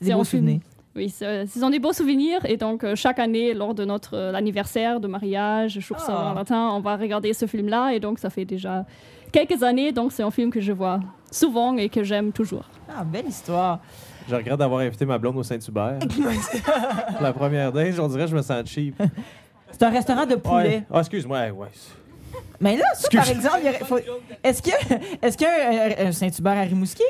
c'est 0.00 0.12
un 0.12 0.24
film. 0.24 0.60
Oui, 0.96 1.08
c'est- 1.08 1.46
ce 1.46 1.60
sont 1.60 1.70
des 1.70 1.78
beaux 1.78 1.92
souvenirs. 1.92 2.40
Et 2.46 2.56
donc, 2.56 2.82
euh, 2.84 2.94
chaque 2.96 3.18
année, 3.18 3.54
lors 3.54 3.74
de 3.74 3.84
notre 3.84 4.14
euh, 4.16 4.34
anniversaire 4.34 5.00
de 5.00 5.06
mariage, 5.08 5.78
jour 5.80 5.96
Ah. 6.00 6.04
Saint-Valentin, 6.06 6.70
on 6.72 6.80
va 6.80 6.96
regarder 6.96 7.32
ce 7.32 7.46
film-là. 7.46 7.92
Et 7.92 8.00
donc, 8.00 8.18
ça 8.18 8.28
fait 8.30 8.44
déjà 8.44 8.84
quelques 9.32 9.62
années. 9.62 9.92
Donc, 9.92 10.12
c'est 10.12 10.22
un 10.22 10.30
film 10.30 10.50
que 10.50 10.60
je 10.60 10.72
vois 10.72 11.00
souvent 11.30 11.76
et 11.76 11.88
que 11.88 12.02
j'aime 12.02 12.32
toujours. 12.32 12.64
Ah, 12.88 13.04
belle 13.04 13.26
histoire. 13.28 13.78
Je 14.28 14.34
regrette 14.34 14.58
d'avoir 14.58 14.80
invité 14.80 15.04
ma 15.06 15.18
blonde 15.18 15.36
au 15.38 15.42
Saint-Hubert. 15.42 15.98
la 17.20 17.32
première 17.32 17.72
date, 17.72 17.98
on 17.98 18.08
dirait 18.08 18.24
que 18.24 18.30
je 18.30 18.36
me 18.36 18.42
sens 18.42 18.66
cheap. 18.68 19.00
C'est 19.72 19.82
un 19.84 19.90
restaurant 19.90 20.26
de 20.26 20.34
poulet. 20.36 20.54
Ouais. 20.68 20.84
Ah, 20.92 21.00
excuse-moi. 21.00 21.38
ouais. 21.50 21.68
Mais 22.60 22.76
là, 22.76 22.84
ça, 22.94 23.08
par 23.12 23.28
exemple, 23.28 23.58
y 23.64 23.84
faut- 23.84 23.98
est-ce 24.44 24.62
que 24.62 24.70
est-ce 25.22 25.36
qu'il 25.36 25.46
y 25.46 25.50
a 25.50 26.04
un, 26.04 26.08
un 26.08 26.12
Saint-Hubert 26.12 26.58
à 26.58 26.62
Rimouski? 26.62 27.02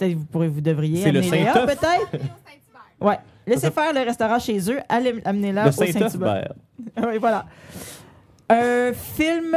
Peut-être 0.00 0.14
vous 0.16 0.24
pourrez 0.24 0.48
vous 0.48 0.60
devriez 0.62 1.02
C'est 1.02 1.12
le 1.12 1.22
Saint-Euf. 1.22 1.66
peut-être. 1.66 2.24
ouais. 3.00 3.18
Laissez 3.46 3.70
faire 3.70 3.92
le 3.92 4.00
restaurant 4.00 4.38
chez 4.38 4.58
eux. 4.70 4.78
Allez 4.88 5.20
amenez-la 5.24 5.64
Le 5.64 5.68
au 5.68 5.72
Saint-Hubert. 5.72 6.10
Saint-Hubert. 6.10 6.54
oui, 7.06 7.18
voilà. 7.18 7.46
Un 8.48 8.92
film 8.92 9.56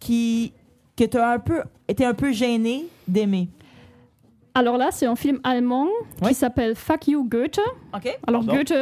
qui 0.00 0.52
que 0.96 1.04
tu 1.04 1.16
as 1.16 1.30
un 1.30 1.38
peu 1.38 1.62
été 1.86 2.04
un 2.04 2.14
peu 2.14 2.32
gêné 2.32 2.86
d'aimer. 3.06 3.48
Alors 4.54 4.76
là, 4.76 4.88
c'est 4.90 5.06
un 5.06 5.14
film 5.14 5.38
allemand 5.44 5.86
Oui. 6.22 6.28
qui 6.30 6.34
s'appelle 6.34 6.74
Fuck 6.74 7.06
You 7.06 7.24
Goethe. 7.28 7.60
OK? 7.94 8.18
Alors 8.26 8.44
Pardon? 8.44 8.60
Goethe, 8.60 8.74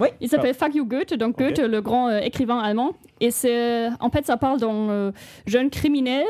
Oui. 0.00 0.08
il 0.20 0.28
s'appelle 0.28 0.54
Fuck 0.54 0.74
You 0.74 0.84
Goethe, 0.84 1.14
donc. 1.14 1.38
Goethe, 1.38 1.60
le 1.60 1.80
grand 1.80 2.08
euh, 2.08 2.18
écrivain 2.18 2.58
allemand. 2.58 2.94
Et 3.20 3.30
c'est, 3.30 3.88
en 4.00 4.10
fait, 4.10 4.26
ça 4.26 4.36
parle 4.36 4.58
d'un 4.58 4.90
euh, 4.90 5.12
jeune 5.46 5.70
criminel 5.70 6.24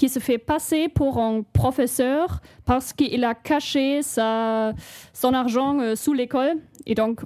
qui 0.00 0.08
se 0.08 0.18
fait 0.18 0.38
passer 0.38 0.88
pour 0.88 1.18
un 1.18 1.42
professeur 1.52 2.40
parce 2.64 2.94
qu'il 2.94 3.22
a 3.22 3.34
caché 3.34 4.00
sa, 4.02 4.72
son 5.12 5.34
argent 5.34 5.78
euh, 5.78 5.94
sous 5.94 6.14
l'école. 6.14 6.54
Et 6.86 6.94
donc, 6.94 7.20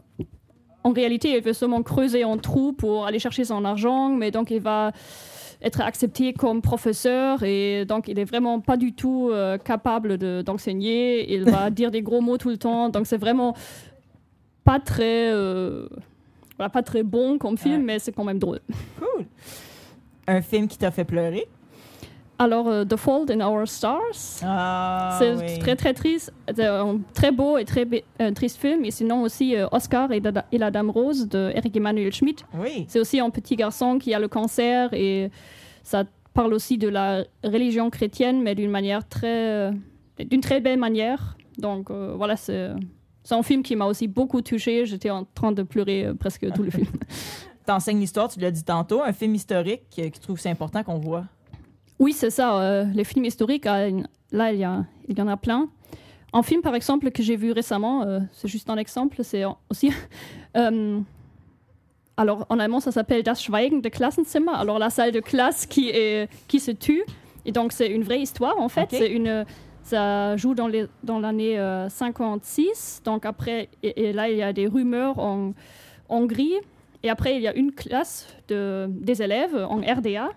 en 0.82 0.90
réalité, 0.90 1.36
il 1.36 1.40
veut 1.40 1.52
seulement 1.52 1.84
creuser 1.84 2.24
un 2.24 2.36
trou 2.36 2.72
pour 2.72 3.06
aller 3.06 3.20
chercher 3.20 3.44
son 3.44 3.64
argent, 3.64 4.08
mais 4.08 4.32
donc 4.32 4.50
il 4.50 4.60
va 4.60 4.90
être 5.62 5.80
accepté 5.82 6.32
comme 6.32 6.62
professeur 6.62 7.44
et 7.44 7.84
donc 7.84 8.08
il 8.08 8.18
est 8.18 8.24
vraiment 8.24 8.58
pas 8.60 8.76
du 8.76 8.92
tout 8.92 9.30
euh, 9.30 9.56
capable 9.56 10.18
de- 10.18 10.42
d'enseigner. 10.44 11.32
il 11.32 11.44
va 11.44 11.70
dire 11.80 11.92
des 11.92 12.02
gros 12.02 12.20
mots 12.20 12.38
tout 12.38 12.50
le 12.50 12.58
temps, 12.58 12.88
donc 12.88 13.06
c'est 13.06 13.16
vraiment 13.26 13.54
pas 14.64 14.80
très, 14.80 15.30
euh, 15.32 15.86
voilà, 16.56 16.70
pas 16.70 16.82
très 16.82 17.04
bon 17.04 17.38
comme 17.38 17.56
film, 17.56 17.76
Ouais. 17.82 17.84
mais 17.86 17.98
c'est 18.00 18.10
quand 18.12 18.24
même 18.24 18.40
drôle. 18.40 18.58
Cool. 18.98 19.26
Un 20.26 20.42
film 20.42 20.66
qui 20.66 20.76
t'a 20.76 20.90
fait 20.90 21.04
pleurer? 21.04 21.46
Alors, 22.38 22.68
euh, 22.68 22.84
The 22.84 22.96
Fault 22.96 23.30
in 23.30 23.40
Our 23.40 23.66
Stars. 23.68 24.40
Ah, 24.42 25.16
c'est 25.18 25.34
oui. 25.34 25.58
très, 25.58 25.76
très 25.76 25.94
triste. 25.94 26.32
C'est 26.54 26.64
un 26.66 26.98
très 27.14 27.30
beau 27.30 27.58
et 27.58 27.64
très 27.64 27.86
euh, 28.20 28.32
triste 28.32 28.58
film. 28.58 28.84
Et 28.84 28.90
sinon 28.90 29.22
aussi 29.22 29.56
euh, 29.56 29.66
Oscar 29.72 30.10
et, 30.12 30.20
Dada- 30.20 30.46
et 30.52 30.58
la 30.58 30.70
Dame 30.70 30.90
Rose 30.90 31.28
de 31.28 31.52
Eric 31.54 31.76
Emmanuel 31.76 32.12
Schmidt. 32.12 32.44
Oui. 32.58 32.86
C'est 32.88 32.98
aussi 33.00 33.20
un 33.20 33.30
petit 33.30 33.56
garçon 33.56 33.98
qui 33.98 34.12
a 34.14 34.18
le 34.18 34.28
cancer 34.28 34.92
et 34.92 35.30
ça 35.82 36.04
parle 36.32 36.52
aussi 36.54 36.78
de 36.78 36.88
la 36.88 37.24
religion 37.44 37.90
chrétienne, 37.90 38.42
mais 38.42 38.54
d'une 38.56 38.70
manière 38.70 39.06
très, 39.08 39.50
euh, 39.52 39.72
d'une 40.18 40.40
très 40.40 40.60
belle 40.60 40.78
manière. 40.78 41.36
Donc 41.58 41.90
euh, 41.90 42.14
voilà, 42.16 42.36
c'est 42.36 42.70
un 43.30 43.42
film 43.44 43.62
qui 43.62 43.76
m'a 43.76 43.86
aussi 43.86 44.08
beaucoup 44.08 44.42
touchée. 44.42 44.86
J'étais 44.86 45.10
en 45.10 45.24
train 45.24 45.52
de 45.52 45.62
pleurer 45.62 46.06
euh, 46.06 46.14
presque 46.14 46.52
tout 46.52 46.64
le 46.64 46.70
film. 46.72 46.88
T'enseignes 47.66 48.00
l'histoire, 48.00 48.28
tu 48.28 48.40
l'as 48.40 48.50
dit 48.50 48.62
tantôt, 48.64 49.02
un 49.02 49.12
film 49.14 49.34
historique 49.36 49.82
euh, 49.98 50.10
qui 50.10 50.20
trouve 50.20 50.38
c'est 50.38 50.50
important 50.50 50.82
qu'on 50.82 50.98
voit. 50.98 51.24
Oui, 51.98 52.12
c'est 52.12 52.30
ça. 52.30 52.60
euh, 52.60 52.84
les 52.94 53.04
films 53.04 53.24
historiques, 53.24 53.66
euh, 53.66 54.02
là, 54.32 54.52
il 54.52 54.58
y, 54.58 54.64
a- 54.64 54.84
il 55.08 55.18
y 55.18 55.22
en 55.22 55.28
a 55.28 55.36
plein. 55.36 55.68
Un 56.32 56.42
film, 56.42 56.62
par 56.62 56.74
exemple, 56.74 57.10
que 57.12 57.22
j'ai 57.22 57.36
vu 57.36 57.52
récemment, 57.52 58.02
euh, 58.02 58.20
c'est 58.32 58.48
juste 58.48 58.68
un 58.68 58.76
exemple, 58.76 59.18
c'est 59.22 59.44
aussi. 59.70 59.92
euh, 60.56 60.98
alors, 62.16 62.46
en 62.48 62.58
allemand, 62.58 62.80
ça 62.80 62.92
s'appelle 62.92 63.22
Das 63.22 63.36
Schweigen 63.42 63.80
de 63.80 63.88
Klassenzimmer. 63.88 64.52
Alors, 64.54 64.78
la 64.78 64.90
salle 64.90 65.12
de 65.12 65.20
classe 65.20 65.66
qui, 65.66 65.90
est, 65.90 66.28
qui 66.48 66.60
se 66.60 66.70
tue. 66.70 67.02
Et 67.44 67.52
donc, 67.52 67.72
c'est 67.72 67.88
une 67.88 68.02
vraie 68.02 68.20
histoire, 68.20 68.58
en 68.58 68.68
fait. 68.68 68.88
C'est 68.90 69.10
une. 69.10 69.44
Ça 69.82 70.34
joue 70.38 70.54
dans 70.54 70.66
les- 70.66 70.86
dans 71.02 71.18
l'année 71.20 71.58
euh, 71.58 71.88
56. 71.90 73.02
Donc, 73.04 73.26
après, 73.26 73.68
et, 73.82 74.08
et 74.08 74.12
là, 74.14 74.30
il 74.30 74.38
y 74.38 74.42
a 74.42 74.52
des 74.52 74.66
rumeurs 74.66 75.18
en 75.18 75.52
Hongrie. 76.08 76.54
Et 77.02 77.10
après, 77.10 77.36
il 77.36 77.42
y 77.42 77.48
a 77.48 77.54
une 77.54 77.70
classe 77.72 78.26
de, 78.48 78.86
des 78.88 79.20
élèves 79.22 79.54
en 79.68 79.80
RDA 79.80 80.30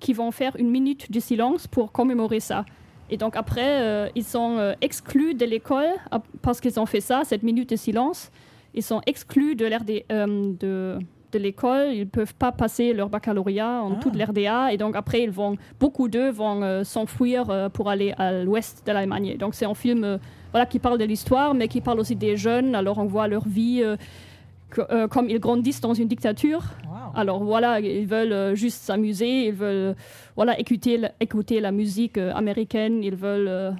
qui 0.00 0.12
vont 0.12 0.30
faire 0.30 0.54
une 0.56 0.70
minute 0.70 1.10
de 1.10 1.20
silence 1.20 1.66
pour 1.66 1.92
commémorer 1.92 2.40
ça. 2.40 2.64
Et 3.10 3.16
donc 3.16 3.36
après, 3.36 3.80
euh, 3.80 4.08
ils 4.14 4.24
sont 4.24 4.56
euh, 4.58 4.74
exclus 4.80 5.34
de 5.34 5.44
l'école 5.46 5.86
à- 6.10 6.20
parce 6.42 6.60
qu'ils 6.60 6.78
ont 6.78 6.86
fait 6.86 7.00
ça, 7.00 7.22
cette 7.24 7.42
minute 7.42 7.70
de 7.70 7.76
silence. 7.76 8.30
Ils 8.74 8.82
sont 8.82 9.00
exclus 9.06 9.54
de 9.56 9.64
l'RD 9.64 10.04
euh, 10.12 10.52
de, 10.60 10.98
de 11.32 11.38
l'école. 11.38 11.88
Ils 11.94 12.00
ne 12.00 12.04
peuvent 12.04 12.34
pas 12.34 12.52
passer 12.52 12.92
leur 12.92 13.08
baccalauréat 13.08 13.82
en 13.82 13.92
Ah. 13.94 14.00
toute 14.02 14.14
l'RDA. 14.14 14.72
Et 14.72 14.76
donc 14.76 14.94
après, 14.94 15.22
ils 15.22 15.30
vont, 15.30 15.56
beaucoup 15.80 16.08
d'eux 16.08 16.30
vont 16.30 16.84
s'enfuir 16.84 17.70
pour 17.72 17.88
aller 17.88 18.12
à 18.18 18.44
l'ouest 18.44 18.86
de 18.86 18.92
l'Allemagne. 18.92 19.36
Donc 19.38 19.54
c'est 19.54 19.64
un 19.66 19.74
film 19.74 20.18
voilà, 20.52 20.66
qui 20.66 20.78
parle 20.78 20.98
de 20.98 21.04
l'histoire, 21.04 21.54
mais 21.54 21.66
qui 21.66 21.80
parle 21.80 22.00
aussi 22.00 22.14
des 22.14 22.36
jeunes. 22.36 22.74
Alors 22.74 22.98
on 22.98 23.06
voit 23.06 23.26
leur 23.26 23.48
vie, 23.48 23.82
que- 24.70 24.82
euh, 24.90 25.08
comme 25.08 25.30
ils 25.30 25.38
grandissent 25.40 25.80
dans 25.80 25.94
une 25.94 26.08
dictature. 26.08 26.62
Alors 27.14 27.42
voilà, 27.42 27.80
ils 27.80 28.06
veulent 28.06 28.32
euh, 28.32 28.54
juste 28.54 28.82
s'amuser, 28.82 29.46
ils 29.46 29.54
veulent 29.54 29.92
euh, 29.92 29.94
voilà, 30.36 30.58
écouter, 30.58 30.96
la- 30.98 31.12
écouter 31.20 31.60
la 31.60 31.70
musique 31.72 32.18
euh, 32.18 32.32
américaine, 32.34 33.02
ils 33.02 33.16
veulent 33.16 33.74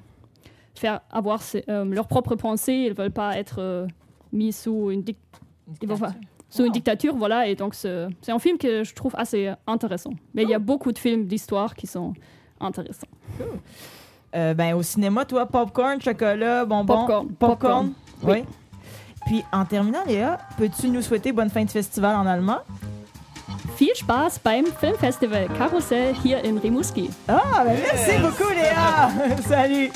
faire 0.74 1.00
avoir 1.10 1.40
leurs 1.66 2.06
propres 2.06 2.36
pensées, 2.36 2.84
ils 2.88 2.92
veulent 2.94 3.10
pas 3.10 3.36
être 3.36 3.86
mis 4.32 4.52
sous 4.52 4.90
une, 4.90 5.02
dic- 5.02 5.16
ils 5.82 5.88
vont 5.88 5.98
pas- 5.98 6.14
sous 6.48 6.64
une 6.64 6.72
dictature. 6.72 7.16
Voilà, 7.16 7.46
et 7.48 7.54
donc 7.56 7.74
c'est 7.74 8.06
un 8.28 8.38
film 8.38 8.58
que 8.58 8.84
je 8.84 8.94
trouve 8.94 9.12
assez 9.16 9.50
intéressant. 9.66 10.12
Mais 10.34 10.44
il 10.44 10.48
y 10.48 10.54
a 10.54 10.58
beaucoup 10.60 10.92
de 10.92 10.98
films 10.98 11.26
d'histoire 11.26 11.74
qui 11.74 11.86
sont 11.88 12.14
intéressants. 12.60 13.08
Euh, 14.36 14.52
ben, 14.54 14.74
au 14.74 14.82
cinéma, 14.82 15.24
toi, 15.24 15.46
popcorn, 15.46 16.00
chocolat, 16.00 16.64
bonbons. 16.64 16.94
Popcorn. 17.06 17.28
Popcorn. 17.38 17.92
Oui. 18.22 18.32
Oui. 18.32 18.44
Puis, 19.26 19.42
en 19.52 19.64
terminant, 19.64 20.04
Léa, 20.06 20.38
peux-tu 20.58 20.88
nous 20.90 21.02
souhaiter 21.02 21.32
bonne 21.32 21.50
fin 21.50 21.64
de 21.64 21.70
festival 21.70 22.14
en 22.16 22.26
allemand? 22.26 22.58
Viel 23.78 23.94
Spaß 23.94 24.40
beim 24.40 24.66
Filmfestival 24.66 25.46
Karussell 25.56 26.12
hier 26.12 26.42
in 26.42 26.58
Rimouski. 26.58 27.10
Ah, 27.28 27.62
merci 27.64 28.18
beaucoup, 28.20 28.50
Léa! 28.52 29.08
Salut! 29.48 29.92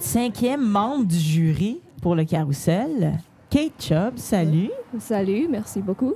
Notre 0.00 0.12
cinquième 0.12 0.66
membre 0.66 1.04
du 1.04 1.18
jury 1.18 1.80
pour 2.00 2.14
le 2.14 2.24
carrousel, 2.24 3.18
Kate 3.50 3.72
Chubb, 3.78 4.16
salut. 4.16 4.70
Salut, 4.98 5.46
merci 5.50 5.82
beaucoup. 5.82 6.14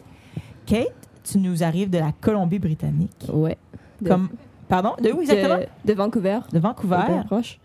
Kate, 0.64 0.88
tu 1.22 1.36
nous 1.38 1.62
arrives 1.62 1.90
de 1.90 1.98
la 1.98 2.12
Colombie-Britannique. 2.12 3.26
Ouais. 3.30 3.58
De- 4.00 4.08
Comme... 4.08 4.30
Pardon? 4.68 4.92
De 5.02 5.12
où 5.12 5.20
exactement? 5.20 5.58
De, 5.58 5.66
de 5.84 5.92
Vancouver. 5.92 6.38
De 6.50 6.58
Vancouver. 6.58 6.96
Proche. 7.26 7.60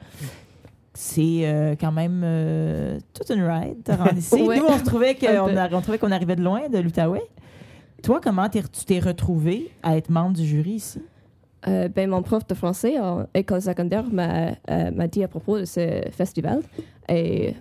C'est 0.94 1.42
euh, 1.46 1.76
quand 1.80 1.94
même 1.94 2.22
euh, 2.26 3.00
toute 3.14 3.30
une 3.30 3.44
ride 3.46 3.82
te 3.86 3.94
rendre 3.94 4.18
ici. 4.18 4.42
Ouais. 4.44 4.60
Nous, 4.60 4.66
on 4.68 4.78
se 4.78 4.84
trouvait 4.84 5.16
qu'on 5.98 6.12
arrivait 6.12 6.36
de 6.36 6.44
loin, 6.44 6.68
de 6.68 6.80
l'Outaouais. 6.80 7.24
Toi, 8.04 8.20
comment 8.22 8.50
tu 8.50 8.62
t'es 8.86 9.00
retrouvé 9.00 9.72
à 9.84 9.96
être 9.96 10.10
membre 10.10 10.36
du 10.36 10.46
jury 10.46 10.72
ici? 10.72 11.02
Euh, 11.68 11.90
ben, 11.90 12.10
mon 12.10 12.22
prof 12.22 12.48
de 12.48 12.54
français 12.54 13.00
en 13.00 13.28
école 13.34 13.62
secondaire 13.62 14.06
m'a 14.12 14.52
euh, 14.70 15.08
dit 15.08 15.24
à 15.24 15.28
propos 15.28 15.60
de 15.60 15.66
ce 15.66 16.04
festival. 16.12 16.62
Et 17.10 17.54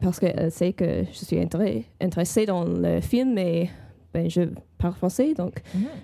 parce 0.00 0.20
qu'elle 0.20 0.50
sait 0.50 0.72
que 0.72 1.04
je 1.12 1.24
suis 1.24 1.38
intéressée 1.40 2.46
dans 2.46 2.64
le 2.64 3.00
film 3.00 3.36
et 3.38 3.70
ben, 4.14 4.28
je 4.30 4.42
parle 4.78 4.94
français, 4.94 5.34
donc 5.34 5.62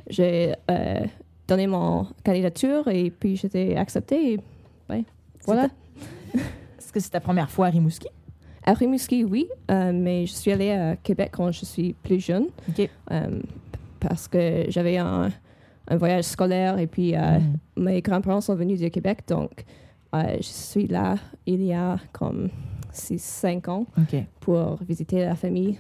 j'ai 0.09 0.55
euh, 0.71 1.01
donné 1.49 1.67
mon 1.67 2.07
candidature 2.25 2.89
et 2.89 3.11
puis 3.11 3.37
j'étais 3.37 3.77
acceptée. 3.77 4.35
Et, 4.35 4.41
ben, 4.89 5.05
voilà. 5.45 5.69
Est-ce 6.79 6.93
que 6.93 7.01
c'est 7.01 7.11
ta 7.11 7.21
première 7.21 7.51
fois 7.51 7.67
à 7.67 7.71
Rimouski? 7.71 8.09
À 8.65 8.75
Rimouski, 8.75 9.25
oui, 9.25 9.49
euh, 9.71 9.93
mais 9.95 10.27
je 10.27 10.33
suis 10.33 10.51
allée 10.51 10.73
à 10.73 10.97
Québec 10.97 11.31
quand 11.33 11.53
je 11.53 11.65
suis 11.65 11.93
plus 11.93 12.21
jeune. 12.21 12.47
Parce 14.01 14.29
que 14.29 14.67
j'avais 14.69 14.99
un, 14.99 15.31
un 15.89 15.97
voyage 15.97 16.25
scolaire 16.25 16.79
et 16.79 16.87
puis 16.87 17.15
euh, 17.15 17.39
Mm. 17.77 17.83
mes 17.85 18.01
grands-parents 18.03 18.41
sont 18.41 18.55
venus 18.55 18.81
de 18.81 18.89
Québec, 18.89 19.21
donc 19.29 19.65
euh, 20.15 20.37
je 20.39 20.43
suis 20.43 20.87
là 20.87 21.17
il 21.47 21.63
y 21.65 21.73
a 21.73 21.97
comme 22.13 22.49
6-5 22.93 23.69
ans 23.71 23.87
pour 24.41 24.79
visiter 24.89 25.25
la 25.25 25.35
famille. 25.35 25.79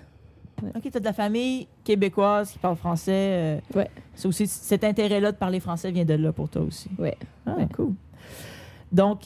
OK, 0.75 0.83
tu 0.91 0.97
as 0.97 1.01
de 1.01 1.05
la 1.05 1.13
famille 1.13 1.67
québécoise 1.85 2.51
qui 2.51 2.59
parle 2.59 2.77
français. 2.77 3.13
euh, 3.15 3.59
Ouais. 3.75 3.91
c'est 4.15 4.27
aussi, 4.29 4.47
cet 4.47 4.85
intérêt-là 4.85 5.33
de 5.33 5.37
parler 5.37 5.61
français 5.61 5.91
vient 5.91 6.05
de 6.05 6.15
là 6.15 6.33
pour 6.33 6.49
toi 6.49 6.63
aussi. 6.63 6.89
Ouais. 6.99 7.17
Ah, 7.45 7.57
Ouais. 7.59 7.67
cool. 7.75 7.93
Donc, 8.93 9.23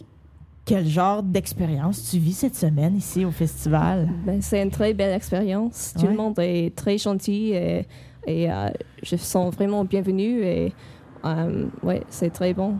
quel 0.64 0.86
genre 0.86 1.22
d'expérience 1.22 2.10
tu 2.10 2.18
vis 2.18 2.32
cette 2.32 2.56
semaine 2.56 2.96
ici 2.96 3.24
au 3.24 3.30
festival? 3.30 4.08
Ben, 4.24 4.40
c'est 4.42 4.62
une 4.62 4.70
très 4.70 4.92
belle 4.94 5.14
expérience. 5.14 5.94
Tout 5.96 6.06
Ouais. 6.06 6.10
le 6.12 6.16
monde 6.16 6.38
est 6.38 6.74
très 6.76 6.98
gentil 6.98 7.50
et, 7.52 7.86
et 8.26 8.50
euh, 8.50 8.68
je 9.02 9.16
sens 9.16 9.54
vraiment 9.54 9.84
bienvenue 9.84 10.42
et 10.44 10.72
euh, 11.24 11.66
ouais, 11.82 12.02
c'est 12.08 12.30
très 12.30 12.54
bon. 12.54 12.76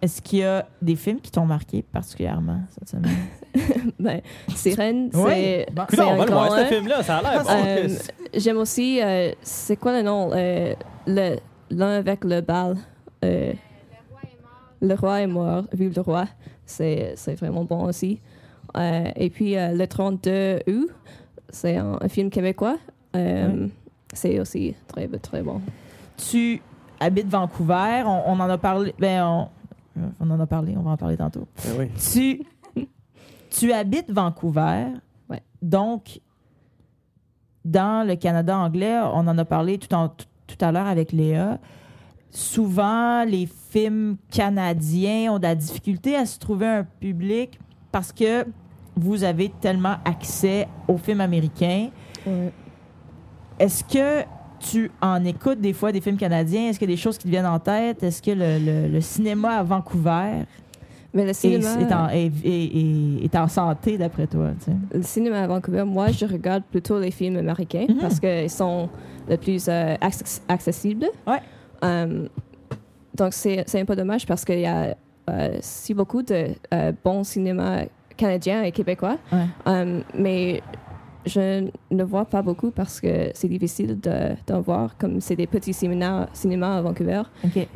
Est-ce 0.00 0.20
qu'il 0.20 0.40
y 0.40 0.44
a 0.44 0.66
des 0.80 0.96
films 0.96 1.20
qui 1.20 1.30
t'ont 1.30 1.46
marqué 1.46 1.82
particulièrement 1.82 2.60
cette 2.70 2.88
semaine? 2.88 3.16
Ben, 3.98 4.20
Sirène, 4.48 5.10
Oui. 5.14 5.30
c'est 5.34 5.66
Bon. 5.72 5.82
c'est 5.88 5.96
Non, 5.98 6.08
on 6.12 6.16
va 6.16 6.24
le 6.26 6.32
voir, 6.32 6.58
ce 6.58 6.64
film-là. 6.64 7.02
Ça 7.04 7.18
a 7.18 7.22
l'air 7.22 7.44
bon. 7.44 7.50
Euh. 7.66 7.88
J'aime 8.34 8.56
aussi, 8.56 9.00
euh, 9.00 9.30
c'est 9.42 9.76
quoi 9.76 9.92
le 9.96 10.02
nom? 10.02 10.30
Euh, 10.32 10.74
le- 11.06 11.36
L'un 11.70 11.90
avec 11.98 12.24
le 12.24 12.40
bal. 12.40 12.76
Euh, 13.24 13.52
le 14.80 14.94
roi 14.94 15.20
est 15.20 15.26
mort, 15.28 15.64
vive 15.72 15.92
le 15.94 16.02
roi. 16.02 16.26
C'est 16.66 17.12
c'est 17.16 17.34
vraiment 17.34 17.64
bon 17.64 17.84
aussi. 17.84 18.20
Euh, 18.76 19.04
et 19.16 19.30
puis, 19.30 19.56
euh, 19.56 19.72
le 19.72 19.86
32 19.86 20.60
août, 20.66 20.88
c'est 21.50 21.76
un, 21.76 21.98
un 22.00 22.08
film 22.08 22.30
québécois. 22.30 22.76
Euh, 23.14 23.68
C'est 24.12 24.38
aussi 24.40 24.74
très, 24.88 25.08
très 25.08 25.42
bon. 25.42 25.60
Tu 26.16 26.60
habites 27.00 27.28
Vancouver. 27.28 28.02
On, 28.06 28.22
on 28.26 28.40
en 28.40 28.48
a 28.50 28.58
parlé. 28.58 28.94
Ben, 28.98 29.24
on, 29.24 29.48
on 30.20 30.30
en 30.30 30.40
a 30.40 30.46
parlé. 30.46 30.74
On 30.76 30.82
va 30.82 30.90
en 30.92 30.96
parler 30.96 31.16
tantôt. 31.16 31.46
Ben 31.64 31.72
oui. 31.78 31.88
Tu, 32.12 32.42
tu 33.50 33.72
habites 33.72 34.10
Vancouver. 34.10 34.86
Ouais. 35.30 35.42
Donc, 35.62 36.20
dans 37.64 38.06
le 38.06 38.16
Canada 38.16 38.58
anglais, 38.58 38.98
on 39.00 39.26
en 39.28 39.38
a 39.38 39.44
parlé 39.44 39.78
tout, 39.78 39.92
en- 39.94 40.08
tout, 40.08 40.26
tout 40.46 40.64
à 40.64 40.72
l'heure 40.72 40.86
avec 40.86 41.12
Léa. 41.12 41.58
Souvent, 42.30 43.24
les 43.24 43.46
films 43.70 44.16
canadiens 44.30 45.32
ont 45.34 45.38
de 45.38 45.42
la 45.44 45.54
difficulté 45.54 46.16
à 46.16 46.24
se 46.26 46.38
trouver 46.38 46.66
un 46.66 46.84
public 46.84 47.60
parce 47.92 48.10
que 48.12 48.46
vous 48.96 49.22
avez 49.24 49.50
tellement 49.60 49.96
accès 50.04 50.66
aux 50.88 50.96
films 50.96 51.20
américains. 51.20 51.90
Est-ce 53.62 53.84
que 53.84 54.24
tu 54.58 54.90
en 55.00 55.24
écoutes 55.24 55.60
des 55.60 55.72
fois 55.72 55.92
des 55.92 56.00
films 56.00 56.16
canadiens? 56.16 56.68
Est-ce 56.68 56.78
qu'il 56.80 56.88
y 56.90 56.92
a 56.92 56.96
des 56.96 57.00
choses 57.00 57.16
qui 57.16 57.24
te 57.24 57.28
viennent 57.28 57.46
en 57.46 57.58
tête? 57.60 58.02
Est-ce 58.02 58.20
que 58.20 58.32
le, 58.32 58.58
le- 58.58 58.88
le 58.88 59.00
cinéma 59.00 59.58
à 59.58 59.62
Vancouver 59.62 60.44
Mais 61.14 61.22
le 61.24 61.30
est, 61.30 61.32
cinéma, 61.32 61.68
est 61.80 61.92
en, 61.94 62.08
est, 62.08 62.26
est- 62.44 62.76
est- 62.76 63.24
est 63.24 63.36
en 63.36 63.46
santé, 63.46 63.98
d'après 63.98 64.26
toi. 64.26 64.50
tu 64.58 64.64
sais? 64.72 64.76
le 64.92 65.02
cinéma 65.02 65.42
à 65.42 65.46
Vancouver, 65.46 65.84
moi, 65.84 66.08
je 66.10 66.24
regarde 66.26 66.64
plutôt 66.70 66.98
les 66.98 67.12
films 67.12 67.36
américains 67.36 67.86
Mhm. 67.88 67.98
parce 68.00 68.18
qu'ils 68.18 68.50
sont 68.50 68.88
le 69.28 69.36
plus 69.36 69.66
euh, 69.68 69.94
acc- 70.00 70.40
accessibles. 70.48 71.06
Ouais. 71.26 71.38
Euh, 71.84 72.26
donc, 73.14 73.32
c'est 73.34 73.64
un 73.80 73.84
peu 73.84 73.94
dommage 73.94 74.26
parce 74.26 74.44
qu'il 74.44 74.58
y 74.60 74.66
a 74.66 74.96
euh, 75.30 75.56
si 75.60 75.94
beaucoup 75.94 76.22
de 76.22 76.48
euh, 76.74 76.92
bons 77.04 77.22
cinémas 77.22 77.84
canadiens 78.16 78.62
et 78.64 78.72
québécois. 78.72 79.18
Ouais. 79.32 80.02
Mais 80.18 80.60
je 81.26 81.68
ne 81.90 82.04
vois 82.04 82.24
pas 82.24 82.42
beaucoup 82.42 82.70
parce 82.70 83.00
que 83.00 83.30
c'est 83.34 83.48
difficile 83.48 83.98
de- 84.00 84.34
d'en 84.46 84.60
voir, 84.60 84.96
comme 84.98 85.20
c'est 85.20 85.36
des 85.36 85.46
petits 85.46 85.72
cinémas, 85.72 86.28
cinémas 86.32 86.78
à 86.78 86.82
Vancouver. 86.82 87.22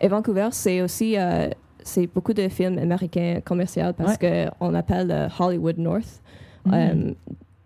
Et 0.01 0.09
Vancouver, 0.09 0.49
c'est 0.53 0.83
aussi 0.83 1.17
euh, 1.19 1.49
c'est 1.83 2.07
beaucoup 2.09 2.33
de 2.35 2.49
films 2.49 2.79
américains 2.79 3.41
commerciaux 3.45 3.93
parce 3.97 4.17
que 4.19 4.47
on 4.61 4.75
appelle 4.75 5.11
euh, 5.11 5.29
Hollywood 5.39 5.79
North. 5.79 6.21
Mhm. 6.65 6.75
Euh, 6.75 7.13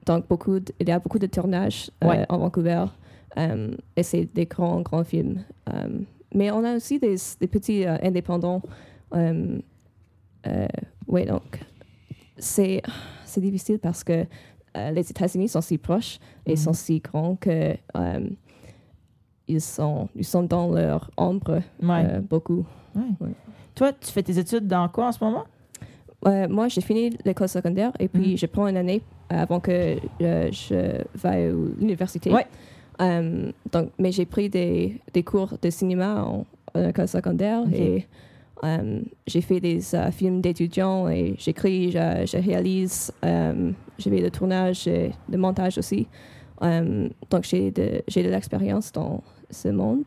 donc 0.06 0.28
beaucoup, 0.28 0.60
de- 0.60 0.72
il 0.80 0.88
y 0.88 0.92
a 0.92 0.98
beaucoup 0.98 1.18
de 1.18 1.26
tournages 1.26 1.90
Ouais. 2.04 2.26
en 2.28 2.38
Vancouver 2.38 2.84
et 3.96 4.02
c'est 4.02 4.26
des 4.34 4.46
grands 4.46 4.80
grands 4.80 5.04
films. 5.04 5.42
Mais 6.34 6.50
on 6.50 6.64
a 6.64 6.74
aussi 6.76 6.98
des, 6.98 7.16
des 7.40 7.46
petits 7.46 7.84
indépendants. 7.86 8.60
Oui, 11.06 11.24
donc 11.26 11.60
c'est 12.38 12.82
difficile 13.38 13.78
parce 13.78 14.02
que 14.04 14.24
les 14.74 15.10
États-Unis 15.10 15.48
sont 15.48 15.60
si 15.60 15.78
proches 15.78 16.18
et 16.46 16.50
Mhm. 16.52 16.56
sont 16.56 16.72
si 16.72 17.00
grands 17.00 17.36
que 17.36 17.74
euh, 17.96 18.30
ils 19.48 19.60
sont 19.60 20.08
ils 20.14 20.24
sont 20.24 20.42
dans 20.44 20.70
leur 20.72 21.10
ombre 21.16 21.60
Ouais. 21.82 22.04
euh, 22.06 22.20
beaucoup. 22.20 22.64
Ouais. 22.94 23.02
ouais. 23.20 23.32
Toi, 23.74 23.92
tu 23.92 24.10
fais 24.12 24.22
tes 24.22 24.38
études 24.38 24.66
dans 24.66 24.88
quoi 24.88 25.08
en 25.08 25.12
ce 25.12 25.22
moment? 25.24 25.44
Euh, 26.26 26.48
moi, 26.48 26.68
j'ai 26.68 26.82
fini 26.82 27.10
l'école 27.24 27.48
secondaire 27.48 27.92
et 27.98 28.08
puis 28.08 28.32
Mhm. 28.32 28.36
je 28.36 28.46
prends 28.46 28.66
une 28.68 28.76
année 28.76 29.02
avant 29.28 29.58
que 29.60 29.96
euh, 30.22 30.50
je 30.52 30.74
vais 30.74 31.28
à 31.28 31.48
l'université. 31.78 32.30
Euh, 33.00 33.50
donc, 33.72 33.90
mais 33.98 34.12
j'ai 34.12 34.26
pris 34.26 34.50
des, 34.50 35.00
des 35.14 35.22
cours 35.22 35.54
de 35.62 35.70
cinéma 35.70 36.22
en, 36.22 36.44
en 36.74 36.88
école 36.88 37.08
secondaire 37.08 37.62
et 37.72 38.06
euh, 38.64 39.00
j'ai 39.26 39.40
fait 39.40 39.60
des 39.60 39.94
euh, 39.94 40.10
films 40.10 40.40
d'étudiants 40.40 41.08
et 41.08 41.34
j'écris, 41.38 41.90
je, 41.92 42.26
je 42.26 42.36
réalise, 42.36 43.12
euh, 43.24 43.72
j'ai 43.98 44.10
fait 44.10 44.20
le 44.20 44.30
tournage 44.30 44.86
et 44.86 45.12
le 45.30 45.38
montage 45.38 45.78
aussi. 45.78 46.06
Donc, 46.62 47.44
j'ai 47.44 47.70
de, 47.70 48.02
j'ai 48.06 48.22
de 48.22 48.28
l'expérience 48.28 48.92
dans 48.92 49.22
ce 49.50 49.68
monde. 49.68 50.04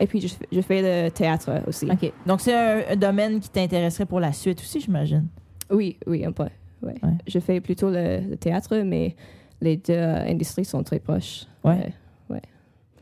Et 0.00 0.06
puis, 0.06 0.20
je, 0.22 0.28
fais- 0.28 0.48
je 0.50 0.60
fais 0.62 1.04
le 1.04 1.10
théâtre 1.10 1.50
aussi. 1.66 1.86
OK. 1.90 2.12
Donc, 2.26 2.40
c'est 2.40 2.54
un, 2.54 2.92
un 2.92 2.96
domaine 2.96 3.40
qui 3.40 3.50
t'intéresserait 3.50 4.06
pour 4.06 4.20
la 4.20 4.32
suite 4.32 4.60
aussi, 4.60 4.80
j'imagine? 4.80 5.26
Oui, 5.70 5.98
oui, 6.06 6.24
un 6.24 6.32
peu. 6.32 6.44
Ouais. 6.82 6.94
Ouais. 7.02 7.12
Je 7.26 7.38
fais 7.40 7.60
plutôt 7.60 7.90
le, 7.90 8.20
le 8.30 8.36
théâtre, 8.36 8.74
mais 8.84 9.14
les 9.60 9.76
deux 9.76 9.94
industries 9.98 10.64
sont 10.64 10.82
très 10.82 10.98
proches. 10.98 11.44
Ouais. 11.62 11.92
Euh, 12.30 12.36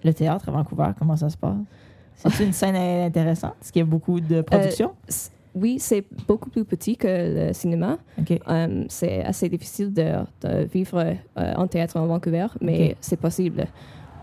Le 0.03 0.12
théâtre 0.12 0.49
à 0.49 0.53
Vancouver, 0.53 0.91
comment 0.99 1.16
ça 1.16 1.29
se 1.31 1.37
passe? 1.37 1.55
C'est 2.17 2.45
une 2.45 2.53
scène 2.53 2.77
intéressante? 2.77 3.55
Est-ce 3.62 3.73
qu'il 3.73 3.81
y 3.81 3.83
a 3.83 3.87
beaucoup 3.87 4.21
de 4.21 4.41
production? 4.41 4.93
c- 5.09 5.31
oui, 5.55 5.77
c'est 5.79 6.05
beaucoup 6.27 6.51
plus 6.51 6.65
petit 6.65 6.97
que 6.97 7.07
le 7.49 7.53
cinéma. 7.53 7.99
OK. 8.19 8.41
Euh, 8.49 8.85
c'est 8.89 9.23
assez 9.25 9.49
difficile 9.49 9.93
de, 9.93 10.15
de 10.43 10.65
vivre 10.65 10.99
euh, 11.39 11.53
en 11.57 11.67
théâtre 11.69 11.97
en 11.97 12.07
Vancouver, 12.07 12.47
mais 12.61 12.97
c'est 13.01 13.17
possible. 13.21 13.67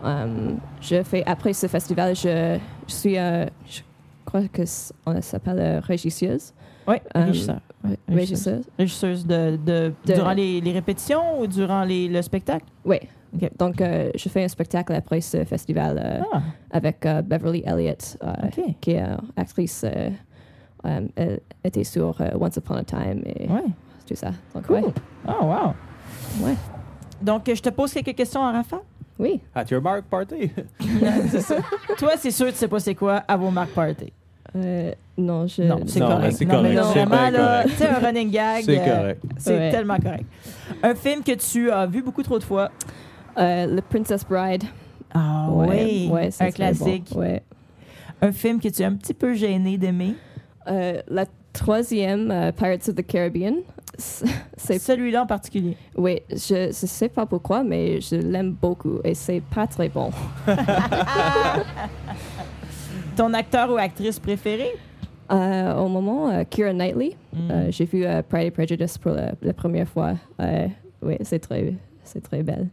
Euh, 0.04 0.50
je 0.80 1.02
fais 1.04 1.22
après 1.24 1.52
ce 1.54 1.68
festival, 1.68 2.14
je, 2.16 2.58
je 2.88 2.92
suis, 2.92 3.16
euh, 3.18 3.46
je 3.66 3.80
crois 4.26 4.42
que 4.48 4.62
on 5.06 5.20
s'appelle 5.22 5.58
euh, 5.58 5.80
régisseuse. 5.80 6.52
Oui, 6.88 6.96
Euh, 7.16 7.24
régisseur. 7.24 7.60
Régisseuse. 8.08 8.08
Régisseuse. 8.08 8.64
Régisseuse 8.78 9.26
de, 9.26 9.56
de- 9.64 9.92
De- 10.04 10.14
durant 10.14 10.32
les, 10.32 10.60
les 10.60 10.72
répétitions 10.72 11.40
ou 11.40 11.46
durant 11.46 11.84
les- 11.84 12.08
le 12.08 12.20
spectacle? 12.20 12.66
Oui. 12.84 12.98
Donc, 13.58 13.80
euh, 13.80 14.10
je 14.14 14.28
fais 14.28 14.44
un 14.44 14.48
spectacle 14.48 14.92
après 14.92 15.20
ce 15.22 15.44
festival 15.44 15.98
euh, 16.04 16.20
Ah, 16.32 16.42
avec 16.70 17.04
euh, 17.06 17.22
Beverly 17.22 17.62
Elliott. 17.66 18.16
euh, 18.22 18.32
qui 18.80 18.92
est 18.92 19.02
euh, 19.02 19.16
actrice. 19.36 19.84
euh, 19.84 20.10
euh, 20.84 21.00
elle 21.16 21.40
était 21.64 21.84
sur 21.84 22.20
euh, 22.20 22.30
Once 22.38 22.56
Upon 22.56 22.74
a 22.74 22.84
Time 22.84 23.22
et 23.24 23.48
Ouais. 23.48 23.62
tout 24.06 24.14
ça. 24.14 24.32
Donc, 24.54 24.66
Cool. 24.66 24.76
ouais. 24.76 24.82
Oh, 25.28 25.44
wow. 25.44 25.74
Ouais. 26.46 26.54
Donc, 27.22 27.42
je 27.54 27.60
te 27.62 27.70
pose 27.70 27.92
quelques 27.94 28.14
questions 28.16 28.40
en 28.40 28.52
rafale. 28.52 28.80
Oui. 29.18 29.40
At 29.54 29.64
your 29.70 29.80
mark 29.80 30.04
party. 30.10 30.50
c'est 31.30 31.40
ça. 31.40 31.56
Toi, 31.98 32.12
c'est 32.18 32.30
sûr 32.32 32.46
que 32.46 32.52
tu 32.52 32.58
sais 32.58 32.68
pas 32.68 32.80
c'est 32.80 32.94
quoi 32.94 33.22
à 33.28 33.36
vos 33.36 33.50
marques 33.50 33.70
party. 33.72 34.12
Euh, 34.56 34.92
non, 35.16 35.46
je. 35.46 35.62
Non, 35.62 35.78
c'est 35.86 36.00
correct. 36.00 36.32
c'est 36.36 36.44
non, 36.44 36.62
mais 36.62 36.74
correct. 36.74 36.92
vraiment, 37.08 37.30
là, 37.30 37.62
tu 37.64 37.70
sais, 37.70 37.88
un 37.88 37.98
running 37.98 38.30
gag. 38.30 38.64
C'est 38.64 38.80
euh, 38.80 38.96
correct. 38.96 39.22
C'est 39.38 39.56
Ouais. 39.56 39.70
tellement 39.70 39.96
correct. 39.98 40.24
Un 40.82 40.94
film 40.94 41.22
que 41.22 41.32
tu 41.32 41.70
as 41.70 41.86
vu 41.86 42.02
beaucoup 42.02 42.22
trop 42.22 42.38
de 42.38 42.44
fois? 42.44 42.70
Euh, 43.38 43.76
The 43.76 43.80
Princess 43.82 44.24
Bride. 44.24 44.64
Ah 45.14 45.48
ouais, 45.50 46.08
ouais, 46.10 46.30
c'est 46.30 46.44
un 46.44 46.50
classique. 46.50 47.08
bon. 47.12 47.20
Ouais. 47.20 47.42
Un 48.20 48.32
film 48.32 48.60
que 48.60 48.68
tu 48.68 48.82
es 48.82 48.84
un 48.84 48.94
petit 48.94 49.14
peu 49.14 49.34
gêné 49.34 49.76
d'aimer? 49.78 50.14
Euh, 50.68 51.02
la 51.08 51.26
troisième, 51.52 52.30
euh, 52.30 52.52
Pirates 52.52 52.88
of 52.88 52.94
the 52.94 53.06
Caribbean. 53.06 53.56
C'est. 53.98 54.78
Celui-là 54.78 55.22
en 55.24 55.26
particulier. 55.26 55.76
Oui, 55.96 56.20
je 56.30 56.68
ne 56.68 56.72
sais 56.72 57.08
pas 57.08 57.26
pourquoi, 57.26 57.62
mais 57.62 58.00
je 58.00 58.16
l'aime 58.16 58.52
beaucoup 58.52 59.00
et 59.04 59.14
c'est 59.14 59.42
pas 59.54 59.66
très 59.66 59.88
bon. 59.88 60.10
Ton 63.16 63.34
acteur 63.34 63.70
ou 63.70 63.76
actrice 63.76 64.18
préféré? 64.18 64.70
Euh, 65.30 65.74
au 65.76 65.88
moment, 65.88 66.30
euh, 66.30 66.44
Keira 66.48 66.72
Knightley. 66.72 67.16
Mm. 67.34 67.70
J'ai 67.70 67.84
vu 67.84 68.04
Pride 68.28 68.48
and 68.48 68.50
Prejudice 68.54 68.96
pour 68.98 69.12
la, 69.12 69.32
la 69.42 69.52
première 69.52 69.88
fois. 69.88 70.14
Oui, 71.02 71.16
c'est 71.22 71.40
très, 71.40 71.74
c'est 72.12 72.20
très 72.22 72.42
belle. 72.42 72.68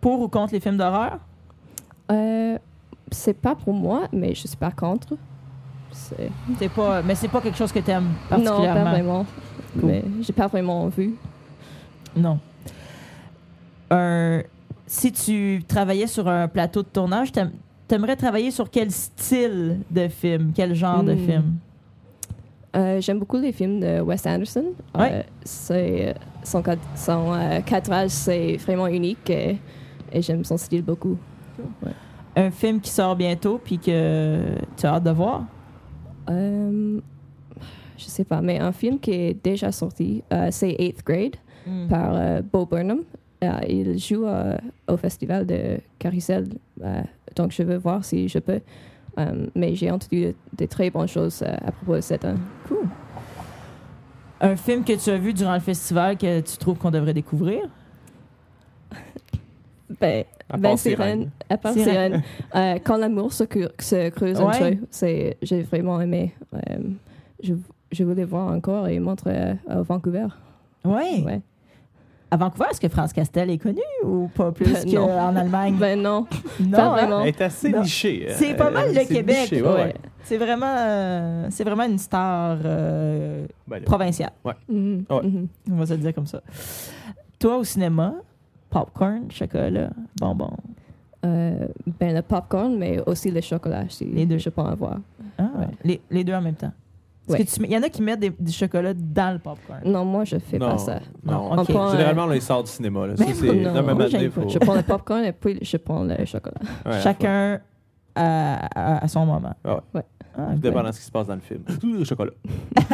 Pour 0.00 0.20
ou 0.20 0.28
contre 0.28 0.52
les 0.52 0.60
films 0.60 0.76
d'horreur? 0.76 1.18
Euh, 2.10 2.56
c'est 3.10 3.34
pas 3.34 3.54
pour 3.54 3.74
moi, 3.74 4.08
mais 4.12 4.34
je 4.34 4.46
suis 4.46 4.56
pas 4.56 4.70
contre. 4.70 5.16
C'est- 5.90 6.30
C'est 6.58 6.68
pas, 6.68 7.02
mais 7.02 7.14
c'est 7.14 7.28
pas 7.28 7.40
quelque 7.40 7.56
chose 7.58 7.72
que 7.72 7.78
tu 7.80 7.90
aimes 7.90 8.08
Non, 8.30 8.62
pas 8.62 8.84
vraiment. 8.84 9.26
Cool. 9.80 9.90
Mais 9.90 10.04
j'ai 10.20 10.32
pas 10.32 10.46
vraiment 10.46 10.86
vu. 10.88 11.14
Non. 12.16 12.38
Un- 13.90 14.42
si 14.86 15.12
tu 15.12 15.62
travaillais 15.66 16.06
sur 16.06 16.28
un 16.28 16.48
plateau 16.48 16.82
de 16.82 16.88
tournage, 16.88 17.32
t'aim- 17.32 17.52
t'aimerais 17.86 18.16
travailler 18.16 18.50
sur 18.50 18.70
quel 18.70 18.90
style 18.90 19.80
de 19.90 20.08
film, 20.08 20.52
quel 20.54 20.74
genre 20.74 21.02
de 21.02 21.14
Hmm. 21.14 21.26
film? 21.26 21.54
Euh, 22.76 23.00
J'aime 23.00 23.18
beaucoup 23.18 23.38
les 23.38 23.52
films 23.52 23.80
de 23.80 24.00
Wes 24.00 24.26
Anderson. 24.26 24.64
Ouais. 24.94 25.24
Euh, 25.70 26.12
son 26.44 26.62
son 26.94 27.32
euh, 27.32 27.60
cadrage, 27.62 28.10
c'est 28.10 28.56
vraiment 28.56 28.86
unique 28.86 29.28
et, 29.30 29.58
et 30.12 30.22
j'aime 30.22 30.44
son 30.44 30.56
style 30.56 30.82
beaucoup. 30.82 31.16
Un 32.36 32.50
film 32.50 32.80
qui 32.80 32.90
sort 32.90 33.16
bientôt 33.16 33.58
puis 33.62 33.78
que 33.78 34.38
tu 34.76 34.86
as 34.86 34.94
hâte 34.94 35.04
de 35.04 35.10
voir? 35.10 35.44
Euh, 36.30 37.00
je 37.96 38.04
sais 38.04 38.24
pas, 38.24 38.40
mais 38.40 38.58
un 38.60 38.72
film 38.72 39.00
qui 39.00 39.12
est 39.12 39.44
déjà 39.44 39.72
sorti, 39.72 40.22
c'est 40.50 40.76
Eighth 40.78 41.04
Grade 41.04 41.36
par 41.88 42.14
euh, 42.14 42.42
Bo 42.52 42.64
Burnham. 42.66 43.00
Il 43.68 43.98
joue 43.98 44.26
au 44.88 44.96
festival 44.96 45.46
de 45.46 45.78
Carousel, 45.98 46.48
donc 47.34 47.52
je 47.52 47.62
veux 47.62 47.76
voir 47.78 48.04
si 48.04 48.28
je 48.28 48.38
peux. 48.40 48.60
Euh, 49.18 49.46
mais 49.54 49.74
j'ai 49.74 49.90
entendu 49.90 50.34
de, 50.56 50.66
très 50.66 50.90
bonnes 50.90 51.08
choses 51.08 51.42
euh, 51.42 51.52
à 51.66 51.72
propos 51.72 51.96
de 51.96 52.00
cet 52.00 52.24
un. 52.24 52.36
Cool. 52.68 52.86
Un 54.40 54.54
film 54.54 54.84
que 54.84 54.92
tu 54.92 55.10
as 55.10 55.16
vu 55.18 55.32
durant 55.34 55.54
le 55.54 55.60
festival 55.60 56.16
que 56.16 56.40
tu 56.40 56.56
trouves 56.58 56.78
qu'on 56.78 56.90
devrait 56.90 57.14
découvrir? 57.14 57.62
Ben, 60.00 60.24
À 60.50 60.56
ben 60.58 60.68
part 60.70 60.78
Sirène, 60.78 60.98
Sirène. 60.98 61.30
à 61.48 61.56
part 61.58 61.72
Sirène. 61.72 61.92
Sirène, 61.92 62.22
euh, 62.54 62.78
quand 62.84 62.98
l'amour 62.98 63.32
se, 63.32 63.44
se 63.80 64.10
creuse 64.10 64.38
Ouais. 64.38 64.44
entre 64.44 64.64
eux, 64.64 64.76
c'est, 64.90 65.36
j'ai 65.42 65.62
vraiment 65.62 66.00
aimé. 66.00 66.34
Euh, 66.54 66.78
je, 67.42 67.54
je 67.90 68.04
voulais 68.04 68.24
voir 68.24 68.52
encore 68.52 68.86
et 68.86 68.98
montrer 69.00 69.36
à, 69.36 69.56
à 69.66 69.82
Vancouver. 69.82 70.26
Oui. 70.84 71.24
Ouais. 71.24 71.40
À 72.30 72.36
Vancouver, 72.36 72.66
est-ce 72.70 72.80
que 72.80 72.88
France 72.88 73.12
Castel 73.14 73.48
est 73.50 73.56
connu 73.58 73.80
ou 74.04 74.28
pas 74.34 74.52
plus 74.52 74.70
Ben, 74.70 74.84
qu'en 74.94 75.34
Allemagne? 75.34 75.76
Ben 75.80 76.00
non, 76.00 76.26
non, 76.60 76.70
pas 76.70 76.82
hein? 76.84 76.90
vraiment. 76.90 77.20
Elle 77.22 77.28
est 77.28 77.40
assez 77.40 77.70
Non. 77.70 77.80
nichée. 77.82 78.26
C'est 78.32 78.54
pas 78.54 78.70
mal 78.70 78.92
le 78.94 79.04
Québec. 79.06 79.50
niché, 79.50 79.62
ouais, 79.62 79.68
Ouais. 79.68 79.74
ouais. 79.84 79.94
C'est 80.24 80.36
vraiment, 80.36 80.74
euh, 80.78 81.46
c'est 81.50 81.64
vraiment 81.64 81.84
une 81.84 81.96
star 81.96 82.58
euh, 82.64 83.46
Ben, 83.66 83.82
provinciale. 83.82 84.32
Mhm, 84.68 85.04
Ouais. 85.10 85.22
mhm. 85.22 85.48
On 85.72 85.76
va 85.76 85.86
se 85.86 85.92
le 85.94 85.98
dire 86.00 86.14
comme 86.14 86.26
ça. 86.26 86.42
Toi, 87.38 87.56
au 87.56 87.64
cinéma, 87.64 88.12
popcorn, 88.68 89.30
chocolat, 89.30 89.88
bonbons? 90.20 90.50
Euh, 91.24 91.66
ben 91.98 92.14
le 92.14 92.20
popcorn, 92.22 92.76
mais 92.76 93.00
aussi 93.06 93.30
le 93.30 93.40
chocolat, 93.40 93.84
si 93.88 94.04
Les 94.04 94.26
deux. 94.26 94.38
je 94.38 94.50
peux 94.50 94.60
en 94.60 94.66
avoir. 94.66 94.98
Ah, 95.38 95.44
Ouais. 95.58 95.66
les, 95.82 96.00
les 96.10 96.24
deux 96.24 96.34
en 96.34 96.42
même 96.42 96.54
temps. 96.56 96.72
Est-ce 97.28 97.32
Ouais. 97.36 97.44
que 97.44 97.50
tu 97.50 97.60
mets- 97.60 97.68
Il 97.68 97.72
y 97.74 97.76
en 97.78 97.82
a 97.82 97.88
qui 97.88 98.02
mettent 98.02 98.20
des, 98.20 98.30
du 98.30 98.52
chocolat 98.52 98.94
dans 98.94 99.32
le 99.34 99.38
popcorn. 99.38 99.80
Non, 99.84 100.04
moi, 100.04 100.24
je 100.24 100.38
fais 100.38 100.58
non, 100.58 100.70
pas 100.70 100.78
ça. 100.78 101.00
Non. 101.24 101.52
Ok. 101.52 101.58
On 101.58 101.64
prend, 101.64 101.88
euh, 101.88 101.92
Généralement, 101.92 102.24
on 102.24 102.28
les 102.28 102.40
sort 102.40 102.62
du 102.64 102.70
cinéma. 102.70 103.06
Là. 103.06 103.16
Ça, 103.16 103.24
Ben, 103.24 103.34
c'est... 103.34 103.46
non, 103.54 103.72
non, 103.74 103.82
mais 103.82 103.94
moi, 103.94 104.06
faut... 104.30 104.48
Je 104.48 104.58
prends 104.58 104.74
le 104.74 104.82
popcorn 104.82 105.24
et 105.24 105.32
puis 105.32 105.58
je 105.62 105.76
prends 105.76 106.02
le 106.04 106.24
chocolat. 106.24 106.56
Ouais, 106.86 107.00
Chacun 107.02 107.60
à, 108.14 108.66
à- 108.74 109.04
à 109.04 109.08
son 109.08 109.26
moment. 109.26 109.54
Ah 109.64 109.74
ouais. 109.74 109.80
Ouais. 109.94 110.02
Ah, 110.36 110.40
Tout 110.42 110.50
ben. 110.52 110.58
dépendant 110.60 110.88
de 110.90 110.94
ce 110.94 111.00
qui 111.00 111.06
se 111.06 111.10
passe 111.10 111.26
dans 111.26 111.34
le 111.34 111.40
film. 111.40 111.62
Tout 111.80 111.92
le 111.94 112.04
chocolat. 112.04 112.32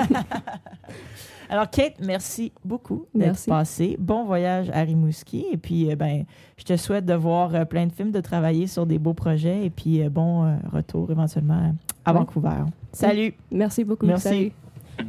Alors, 1.49 1.69
Kate, 1.71 1.95
merci 2.01 2.53
beaucoup 2.65 3.07
d'être 3.15 3.45
passée. 3.47 3.97
Bon 3.99 4.25
voyage 4.25 4.71
à 4.71 4.81
Rimouski. 4.81 5.47
Et 5.53 5.57
puis, 5.57 5.91
euh, 5.91 5.97
ben, 5.97 6.25
je 6.57 6.65
te 6.65 6.77
souhaite 6.77 7.05
de 7.05 7.15
voir 7.15 7.55
euh, 7.55 7.65
plein 7.65 7.87
de 7.87 7.93
films, 7.93 8.11
de 8.11 8.21
travailler 8.21 8.67
sur 8.67 8.87
des 8.87 8.99
beaux 8.99 9.15
projets. 9.15 9.65
Et 9.65 9.71
puis, 9.71 10.03
euh, 10.03 10.11
bon 10.11 10.59
retour 10.73 11.11
éventuellement 11.11 11.73
à. 12.05 12.13
Vancouver. 12.13 12.65
Salut. 12.93 13.35
Merci 13.51 13.85
beaucoup. 13.85 14.07
Merci. 14.07 14.53
Salut. 14.99 15.07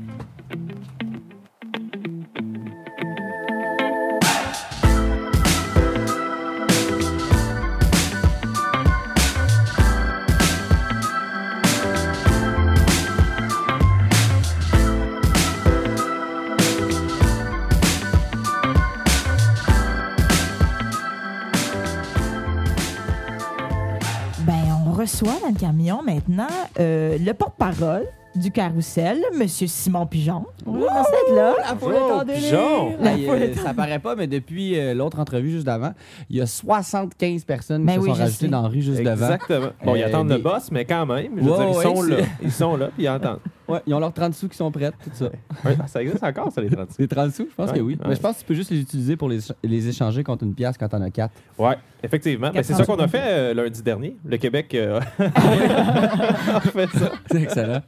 Reçoit 25.24 25.39
dans 25.41 25.47
le 25.53 25.57
camion 25.59 26.01
maintenant 26.03 26.47
euh, 26.80 27.18
le 27.18 27.34
porte-parole 27.34 28.03
du 28.36 28.51
carrousel, 28.51 29.18
Monsieur 29.39 29.66
Simon 29.66 30.05
Pigeon. 30.05 30.43
Oui, 30.66 30.82
merci 30.93 31.09
d'être 31.30 31.36
là. 31.38 31.53
La 31.57 31.76
foule 31.78 31.93
Oh, 31.95 32.07
est 32.09 32.11
en 32.11 32.24
délire! 32.26 32.41
pigeon! 32.41 32.95
La 32.99 33.13
Hey, 33.13 33.26
foule 33.26 33.36
euh, 33.36 33.45
est 33.53 33.59
en- 33.59 33.63
ça 33.63 33.74
paraît 33.74 33.99
pas, 33.99 34.16
mais 34.18 34.28
depuis 34.28 34.78
euh, 34.78 34.93
l'autre 34.93 35.20
entrevue 35.20 35.51
juste 35.51 35.66
d'avant, 35.66 35.93
il 36.30 36.36
y 36.36 36.41
a 36.41 36.45
75 36.45 37.45
personnes 37.45 37.86
Ben 37.86 37.93
qui 37.93 37.99
oui, 37.99 38.03
se 38.03 38.09
sont 38.09 38.16
je 38.16 38.22
rajoutées 38.24 38.45
sais. 38.45 38.51
dans 38.51 38.61
la 38.63 38.68
rue 38.68 38.82
juste 38.82 38.99
devant. 38.99 39.11
Exactement. 39.13 39.68
Bon, 39.86 39.95
ils 39.95 40.03
Euh, 40.03 40.07
attendent 40.07 40.28
le 40.30 40.36
des- 40.36 40.41
boss, 40.41 40.70
mais 40.70 40.84
quand 40.84 41.05
même. 41.05 41.32
Je 41.38 41.43
veux 41.43 41.51
Ouais, 41.51 41.57
dire, 41.59 41.68
ils 41.70 41.78
ouais, 41.78 41.84
sont 41.84 42.01
c'est- 42.03 42.09
là. 42.09 42.18
Ils 42.43 42.51
sont 42.51 42.76
là, 42.76 42.88
puis 42.93 43.03
ils 43.05 43.09
entendent. 43.09 43.39
Ouais, 43.68 43.82
ils 43.88 43.93
ont 43.93 43.99
leurs 43.99 44.13
30 44.13 44.34
sous 44.34 44.47
qui 44.47 44.55
sont 44.57 44.72
prêtes, 44.72 44.93
tout 45.03 45.09
ça. 45.13 45.26
Ouais, 45.66 45.76
ça 45.88 46.01
existe 46.01 46.24
encore, 46.24 46.51
ça, 46.51 46.61
les 46.61 46.70
30 46.70 46.89
Les 46.99 47.07
30 47.07 47.32
sous, 47.32 47.47
je 47.49 47.55
pense 47.55 47.72
Ouais, 47.72 47.78
que 47.78 47.82
oui. 47.82 47.93
ouais. 47.99 48.07
Mais 48.09 48.16
je 48.16 48.22
pense 48.22 48.36
que 48.36 48.39
tu 48.41 48.45
peux 48.45 48.53
juste 48.53 48.70
les 48.72 48.80
utiliser 48.80 49.16
pour 49.18 49.28
les, 49.28 49.39
les 49.63 49.88
échanger 49.88 50.24
contre 50.24 50.43
une 50.43 50.53
pièce 50.53 50.78
quand 50.78 50.88
t'en 50.88 51.01
as 51.01 51.09
4. 51.09 51.34
Ouais, 51.57 51.76
effectivement. 52.03 52.51
Ben, 52.53 52.61
c'est 52.63 52.74
ça 52.74 52.86
qu'on 52.86 52.99
a 52.99 53.07
fait 53.07 53.22
euh, 53.24 53.53
lundi 53.53 53.82
dernier. 53.82 54.16
Le 54.24 54.38
Québec 54.38 54.74
euh, 54.76 54.99
a 55.20 56.59
fait 56.61 56.88
ça. 56.89 57.11
C'est 57.32 57.41
excellent. 57.41 57.82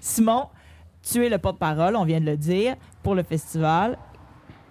Simon, 0.00 0.44
tu 1.02 1.24
es 1.24 1.28
le 1.28 1.38
porte-parole, 1.38 1.96
on 1.96 2.04
vient 2.04 2.20
de 2.20 2.26
le 2.26 2.36
dire, 2.36 2.74
pour 3.02 3.14
le 3.14 3.22
festival. 3.22 3.98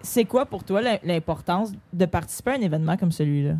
C'est 0.02 0.24
quoi 0.24 0.46
pour 0.46 0.64
toi 0.64 0.80
l'im- 0.80 0.98
l'importance 1.04 1.72
de 1.92 2.06
participer 2.06 2.52
à 2.52 2.54
un 2.54 2.60
événement 2.60 2.96
comme 2.96 3.12
celui-là? 3.12 3.54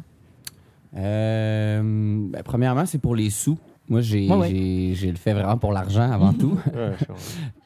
Euh, 0.96 1.80
ben, 1.82 2.42
premièrement, 2.42 2.86
c'est 2.86 2.98
pour 2.98 3.14
les 3.14 3.30
sous. 3.30 3.58
Moi, 3.90 4.02
j'ai 4.02 4.28
Ouais, 4.28 4.36
ouais. 4.36 4.48
j'ai- 4.50 4.94
j'ai 4.94 5.10
le 5.10 5.16
fait 5.16 5.32
vraiment 5.32 5.56
pour 5.56 5.72
l'argent 5.72 6.10
avant 6.10 6.32
tout. 6.38 6.58
Ouais, 6.74 6.92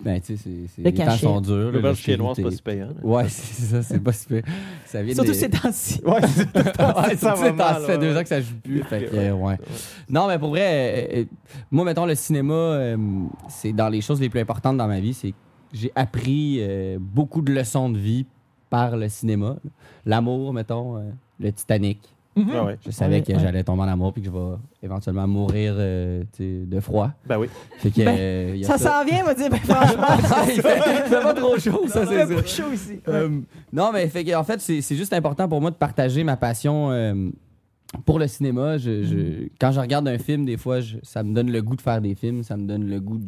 ben, 0.05 0.21
tu 0.21 0.37
sais, 0.37 0.43
c'est- 0.45 0.79
Le 0.83 0.85
les 0.85 0.95
temps 0.95 1.05
cachet. 1.07 1.27
sont 1.27 1.41
durs. 1.41 1.57
là, 1.57 1.65
L'auberge 1.73 1.83
l'austérité. 2.07 2.13
chinoise, 2.15 2.37
c'est 2.37 2.43
pas 2.45 2.51
si 2.53 2.63
payant. 2.63 2.87
là. 2.89 2.95
Ouais, 3.03 3.29
c'est 3.29 3.63
ça, 3.65 3.83
c'est 3.83 3.99
pas 3.99 4.13
super. 4.13 4.43
Ça 4.87 5.03
vient 5.03 5.15
Surtout 5.15 5.35
ces 5.35 5.51
temps-ci. 5.51 6.01
Ouais, 6.05 6.21
ça 7.17 7.35
fait 7.87 7.99
deux 7.99 8.17
ans 8.17 8.23
que 8.23 8.29
ça 8.29 8.41
joue 8.41 8.55
plus. 8.63 8.83
fait 8.89 9.07
que, 9.07 9.17
Ouais. 9.17 9.29
euh, 9.29 9.33
ouais. 9.33 9.59
Non, 10.09 10.29
mais 10.29 10.39
pour 10.39 10.51
vrai, 10.51 10.61
euh, 11.13 11.21
euh, 11.21 11.25
moi, 11.71 11.85
mettons, 11.85 12.07
le 12.07 12.15
cinéma, 12.15 12.55
euh, 12.55 12.97
c'est 13.49 13.73
dans 13.73 13.89
les 13.89 14.01
choses 14.01 14.21
les 14.21 14.29
plus 14.29 14.41
importantes 14.41 14.77
dans 14.77 14.87
ma 14.89 15.01
vie. 15.01 15.15
C'est 15.15 15.31
que 15.33 15.37
j'ai 15.73 15.91
appris 15.97 16.59
euh, 16.61 16.99
beaucoup 17.01 17.43
de 17.43 17.53
leçons 17.53 17.91
de 17.91 17.99
vie 17.99 18.27
par 18.71 18.97
le 18.97 19.09
cinéma. 19.09 19.57
L'amour, 20.07 20.53
mettons, 20.53 20.97
euh, 20.99 21.01
le 21.41 21.53
Titanic. 21.53 21.99
Mhm. 22.35 22.49
Ouais. 22.65 22.79
Je 22.85 22.91
savais 22.91 23.17
Ouais, 23.17 23.23
que 23.23 23.33
ouais. 23.33 23.39
j'allais 23.39 23.63
tomber 23.63 23.83
en 23.83 23.89
amour 23.89 24.13
puis 24.13 24.23
que 24.23 24.29
je 24.29 24.33
vais 24.33 24.57
éventuellement 24.83 25.27
mourir 25.29 25.75
euh, 25.77 26.23
de 26.39 26.81
froid. 26.81 27.11
Ben 27.27 27.39
oui. 27.39 27.49
Fait 27.79 27.91
que, 27.91 28.03
Ben, 28.05 28.17
euh, 28.19 28.53
il 28.55 28.61
y 28.63 28.65
a 28.65 28.69
Ça 28.69 28.79
s'en 28.79 29.05
vient, 29.05 29.23
moi 29.23 29.35
dire, 29.35 29.51
ben 29.51 29.57
franchement, 29.63 30.07
il, 30.47 30.63
fait, 30.63 30.79
il 30.79 31.11
fait 31.11 31.23
pas 31.23 31.35
trop 31.35 31.59
chaud, 31.59 31.85
ça, 31.89 32.07
c'est 32.07 32.27
ça. 32.27 32.45
chaud 32.47 32.73
ici. 32.73 33.01
Euh, 33.09 33.41
non, 33.73 33.91
mais 33.93 34.07
fait 34.09 34.25
que, 34.25 34.35
en 34.35 34.45
fait, 34.45 34.61
c'est 34.61 34.81
c'est 34.81 34.97
juste 34.97 35.13
important 35.13 35.47
pour 35.49 35.61
moi 35.61 35.71
de 35.71 35.77
partager 35.77 36.25
ma 36.25 36.37
passion 36.39 36.91
euh, 36.91 37.29
pour 38.07 38.19
le 38.19 38.27
cinéma. 38.29 38.79
Je, 38.79 39.03
je- 39.03 39.49
quand 39.61 39.71
je 39.73 39.81
regarde 39.81 40.09
un 40.09 40.17
film, 40.19 40.47
des 40.47 40.57
fois, 40.57 40.81
je- 40.81 40.97
ça 41.03 41.23
me 41.23 41.35
donne 41.35 41.51
le 41.53 41.61
goût 41.61 41.77
de 41.77 41.83
faire 41.83 42.01
des 42.01 42.15
films, 42.15 42.43
ça 42.43 42.57
me 42.57 42.67
donne 42.67 42.89
le 42.89 42.99
goût, 42.99 43.19
de, 43.19 43.27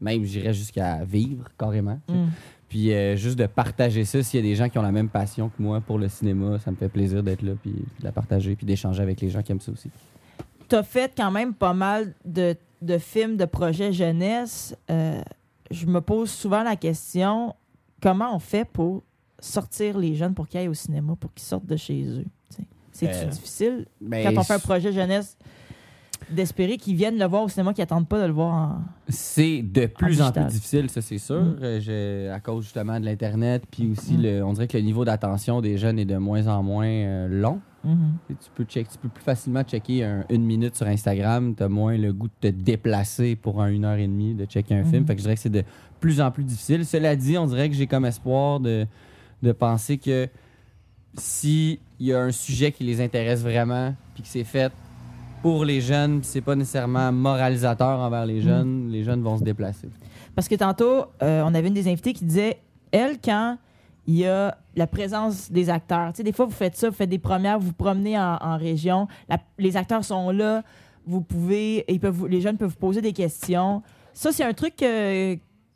même, 0.00 0.24
j'irais 0.24 0.52
jusqu'à 0.52 1.04
vivre 1.04 1.44
carrément. 1.56 2.00
Mm. 2.08 2.24
Puis 2.72 2.90
euh, 2.94 3.16
juste 3.16 3.38
de 3.38 3.44
partager 3.44 4.06
ça, 4.06 4.22
s'il 4.22 4.40
y 4.40 4.42
a 4.42 4.48
des 4.48 4.54
gens 4.56 4.66
qui 4.70 4.78
ont 4.78 4.82
la 4.82 4.92
même 4.92 5.10
passion 5.10 5.50
que 5.50 5.62
moi 5.62 5.82
pour 5.82 5.98
le 5.98 6.08
cinéma, 6.08 6.58
ça 6.58 6.70
me 6.70 6.76
fait 6.76 6.88
plaisir 6.88 7.22
d'être 7.22 7.42
là, 7.42 7.52
puis 7.60 7.72
de 7.72 8.02
la 8.02 8.12
partager, 8.12 8.56
puis 8.56 8.64
d'échanger 8.64 9.02
avec 9.02 9.20
les 9.20 9.28
gens 9.28 9.42
qui 9.42 9.52
aiment 9.52 9.60
ça 9.60 9.72
aussi. 9.72 9.90
T'as 10.68 10.82
fait 10.82 11.12
quand 11.14 11.30
même 11.30 11.52
pas 11.52 11.74
mal 11.74 12.14
de, 12.24 12.56
de 12.80 12.96
films, 12.96 13.36
de 13.36 13.44
projets 13.44 13.92
jeunesse. 13.92 14.74
Euh, 14.90 15.20
je 15.70 15.84
me 15.84 16.00
pose 16.00 16.30
souvent 16.30 16.62
la 16.62 16.76
question, 16.76 17.54
comment 18.00 18.34
on 18.34 18.38
fait 18.38 18.64
pour 18.64 19.02
sortir 19.38 19.98
les 19.98 20.14
jeunes 20.14 20.32
pour 20.32 20.48
qu'ils 20.48 20.60
aillent 20.60 20.68
au 20.68 20.72
cinéma, 20.74 21.14
pour 21.20 21.30
qu'ils 21.34 21.44
sortent 21.44 21.66
de 21.66 21.76
chez 21.76 22.04
eux? 22.06 22.24
tu? 22.56 22.62
C'est-tu 22.90 23.12
Euh, 23.12 23.26
difficile? 23.26 23.86
Ben, 24.00 24.24
quand 24.34 24.40
on 24.40 24.44
fait 24.44 24.54
un 24.54 24.58
projet 24.58 24.94
jeunesse 24.94 25.36
d'espérer 26.30 26.76
qu'ils 26.76 26.96
viennent 26.96 27.18
le 27.18 27.24
voir 27.26 27.42
au 27.44 27.48
cinéma, 27.48 27.72
qu'ils 27.74 27.82
n'attendent 27.82 28.08
pas 28.08 28.20
de 28.20 28.26
le 28.26 28.32
voir 28.32 28.54
en... 28.54 28.82
C'est 29.08 29.62
de 29.62 29.86
plus 29.86 30.20
en, 30.22 30.30
plus 30.32 30.44
difficile, 30.46 30.88
ça 30.90 31.00
c'est 31.00 31.18
sûr, 31.18 31.40
Mm. 31.42 31.56
Euh, 31.62 32.34
à 32.34 32.40
cause 32.40 32.64
justement 32.64 32.98
de 33.00 33.04
l'Internet, 33.04 33.64
puis 33.70 33.90
aussi, 33.90 34.14
Mm. 34.16 34.22
le, 34.22 34.44
on 34.44 34.52
dirait 34.52 34.68
que 34.68 34.76
le 34.76 34.82
niveau 34.84 35.04
d'attention 35.04 35.60
des 35.60 35.76
jeunes 35.78 35.98
est 35.98 36.04
de 36.04 36.16
moins 36.16 36.46
en 36.46 36.62
moins 36.62 36.86
euh, 36.86 37.28
long. 37.28 37.60
Mhm. 37.84 38.12
Tu 38.28 38.34
peux, 38.54 38.62
check, 38.64 38.88
tu 38.88 38.96
peux 38.98 39.08
plus 39.08 39.24
facilement 39.24 39.62
checker 39.64 40.04
un- 40.04 40.24
une 40.30 40.44
minute 40.44 40.76
sur 40.76 40.86
Instagram, 40.86 41.54
tu 41.56 41.64
as 41.64 41.68
moins 41.68 41.96
le 41.98 42.12
goût 42.12 42.28
de 42.28 42.48
te 42.50 42.54
déplacer 42.54 43.34
pour 43.34 43.60
un 43.60 43.66
une 43.68 43.84
heure 43.84 43.98
et 43.98 44.06
demie 44.06 44.34
de 44.34 44.44
checker 44.44 44.74
un 44.76 44.84
film. 44.84 45.00
Mhm. 45.02 45.06
Fait 45.08 45.14
que 45.14 45.18
je 45.18 45.24
dirais 45.24 45.34
que 45.34 45.40
c'est 45.40 45.50
de 45.50 45.64
plus 45.98 46.20
en 46.20 46.30
plus 46.30 46.44
difficile. 46.44 46.86
Cela 46.86 47.16
dit, 47.16 47.36
on 47.38 47.46
dirait 47.46 47.68
que 47.68 47.74
j'ai 47.74 47.88
comme 47.88 48.04
espoir 48.04 48.60
de, 48.60 48.86
de 49.42 49.50
penser 49.52 49.98
que 49.98 50.28
s'il 51.18 51.78
y 52.00 52.12
a 52.12 52.20
un 52.22 52.30
sujet 52.30 52.72
qui 52.72 52.84
les 52.84 53.00
intéresse 53.00 53.42
vraiment, 53.42 53.94
puis 54.14 54.22
que 54.22 54.28
c'est 54.28 54.44
fait 54.44 54.72
pour 55.42 55.64
les 55.64 55.80
jeunes, 55.80 56.20
puis 56.20 56.28
c'est 56.30 56.40
pas 56.40 56.54
nécessairement 56.54 57.10
moralisateur 57.12 57.98
envers 58.00 58.24
les 58.26 58.40
jeunes, 58.40 58.88
les 58.90 59.02
jeunes 59.04 59.22
vont 59.22 59.36
se 59.38 59.42
déplacer. 59.44 59.88
Parce 60.34 60.48
que 60.48 60.54
tantôt, 60.54 61.06
euh, 61.22 61.42
on 61.44 61.54
avait 61.54 61.68
une 61.68 61.74
des 61.74 61.88
invitées 61.90 62.12
qui 62.12 62.24
disait, 62.24 62.58
elle, 62.90 63.18
quand 63.22 63.58
il 64.06 64.16
y 64.18 64.26
a 64.26 64.56
la 64.74 64.86
présence 64.86 65.50
des 65.50 65.68
acteurs, 65.70 66.12
tu 66.12 66.18
sais, 66.18 66.22
des 66.22 66.32
fois, 66.32 66.46
vous 66.46 66.52
faites 66.52 66.76
ça, 66.76 66.88
vous 66.88 66.94
faites 66.96 67.10
des 67.10 67.18
premières, 67.18 67.58
vous 67.58 67.66
vous 67.68 67.72
promenez 67.72 68.18
en, 68.18 68.36
en 68.40 68.56
région, 68.56 69.06
la- 69.28 69.38
les 69.58 69.76
acteurs 69.76 70.04
sont 70.04 70.30
là, 70.30 70.62
vous 71.06 71.20
pouvez, 71.20 71.84
ils 71.88 72.00
peuvent, 72.00 72.26
les 72.28 72.40
jeunes 72.40 72.56
peuvent 72.56 72.70
vous 72.70 72.76
poser 72.76 73.00
des 73.00 73.12
questions. 73.12 73.82
Ça, 74.12 74.30
c'est 74.32 74.44
un 74.44 74.52
truc 74.52 74.76
que, 74.76 75.34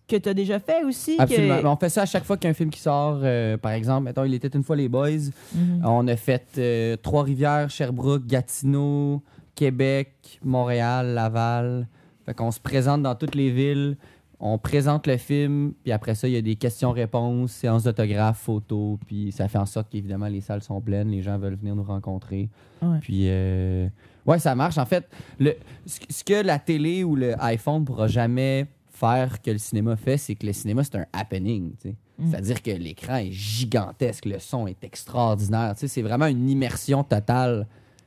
que 0.08 0.16
tu 0.16 0.28
as 0.28 0.34
déjà 0.34 0.58
fait 0.60 0.84
aussi? 0.84 1.16
Absolument. 1.18 1.72
On 1.72 1.76
fait 1.76 1.88
ça 1.88 2.02
à 2.02 2.06
chaque 2.06 2.24
fois 2.24 2.36
qu'il 2.36 2.44
y 2.44 2.48
a 2.48 2.50
un 2.50 2.54
film 2.54 2.70
qui 2.70 2.80
sort. 2.80 3.18
euh, 3.22 3.56
par 3.56 3.72
exemple, 3.72 4.04
mettons, 4.04 4.24
il 4.24 4.34
était 4.34 4.48
une 4.48 4.62
fois 4.62 4.76
les 4.76 4.88
Boys. 4.88 5.30
Mhm. 5.54 5.82
On 5.84 6.06
a 6.06 6.16
fait 6.16 6.46
euh, 6.58 6.96
Trois-Rivières, 6.96 7.68
Sherbrooke, 7.70 8.26
Gatineau, 8.26 9.22
Québec, 9.56 10.38
Montréal, 10.44 11.14
Laval. 11.14 11.88
Fait 12.24 12.34
qu'on 12.34 12.52
se 12.52 12.60
présente 12.60 13.02
dans 13.02 13.14
toutes 13.16 13.34
les 13.34 13.50
villes. 13.50 13.96
On 14.38 14.58
présente 14.58 15.06
le 15.06 15.16
film, 15.16 15.72
puis 15.82 15.92
après 15.92 16.14
ça, 16.14 16.28
il 16.28 16.34
y 16.34 16.36
a 16.36 16.42
des 16.42 16.56
questions-réponses, 16.56 17.50
séances 17.52 17.84
d'autographes, 17.84 18.38
photos, 18.38 18.98
puis 19.06 19.32
ça 19.32 19.48
fait 19.48 19.56
en 19.56 19.64
sorte 19.64 19.88
qu'évidemment, 19.88 20.26
les 20.28 20.42
salles 20.42 20.62
sont 20.62 20.78
pleines, 20.80 21.08
les 21.08 21.22
gens 21.22 21.38
veulent 21.38 21.54
venir 21.54 21.74
nous 21.74 21.82
rencontrer. 21.82 22.50
Ouais. 22.82 22.98
Puis, 23.00 23.22
euh, 23.30 23.88
ouais, 24.26 24.38
ça 24.38 24.54
marche. 24.54 24.76
En 24.76 24.84
fait, 24.84 25.08
le, 25.40 25.54
ce 25.86 26.22
que- 26.22 26.44
la 26.44 26.58
télé 26.58 27.02
ou 27.02 27.16
le 27.16 27.34
iPhone 27.42 27.86
pourra 27.86 28.08
jamais 28.08 28.66
faire 28.90 29.40
que 29.40 29.50
le 29.50 29.58
cinéma 29.58 29.96
fait, 29.96 30.18
c'est 30.18 30.34
que 30.34 30.44
le 30.46 30.52
cinéma, 30.52 30.84
c'est 30.84 30.96
un 30.96 31.06
happening. 31.14 31.70
tu 31.80 31.88
sais. 31.88 31.94
Mm. 32.18 32.30
C'est-à-dire 32.30 32.62
que 32.62 32.70
l'écran 32.72 33.16
est 33.16 33.32
gigantesque, 33.32 34.26
le 34.26 34.38
son 34.38 34.66
est 34.66 34.84
extraordinaire. 34.84 35.72
tu 35.74 35.80
sais, 35.80 35.88
C'est 35.88 36.02
vraiment 36.02 36.26
une 36.26 36.50
immersion 36.50 37.02
totale. 37.04 37.66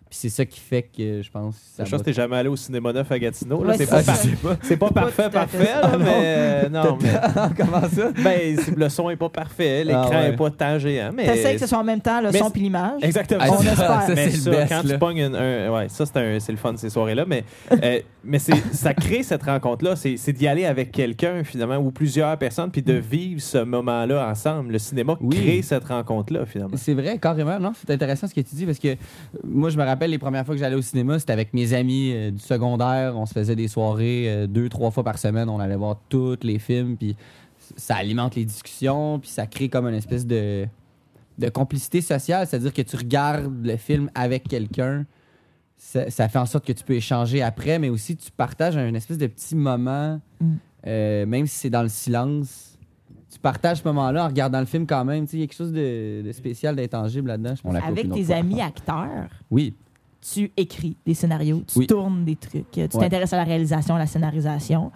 Puis 0.10 0.18
c'est 0.22 0.30
ça 0.30 0.44
qui 0.44 0.60
fait 0.60 0.82
que 0.82 1.22
je 1.22 1.30
pense. 1.30 1.54
que 1.56 1.62
Ça 1.78 1.84
Je 1.86 1.92
pense 1.92 1.92
va- 1.92 1.98
que 2.00 2.04
t'es 2.06 2.14
jamais 2.14 2.36
allé 2.38 2.50
au 2.50 2.56
cinéma 2.56 2.92
neuf 2.92 3.12
à 3.12 3.20
Gatineau. 3.20 3.64
Ouais, 3.64 3.78
c'est 3.78 3.88
pas, 3.88 4.02
par- 4.02 4.18
c'est 4.64 4.78
pas 4.78 4.90
parfait, 4.90 5.30
parfait, 5.30 5.64
là, 5.66 5.98
mais 6.00 6.06
euh, 6.10 6.70
non, 6.70 6.98
mais 7.00 7.10
Comment 7.58 7.88
ça? 7.88 8.10
ben, 8.24 8.58
le 8.76 8.90
son 8.90 9.12
est 9.12 9.16
pas 9.18 9.30
parfait, 9.30 9.84
l'écran 9.84 10.10
Ah 10.12 10.20
ouais. 10.22 10.30
est 10.30 10.36
pas 10.36 10.50
tant 10.50 10.80
géant, 10.80 11.12
mais 11.14 11.26
T'essayes 11.26 11.54
que 11.54 11.60
ce 11.62 11.68
soit 11.68 11.78
en 11.78 11.84
même 11.84 12.02
temps 12.02 12.22
le 12.22 12.32
Mais 12.32 12.40
son 12.40 12.50
puis 12.50 12.62
l'image. 12.64 13.04
Exactement. 13.04 13.40
Ah, 13.44 13.50
On 13.52 13.58
ça, 13.62 13.72
espère. 13.72 14.02
ça, 14.02 14.08
mais 14.16 14.30
c'est 14.32 14.38
ça, 14.38 14.50
le 14.50 14.56
best, 14.58 14.70
quand 14.70 14.84
là. 14.84 14.94
tu 14.94 14.98
pognes 15.00 15.22
un, 15.22 15.34
un- 15.36 15.70
ouais, 15.76 15.90
ça 15.90 16.06
c'est 16.08 16.18
un- 16.18 16.40
c'est 16.40 16.52
le 16.54 16.58
fun 16.58 16.74
ces 16.76 16.90
soirées-là, 16.90 17.26
mais 17.28 17.44
euh, 17.72 18.00
mais 18.24 18.40
c'est 18.40 18.56
ça 18.74 18.96
crée 18.96 19.22
cette 19.22 19.44
rencontre-là, 19.44 19.96
c'est 19.96 20.18
c'est 20.18 20.34
d'y 20.34 20.48
aller 20.48 20.66
avec 20.66 20.92
quelqu'un 20.92 21.44
finalement 21.44 21.78
ou 21.78 21.92
plusieurs 21.92 22.36
personnes 22.40 22.72
puis 22.72 22.82
de 22.82 22.94
vivre 22.94 23.42
ce 23.42 23.60
moment-là 23.60 24.28
ensemble. 24.28 24.72
Le 24.74 24.80
cinéma 24.80 25.18
Oui. 25.22 25.36
crée 25.38 25.62
cette 25.62 25.84
rencontre-là 25.86 26.48
finalement. 26.48 26.78
C'est 26.78 26.96
vrai, 26.96 27.20
carrément. 27.20 27.60
Non, 27.60 27.74
c'est 27.76 27.94
intéressant 27.94 28.26
ce 28.26 28.34
que 28.34 28.42
tu 28.42 28.56
dis 28.56 28.66
parce 28.66 28.80
que 28.80 28.88
euh, 28.88 28.96
moi, 29.44 29.70
je 29.70 29.78
me 29.78 29.84
rappelle 29.84 29.99
les 30.08 30.18
premières 30.20 30.46
fois 30.46 30.56
que 30.56 30.60
j'allais 30.60 30.76
au 30.76 30.82
cinéma, 30.82 31.20
c'était 31.20 31.34
avec 31.34 31.54
mes 31.54 31.74
amis 31.74 32.12
euh, 32.14 32.32
du 32.32 32.40
secondaire. 32.40 33.18
On 33.18 33.26
se 33.26 33.34
faisait 33.34 33.56
des 33.56 33.68
soirées 33.68 34.26
euh, 34.28 34.48
deux, 34.48 34.70
trois 34.70 34.92
fois 34.92 35.04
par 35.04 35.18
semaine. 35.18 35.50
On 35.50 35.60
allait 35.60 35.76
voir 35.76 36.00
tous 36.10 36.38
les 36.44 36.60
films, 36.60 36.96
puis 36.98 37.16
ça 37.78 37.96
alimente 37.96 38.36
les 38.36 38.46
discussions, 38.46 39.20
puis 39.20 39.30
ça 39.30 39.46
crée 39.48 39.70
comme 39.70 39.88
une 39.88 39.96
espèce 39.96 40.26
de, 40.26 40.66
de 41.38 41.50
complicité 41.50 42.02
sociale. 42.02 42.48
C'est-à-dire 42.48 42.74
que 42.74 42.82
tu 42.82 42.96
regardes 42.96 43.66
le 43.66 43.78
film 43.78 44.10
avec 44.16 44.48
quelqu'un. 44.48 45.06
ça, 45.78 46.10
ça 46.10 46.28
fait 46.30 46.40
en 46.40 46.46
sorte 46.46 46.66
que 46.66 46.74
tu 46.74 46.84
peux 46.84 46.96
échanger 46.96 47.42
après, 47.42 47.80
mais 47.80 47.90
aussi 47.90 48.16
tu 48.16 48.32
partages 48.32 48.78
un 48.78 48.94
espèce 48.94 49.18
de 49.18 49.28
petit 49.28 49.56
moment, 49.56 50.20
Mm. 50.42 50.54
euh, 50.88 51.26
même 51.26 51.46
si 51.48 51.56
c'est 51.56 51.70
dans 51.70 51.84
le 51.84 51.90
silence. 51.90 52.78
Tu 53.32 53.38
partages 53.40 53.78
ce 53.80 53.88
moment-là 53.90 54.24
en 54.26 54.28
regardant 54.28 54.60
le 54.60 54.66
film 54.66 54.88
quand 54.88 55.06
même. 55.06 55.26
Il 55.32 55.40
y 55.40 55.44
a 55.44 55.46
quelque 55.46 55.56
chose 55.56 55.72
de, 55.72 56.24
de 56.26 56.32
spécial, 56.32 56.76
d'intangible 56.76 57.28
là-dedans. 57.28 57.54
Avec 57.86 58.10
tes 58.12 58.34
amis 58.34 58.60
acteurs, 58.62 59.28
Oui. 59.52 59.76
Tu 60.34 60.52
écris 60.58 60.98
des 61.06 61.14
scénarios, 61.14 61.64
tu 61.68 61.80
Oui. 61.80 61.88
tournes 61.88 62.26
des 62.26 62.36
trucs, 62.36 62.70
tu 62.72 62.88
t'intéresses 62.88 63.34
à 63.34 63.38
la 63.38 63.44
réalisation, 63.44 63.96
à 63.96 64.00
la 64.00 64.08
scénarisation. 64.08 64.92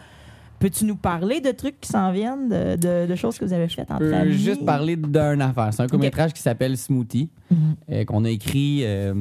Peux-tu 0.59 0.86
nous 0.86 0.95
parler 0.95 1.41
de 1.41 1.51
trucs 1.51 1.81
qui 1.81 1.89
s'en 1.89 2.11
viennent, 2.13 2.47
de, 2.47 2.77
de- 2.77 3.05
de 3.05 3.15
choses 3.15 3.38
que 3.38 3.43
vous 3.43 3.51
avez 3.51 3.67
faites 3.67 3.88
Je 3.89 3.93
entre 3.95 4.03
peux 4.05 4.13
amis? 4.13 4.31
juste 4.31 4.63
parler 4.65 4.95
d'une 4.95 5.41
affaire. 5.41 5.69
C'est 5.73 5.81
un 5.81 5.88
court-métrage 5.88 6.31
qui 6.31 6.41
s'appelle 6.41 6.77
Smoothie, 6.77 7.29
Mhm. 7.51 7.57
euh, 7.91 8.05
qu'on 8.05 8.23
a 8.23 8.29
écrit 8.29 8.79
euh, 8.84 9.13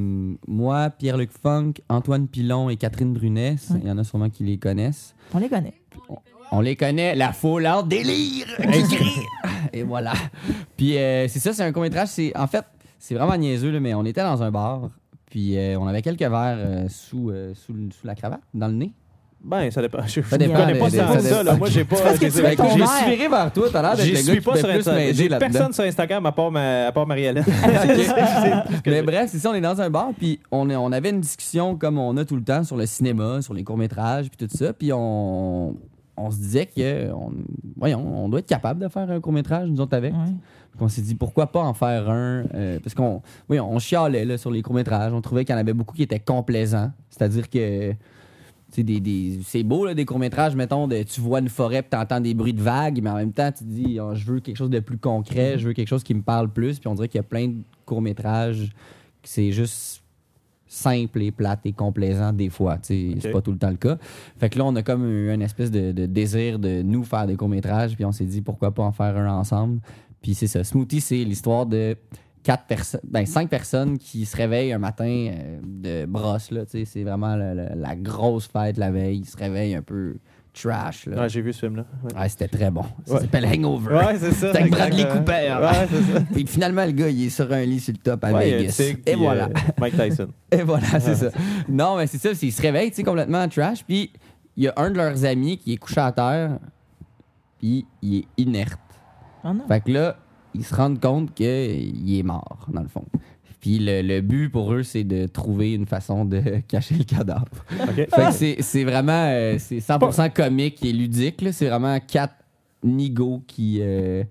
moi, 0.47 0.91
Pierre-Luc 0.91 1.31
Funk, 1.33 1.73
Antoine 1.89 2.29
Pilon 2.29 2.71
et 2.71 2.77
Catherine 2.77 3.13
Brunet. 3.13 3.57
Ouais. 3.71 3.81
Il 3.83 3.89
y 3.89 3.91
en 3.91 3.99
a 3.99 4.05
sûrement 4.05 4.31
qui 4.31 4.45
les 4.45 4.59
connaissent. 4.59 5.17
On 5.35 5.39
les 5.39 5.49
connaît. 5.49 5.75
On 6.53 6.61
les 6.61 6.77
connaît, 6.77 7.17
la 7.17 7.33
foule 7.33 7.67
en 7.67 7.83
délire 7.83 8.47
crie. 8.59 9.23
Et 9.73 9.83
voilà. 9.83 10.13
Puis 10.77 10.97
euh, 10.97 11.27
c'est 11.27 11.41
ça, 11.41 11.53
c'est 11.53 11.65
un 11.65 11.73
court-métrage. 11.73 12.09
C'est, 12.09 12.37
en 12.37 12.47
fait, 12.47 12.65
c'est 13.01 13.15
vraiment 13.17 13.37
niaiseux, 13.37 13.71
là, 13.73 13.81
mais 13.81 13.95
on 13.95 14.05
était 14.05 14.23
dans 14.23 14.43
un 14.45 14.51
bar. 14.53 14.91
Puis 15.33 15.57
euh, 15.57 15.79
on 15.81 15.87
avait 15.87 16.03
quelques 16.03 16.21
verres 16.21 16.59
euh, 16.59 16.85
sous, 16.91 17.31
euh, 17.31 17.55
sous, 17.55 17.73
le- 17.73 17.91
sous 17.91 18.07
la 18.07 18.15
cravate, 18.15 18.43
dans 18.53 18.69
le 18.69 18.75
nez. 18.75 18.93
Ben, 19.43 19.71
ça 19.71 19.81
dépend. 19.81 20.07
Je 20.07 20.21
Ça 20.21 20.37
ne 20.37 20.45
dépend 20.45 20.61
connais 20.61 20.75
des- 20.75 20.79
pas 20.79 20.91
des- 20.91 20.97
ça, 20.99 21.09
ça 21.15 21.21
ça, 21.21 21.37
là. 21.39 21.43
dépend. 21.45 21.57
Moi, 21.57 21.69
j'ai 21.71 21.85
pas. 21.85 21.97
parce 21.97 22.19
que 22.19 22.27
j'ai- 22.27 22.33
tu 22.33 22.47
fais 22.47 22.55
ton 22.55 22.69
J'ai 22.69 22.79
verre. 22.79 22.89
suivi 23.07 23.27
vers 23.29 23.51
toi, 23.53 23.67
t'as 23.73 23.81
l'air 23.83 23.97
d'être 23.97 24.05
J'y 24.05 24.11
le 24.11 24.17
gars 24.19 24.23
suis 24.25 24.33
qui 24.35 24.41
pas 24.45 24.53
fait 24.53 24.59
sur 24.59 24.69
plus 24.69 24.79
Instagram. 24.79 25.03
m'aider 25.03 25.15
J'ai 25.15 25.29
là-dedans. 25.31 25.51
personne 25.53 25.73
sur 25.73 25.85
Instagram 25.85 26.27
à 26.27 26.33
part, 26.33 26.51
ma, 26.53 26.87
à 26.89 26.93
part 26.93 27.07
Marie-Hélène. 27.07 27.45
Mais 28.87 29.03
bref, 29.03 29.31
c'est 29.33 29.39
ça, 29.39 29.51
on 29.51 29.55
est 29.55 29.61
dans 29.61 29.81
un 29.81 29.91
bar, 29.91 30.11
puis 30.17 30.39
on, 30.51 30.69
est- 30.71 30.77
on 30.77 30.93
avait 30.93 31.11
une 31.11 31.21
discussion 31.21 31.77
comme 31.77 31.99
on 31.99 32.17
a 32.19 32.25
tout 32.25 32.37
le 32.37 32.45
temps 32.45 32.63
sur 32.63 32.77
le 32.77 32.87
cinéma, 32.87 33.43
sur 33.43 33.55
les 33.55 33.65
courts-métrages, 33.65 34.29
puis 34.31 34.47
tout 34.47 34.57
ça, 34.57 34.73
puis 34.73 34.93
on, 34.93 35.75
on 36.17 36.31
se 36.31 36.37
disait 36.37 36.67
que, 36.67 37.11
on, 37.13 37.33
voyons, 37.77 38.25
on 38.25 38.29
doit 38.29 38.41
être 38.41 38.47
capable 38.47 38.81
de 38.81 38.89
faire 38.89 39.11
un 39.11 39.21
court-métrage, 39.21 39.69
nous 39.69 39.81
autres 39.81 39.97
avec. 39.97 40.13
Ouais. 40.13 40.19
On 40.81 40.89
s'est 40.89 41.03
dit, 41.03 41.15
pourquoi 41.15 41.49
pas 41.49 41.61
en 41.61 41.75
faire 41.75 42.09
un, 42.09 42.45
euh, 42.55 42.79
parce 42.83 42.95
qu'on 42.95 43.23
oui, 43.49 43.61
on 43.61 43.79
chialait 43.79 44.25
là, 44.25 44.39
sur 44.39 44.51
les 44.51 44.63
courts-métrages, 44.63 45.13
on 45.13 45.21
trouvait 45.21 45.45
qu'il 45.45 45.53
y 45.55 45.57
en 45.57 45.61
avait 45.61 45.75
beaucoup 45.75 45.95
qui 45.95 46.03
étaient 46.03 46.19
complaisants, 46.19 46.91
c'est-à-dire 47.11 47.49
que... 47.51 47.91
tu 47.93 47.97
sais, 48.71 48.83
Des, 48.83 48.99
des- 49.01 49.41
c'est 49.45 49.63
beau, 49.63 49.85
là, 49.85 49.93
des 49.95 50.07
courts-métrages, 50.07 50.57
mettons, 50.57 50.89
de, 50.89 51.03
tu 51.03 51.21
vois 51.21 51.41
une 51.41 51.51
forêt, 51.51 51.83
puis 51.83 51.91
t'entends 51.91 52.21
des 52.21 52.33
bruits 52.35 52.55
de 52.55 52.63
vagues, 52.63 53.01
mais 53.03 53.11
en 53.11 53.17
même 53.17 53.33
temps, 53.33 53.53
tu 53.53 53.65
te 53.65 53.69
dis, 53.71 53.99
oh, 54.01 54.15
je 54.15 54.25
veux 54.25 54.41
quelque 54.41 54.57
chose 54.57 54.71
de 54.71 54.81
plus 54.81 54.97
concret, 54.99 55.59
je 55.59 55.69
veux 55.69 55.75
quelque 55.75 55.89
chose 55.89 56.03
qui 56.03 56.15
me 56.15 56.23
parle 56.23 56.49
plus, 56.49 56.79
puis 56.79 56.89
on 56.89 56.95
dirait 56.95 57.09
qu'il 57.09 57.19
y 57.19 57.21
a 57.21 57.25
plein 57.25 57.49
de 57.49 57.57
courts-métrages 57.85 58.71
que 59.23 59.29
c'est 59.29 59.53
juste 59.53 60.01
simple 60.67 61.21
et 61.21 61.31
plate 61.31 61.61
et 61.67 61.73
complaisant 61.73 62.33
des 62.33 62.49
fois. 62.49 62.79
tu 62.79 63.13
sais, 63.13 63.21
C'est 63.21 63.31
pas 63.31 63.43
tout 63.43 63.53
le 63.53 63.59
temps 63.59 63.69
le 63.69 63.77
cas. 63.77 63.99
Fait 64.39 64.49
que 64.49 64.59
là, 64.59 64.65
on 64.65 64.75
a 64.75 64.83
comme 64.83 65.05
eu 65.07 65.31
une 65.31 65.43
espèce 65.43 65.71
de, 65.71 65.93
de 65.93 66.07
désir 66.07 66.59
de 66.59 66.81
nous 66.81 67.05
faire 67.05 67.27
des 67.27 67.37
courts-métrages, 67.37 67.95
puis 67.95 68.07
on 68.07 68.13
s'est 68.13 68.25
dit 68.25 68.41
pourquoi 68.41 68.71
pas 68.73 68.83
en 68.83 68.91
faire 68.93 69.15
un 69.19 69.29
ensemble. 69.37 69.81
Puis 70.23 70.35
c'est 70.35 70.47
ça. 70.47 70.63
Smoothie, 70.65 71.01
c'est 71.01 71.25
l'histoire 71.25 71.67
de 71.67 71.97
quatre 72.43 72.65
personnes, 72.67 73.01
ben 73.05 73.25
cinq 73.27 73.49
personnes 73.49 73.99
qui 73.99 74.25
se 74.27 74.37
réveillent 74.37 74.73
un 74.73 74.79
matin 74.79 75.05
euh, 75.33 75.59
de 75.63 76.07
brosse. 76.07 76.51
Là, 76.51 76.63
c'est 76.67 77.03
vraiment 77.05 77.37
la, 77.37 77.97
grosse 77.97 78.49
fête 78.49 78.77
la 78.79 78.91
veille. 78.91 79.19
Ils 79.19 79.27
se 79.29 79.37
réveillent 79.37 79.75
un 79.77 79.83
peu 79.83 80.17
trash. 80.53 81.07
Là. 81.07 81.23
Ouais, 81.23 81.29
j'ai 81.29 81.41
vu 81.41 81.53
ce 81.53 81.61
film-là. 81.61 81.87
Ouais, 82.05 82.21
Ouais, 82.21 82.29
c'était 82.29 82.49
très 82.49 82.71
bon. 82.71 82.83
Ça 83.07 83.15
Ouais. 83.15 83.21
s'appelle 83.23 83.47
Hangover. 83.47 83.95
Ouais, 83.95 84.19
c'est 84.19 84.33
ça. 84.33 84.51
Avec 84.55 84.71
Bradley 84.71 85.03
exact. 85.03 85.17
Cooper. 85.19 85.57
Ouais, 85.61 85.89
c'est 85.91 86.13
ça. 86.13 86.21
Puis 86.33 86.47
finalement, 86.47 86.85
le 86.85 86.93
gars, 86.93 87.09
il 87.09 87.27
est 87.27 87.31
sur 87.31 87.51
un 87.53 87.63
lit 87.65 87.81
sur 87.81 87.95
le 87.95 87.99
top 87.99 88.23
à 88.25 88.33
Ouais, 88.33 88.49
il 88.49 88.51
y 88.51 88.53
a 88.53 88.57
un 88.57 88.61
Vegas. 88.61 88.81
Et 88.81 88.95
puis, 89.13 89.15
voilà. 89.17 89.45
euh, 89.47 89.49
Mike 89.81 89.97
Tyson. 89.97 90.29
Et 90.53 90.63
voilà, 90.63 91.01
c'est 91.01 91.15
ça. 91.15 91.31
Non, 91.69 91.97
mais 91.97 92.07
c'est 92.07 92.19
ça, 92.19 92.35
c'est- 92.35 92.47
ils 92.47 92.53
se 92.53 92.61
réveillent, 92.63 92.91
tu 92.91 92.97
sais, 92.97 93.03
complètement 93.03 93.49
trash. 93.49 93.83
Puis 93.85 94.13
il 94.57 94.65
y 94.65 94.69
a 94.69 94.75
un 94.77 94.91
de 94.91 94.97
leurs 94.97 95.25
amis 95.25 95.57
qui 95.59 95.73
est 95.73 95.77
couché 95.79 96.01
à 96.01 96.13
terre, 96.13 96.59
puis 97.59 97.87
il 98.03 98.17
est 98.19 98.25
inerte. 98.37 98.79
Oh 99.45 99.53
non. 99.53 99.67
Fait 99.69 99.81
que 99.83 99.91
là, 99.91 100.17
ils 100.55 100.65
se 100.65 100.75
rendent 100.75 101.01
compte 101.01 101.35
qu'il 101.35 102.19
est 102.19 102.23
mort, 102.23 102.67
dans 102.73 102.83
le 102.83 102.89
fond. 102.89 103.05
Puis 103.61 103.79
le, 103.79 104.03
le 104.03 104.21
but 104.21 104.49
pour 104.49 104.73
eux, 104.73 104.83
c'est 104.83 105.05
de 105.05 105.27
trouver 105.27 105.75
une 105.75 105.87
façon 105.87 106.25
de 106.25 106.41
cacher 106.69 106.97
le 106.97 107.05
cadavre. 107.05 107.47
Fait 107.69 108.07
que 108.07 108.33
c'est- 108.33 108.61
c'est 108.61 108.85
vraiment 108.85 109.13
euh, 109.31 109.57
c'est 109.59 109.79
100% 109.79 110.33
comique 110.33 110.85
et 110.85 110.93
ludique. 110.93 111.41
là. 111.43 111.53
C'est 111.53 111.69
vraiment 111.69 111.99
quatre 112.01 112.35
nigauds 112.83 113.43
qui, 113.47 113.79
euh, 113.81 114.25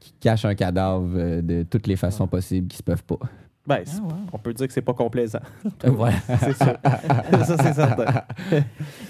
qui 0.00 0.12
cachent 0.20 0.46
un 0.46 0.54
cadavre 0.54 1.06
euh, 1.16 1.42
de 1.42 1.64
toutes 1.64 1.86
les 1.86 1.96
façons 1.96 2.26
possibles 2.26 2.66
qui 2.68 2.78
se 2.78 2.82
peuvent 2.82 3.04
pas. 3.04 3.18
Ben, 3.68 3.80
c'est- 3.84 4.00
Ah, 4.00 4.02
wow. 4.06 4.12
on 4.32 4.38
peut 4.38 4.54
dire 4.54 4.66
que 4.66 4.72
c'est 4.72 4.80
pas 4.82 4.94
complaisant. 4.94 5.40
voilà. 5.84 6.16
C'est 6.40 6.56
sûr. 6.56 6.74
ça, 7.44 7.56
c'est 7.62 7.74
certain. 7.74 8.22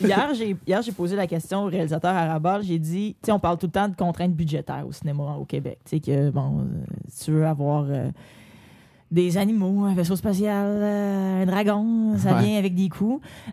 Hier, 0.03 0.29
j'ai 0.35 0.57
hier, 0.67 0.83
j'ai 0.83 0.93
posé 0.93 1.15
la 1.17 1.27
question 1.29 1.63
au 1.65 1.67
réalisateur 1.67 2.15
à 2.15 2.27
Rabal. 2.27 2.63
J'ai 2.65 2.79
dit, 2.79 3.15
tu 3.23 3.27
sais, 3.27 3.33
on 3.33 3.39
parle 3.39 3.57
tout 3.59 3.67
le 3.67 3.73
temps 3.73 3.89
de 3.89 3.95
contraintes 3.95 4.33
budgétaires 4.35 4.85
au 4.87 4.93
cinéma 4.93 5.37
au 5.41 5.45
Québec. 5.45 5.79
Tu 5.85 5.91
sais 5.97 6.01
que, 6.01 6.31
bon, 6.31 6.59
euh, 6.61 6.65
si 7.09 7.27
tu 7.27 7.31
veux 7.31 7.47
avoir 7.47 7.85
euh, 7.89 8.11
des 9.11 9.39
animaux, 9.39 9.85
un 9.85 9.95
vaisseau 9.95 10.17
spatial, 10.17 10.67
euh, 10.67 11.43
un 11.43 11.47
dragon, 11.47 12.17
ça 12.19 12.35
Ouais. 12.35 12.43
vient 12.43 12.59
avec 12.59 12.75
des. 12.75 12.89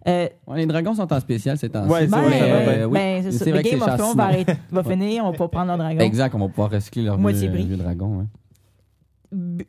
Euh, 0.08 0.28
Ouais, 0.47 0.58
les 0.58 0.66
dragons 0.66 0.95
sont 0.95 1.12
en 1.14 1.20
spécial 1.20 1.58
ces 1.58 1.70
temps-ci. 1.70 1.89
Ouais, 1.91 2.01
c'est 2.01 2.08
ben, 2.08 2.22
vrai, 2.24 2.39
ça 2.39 2.45
va 2.47 2.60
ben, 2.66 2.80
euh, 2.82 2.86
oui. 2.86 2.93
ben, 2.93 3.24
c'est 3.24 3.32
ça. 3.32 3.45
C'est 3.45 3.51
vrai 3.51 3.60
Le 3.64 3.70
que 3.70 3.76
Game 3.76 3.82
c'est 3.86 3.91
of 3.91 3.97
Thrones 3.99 4.18
va, 4.18 4.82
va 4.82 4.84
finir, 4.89 5.24
on 5.26 5.32
va 5.32 5.38
pas 5.38 5.47
prendre 5.47 5.68
leur 5.68 5.78
dragon. 5.78 5.99
Exact, 5.99 6.34
on 6.36 6.39
va 6.39 6.47
pouvoir 6.49 6.72
recycler 6.72 7.03
leur 7.03 7.18
Moitié 7.18 7.47
vieux, 7.47 7.64
vieux 7.66 7.78
dragon. 7.78 8.26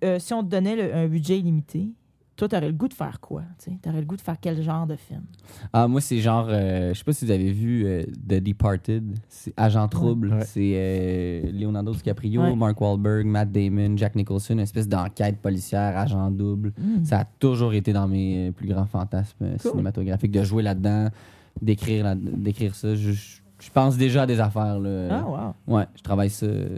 Euh, 0.04 0.18
si 0.18 0.32
on 0.34 0.42
te 0.42 0.48
donnait 0.48 0.76
le- 0.76 0.94
un 0.94 1.06
budget 1.08 1.38
illimité, 1.38 1.88
toi, 2.36 2.48
t'aurais 2.48 2.66
le 2.66 2.74
goût 2.74 2.88
de 2.88 2.92
faire 2.92 3.18
quoi? 3.18 3.42
Tu 3.64 3.70
aurais 3.88 4.00
le 4.00 4.04
goût 4.06 4.16
de 4.16 4.20
faire 4.20 4.36
quel 4.38 4.60
genre 4.62 4.86
de 4.86 4.96
film? 4.96 5.22
Ah, 5.72 5.88
moi, 5.88 6.02
c'est 6.02 6.18
genre. 6.18 6.48
euh, 6.50 6.92
je 6.92 6.98
sais 6.98 7.04
pas 7.04 7.14
si 7.14 7.24
vous 7.24 7.30
avez 7.30 7.50
vu 7.50 7.86
euh, 7.86 8.02
The 8.28 8.34
Departed. 8.42 9.18
C'est 9.30 9.54
Agent 9.56 9.88
Trouble. 9.88 10.34
Ouais. 10.34 10.44
C'est 10.44 10.72
euh, 10.74 11.50
Leonardo 11.52 11.94
DiCaprio, 11.94 12.42
Ouais. 12.42 12.54
Mark 12.54 12.78
Wahlberg, 12.78 13.24
Matt 13.26 13.50
Damon, 13.50 13.96
Jack 13.96 14.14
Nicholson, 14.16 14.52
une 14.52 14.60
espèce 14.60 14.86
d'enquête 14.86 15.38
policière, 15.38 15.96
agent 15.96 16.30
double. 16.30 16.74
Hmm. 16.78 17.04
Ça 17.04 17.20
a 17.20 17.24
toujours 17.24 17.72
été 17.72 17.94
dans 17.94 18.06
mes 18.06 18.52
plus 18.52 18.68
grands 18.68 18.84
fantasmes 18.86 19.56
Cool. 19.62 19.70
cinématographiques 19.70 20.32
de 20.32 20.44
jouer 20.44 20.62
là-dedans, 20.62 21.08
d'écrire 21.62 22.04
là- 22.04 22.14
d'écrire 22.16 22.74
ça. 22.74 22.94
Je, 22.94 23.12
je- 23.12 23.38
je 23.58 23.70
pense 23.70 23.96
déjà 23.96 24.22
à 24.22 24.26
des 24.26 24.40
affaires. 24.40 24.78
Là. 24.78 25.08
Ah, 25.10 25.54
wow. 25.68 25.76
Ouais, 25.76 25.84
je 25.96 26.02
travaille 26.02 26.30
ça 26.30 26.46
euh, 26.46 26.76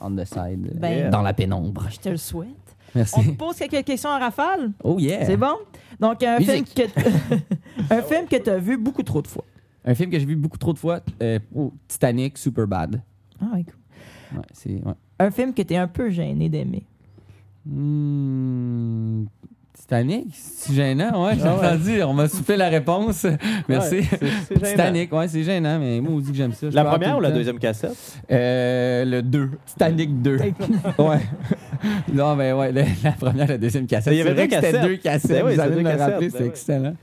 on 0.00 0.10
the 0.14 0.24
side, 0.24 0.66
euh, 0.66 0.78
Ben, 0.78 1.10
dans 1.10 1.22
la 1.22 1.32
pénombre. 1.32 1.86
Je 1.90 1.98
te 1.98 2.08
le 2.08 2.16
souhaite. 2.16 2.48
Merci. 2.94 3.14
On 3.18 3.22
te 3.22 3.30
pose 3.36 3.56
quelques 3.56 3.84
questions 3.84 4.10
en 4.10 4.18
rafale? 4.18 4.72
Oh 4.82 4.98
yeah! 4.98 5.24
C'est 5.24 5.36
bon? 5.36 5.56
Donc, 6.00 6.22
un 6.22 6.38
film 6.38 6.64
que, 6.64 6.82
un 7.90 8.02
film 8.02 8.26
que 8.26 8.36
tu 8.36 8.50
as 8.50 8.58
vu 8.58 8.76
beaucoup 8.76 9.02
trop 9.02 9.20
de 9.20 9.26
fois. 9.26 9.44
Un 9.84 9.94
film 9.94 10.10
que 10.10 10.18
j'ai 10.18 10.26
vu 10.26 10.36
beaucoup 10.36 10.58
trop 10.58 10.72
de 10.72 10.78
fois, 10.78 11.00
euh, 11.22 11.38
oh, 11.54 11.72
Titanic, 11.86 12.38
super 12.38 12.66
bad. 12.66 13.00
Ah, 13.40 13.46
ouais, 13.54 13.64
cool. 13.64 14.38
Ouais, 14.38 14.44
c'est 14.52 14.70
ouais. 14.70 14.94
Un 15.18 15.30
film 15.30 15.54
que 15.54 15.62
tu 15.62 15.74
es 15.74 15.76
un 15.76 15.88
peu 15.88 16.10
gêné 16.10 16.48
d'aimer. 16.48 16.84
Hmm, 17.66 19.24
Titanic, 19.88 20.26
c'est 20.34 20.74
gênant, 20.74 21.24
ouais, 21.24 21.34
j'ai 21.36 21.42
Ah 21.46 21.56
ouais. 21.56 21.66
entendu. 21.68 22.02
On 22.02 22.12
m'a 22.12 22.28
soufflé 22.28 22.58
la 22.58 22.68
réponse. 22.68 23.24
Merci. 23.68 23.94
Ouais, 24.00 24.02
c'est- 24.02 24.18
c'est 24.48 24.54
gênant. 24.56 24.70
Titanic, 24.70 25.12
ouais, 25.14 25.28
c'est 25.28 25.42
gênant, 25.42 25.78
mais 25.78 25.98
moi, 26.02 26.12
on 26.12 26.20
dit 26.20 26.30
que 26.30 26.36
j'aime 26.36 26.52
ça. 26.52 26.68
Je 26.68 26.74
La 26.74 26.84
première 26.84 27.16
ou 27.16 27.20
la 27.22 27.30
deuxième 27.30 27.58
cassette? 27.58 27.96
Euh, 28.30 29.06
le 29.06 29.22
2. 29.22 29.50
Titanic 29.64 30.20
2. 30.20 30.36
ouais. 30.98 31.18
Non, 32.12 32.36
mais 32.36 32.52
ouais, 32.52 32.70
la, 32.70 32.82
la 33.02 33.12
première, 33.12 33.46
la 33.48 33.56
deuxième 33.56 33.86
cassette. 33.86 34.12
Il 34.12 34.18
y 34.18 34.20
avait 34.20 34.30
C'est 34.30 34.34
vrai 34.34 34.46
deux 34.46 34.48
que 34.48 34.54
c'était 34.56 34.72
cassettes. 34.72 34.90
deux 34.90 34.96
cassettes. 34.98 35.30
Ben 35.30 35.36
oui, 35.46 35.50
vous 35.52 35.56
c'est 35.56 35.62
allez 35.62 35.70
deux 35.74 35.80
me 35.80 35.84
le 35.84 35.90
cassettes, 35.96 36.12
rappeler, 36.12 36.28
ben 36.28 36.34
c'est 36.38 36.46
excellent. 36.46 36.94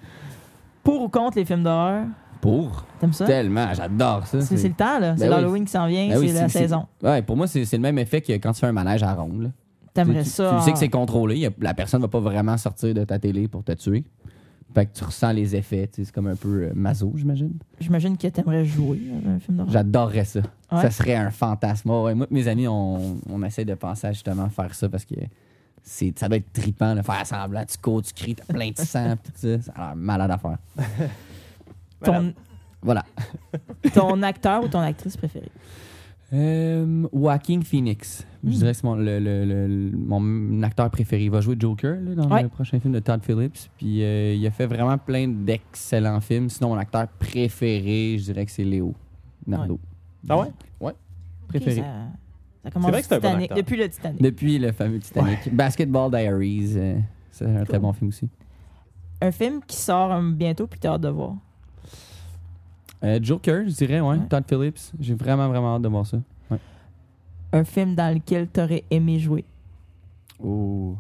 Pour 0.83 1.01
ou 1.01 1.09
contre 1.09 1.37
les 1.39 1.45
films 1.45 1.63
d'horreur? 1.63 2.03
Pour. 2.39 2.85
T'aimes 2.99 3.13
ça? 3.13 3.25
Tellement, 3.25 3.73
j'adore 3.73 4.27
ça. 4.27 4.41
C'est 4.41 4.57
c'est 4.57 4.67
le 4.67 4.75
temps, 4.75 4.99
là. 4.99 5.15
C'est 5.17 5.27
Ben 5.27 5.35
oui. 5.35 5.41
l'Halloween 5.41 5.65
qui 5.65 5.71
s'en 5.71 5.87
vient, 5.87 6.07
Ben 6.09 6.19
oui, 6.19 6.27
c'est 6.29 6.39
la 6.39 6.49
c'est- 6.49 6.59
saison. 6.59 6.85
Ouais, 7.01 7.23
pour 7.23 7.35
moi, 7.35 7.47
c'est 7.47 7.65
c'est 7.65 7.77
le 7.77 7.81
même 7.81 7.97
effet 7.97 8.21
que 8.21 8.33
quand 8.33 8.51
tu 8.53 8.59
fais 8.59 8.67
un 8.67 8.71
manège 8.71 9.01
à 9.01 9.11
ronde. 9.15 9.51
T'aimerais 9.95 10.21
Tu- 10.23 10.29
ça? 10.29 10.57
Tu 10.59 10.65
sais 10.65 10.71
que 10.73 10.77
c'est 10.77 10.89
contrôlé. 10.89 11.37
y 11.39 11.45
a- 11.47 11.51
la 11.59 11.73
personne 11.73 12.01
va 12.01 12.07
pas 12.07 12.19
vraiment 12.19 12.55
sortir 12.57 12.93
de 12.93 13.03
ta 13.03 13.17
télé 13.17 13.47
pour 13.47 13.63
te 13.63 13.71
tuer. 13.71 14.03
Fait 14.75 14.85
que 14.87 14.93
tu 14.97 15.03
ressens 15.05 15.31
les 15.31 15.55
effets. 15.55 15.87
tu 15.87 16.01
sais, 16.01 16.05
C'est 16.05 16.13
comme 16.13 16.27
un 16.27 16.35
peu 16.35 16.63
euh, 16.65 16.71
maso, 16.75 17.11
j'imagine. 17.15 17.53
J'imagine 17.79 18.17
que 18.17 18.27
t'aimerais 18.27 18.65
jouer 18.65 19.01
à 19.25 19.29
un 19.31 19.39
film 19.39 19.57
d'horreur. 19.57 19.71
J'adorerais 19.71 20.25
ça. 20.25 20.41
Ouais. 20.71 20.81
Ça 20.81 20.91
serait 20.91 21.15
un 21.15 21.31
fantasme. 21.31 21.89
Ouais, 21.89 22.01
ouais. 22.03 22.13
Moi, 22.13 22.27
mes 22.29 22.47
amis, 22.49 22.67
on, 22.67 23.17
on 23.29 23.41
essaie 23.43 23.63
de 23.65 23.73
penser 23.73 24.07
à 24.07 24.11
justement 24.11 24.49
faire 24.49 24.75
ça 24.75 24.89
parce 24.89 25.05
que 25.05 25.15
c'est, 25.81 26.17
ça 26.19 26.27
doit 26.27 26.37
être 26.37 26.51
trippant 26.51 26.93
de 26.93 27.01
faire 27.01 27.25
semblant. 27.25 27.63
Tu 27.65 27.77
cours, 27.77 28.01
tu 28.03 28.13
cries, 28.13 28.35
t'as 28.35 28.53
plein 28.53 28.69
de 28.71 28.77
sang, 28.77 29.15
pis 29.23 29.31
tout 29.31 29.37
ça. 29.39 29.61
Ça 29.61 29.71
a 29.77 29.85
l'air 29.87 29.95
malade 29.95 30.31
à 30.31 30.37
faire. 30.37 30.57
Ton, 32.03 32.33
Voilà. 32.81 33.03
ton 33.93 34.21
acteur 34.23 34.63
ou 34.63 34.67
ton 34.67 34.79
actrice 34.81 35.15
préférée? 35.17 35.49
Euh, 36.33 37.07
Joaquin 37.13 37.61
Phoenix. 37.61 38.25
Je 38.43 38.49
Hmm. 38.49 38.51
dirais 38.53 38.71
que 38.71 38.77
c'est 38.77 38.83
mon, 38.83 38.95
le, 38.95 39.19
le- 39.19 39.45
le- 39.45 39.67
le- 39.67 39.97
mon 39.97 40.63
acteur 40.63 40.89
préféré. 40.89 41.23
Il 41.25 41.31
va 41.31 41.39
jouer 41.41 41.55
Joker 41.59 41.97
là, 42.01 42.15
dans 42.15 42.29
Ouais. 42.29 42.43
le 42.43 42.49
prochain 42.49 42.79
film 42.79 42.93
de 42.93 42.99
Todd 42.99 43.23
Phillips. 43.23 43.69
Puis 43.77 44.03
euh, 44.03 44.33
il 44.33 44.45
a 44.47 44.51
fait 44.51 44.65
vraiment 44.65 44.97
plein 44.97 45.27
d'excellents 45.27 46.21
films. 46.21 46.49
Sinon, 46.49 46.69
mon 46.69 46.77
acteur 46.77 47.07
préféré, 47.19 48.17
je 48.17 48.23
dirais 48.25 48.45
que 48.45 48.51
c'est 48.51 48.63
Léo 48.63 48.93
Nardo. 49.45 49.79
Ah 50.27 50.37
ouais? 50.39 50.93
Préféré. 51.47 51.81
Ok, 51.81 51.85
ça, 51.85 51.93
ça 52.63 52.71
commence 52.71 52.91
vrai 52.91 53.01
que 53.01 53.07
c'est 53.07 53.13
un 53.15 53.19
bon 53.19 53.27
Titanic, 53.27 53.51
acteur. 53.51 53.57
depuis 53.63 53.77
le 53.77 53.89
Titanic. 53.89 54.21
Depuis 54.21 54.57
le 54.57 54.71
fameux 54.71 54.99
Titanic. 54.99 55.53
Basketball 55.55 56.09
Diaries. 56.09 56.73
euh, 56.75 56.97
c'est 57.29 57.45
un 57.45 57.63
très 57.65 57.77
bon 57.77 57.93
film 57.93 58.07
aussi. 58.09 58.27
Un 59.21 59.31
film 59.31 59.61
qui 59.65 59.77
sort 59.77 60.11
euh, 60.11 60.31
bientôt 60.31 60.65
puis 60.65 60.79
t'as 60.79 60.93
hâte 60.93 61.01
de 61.01 61.09
voir. 61.09 61.35
Euh, 63.03 63.19
Joker, 63.21 63.63
je 63.67 63.73
dirais, 63.73 63.99
ouais. 63.99 64.17
Ouais. 64.17 64.27
Todd 64.29 64.43
Phillips. 64.47 64.79
J'ai 64.99 65.13
vraiment, 65.13 65.47
vraiment 65.49 65.75
hâte 65.75 65.81
de 65.81 65.87
voir 65.89 66.05
ça. 66.05 66.17
Un 67.53 67.63
film 67.63 67.95
dans 67.95 68.13
lequel 68.13 68.47
t'aurais 68.47 68.83
aimé 68.91 69.19
jouer. 69.19 69.45
Oh. 70.43 70.95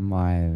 Ouais. 0.00 0.50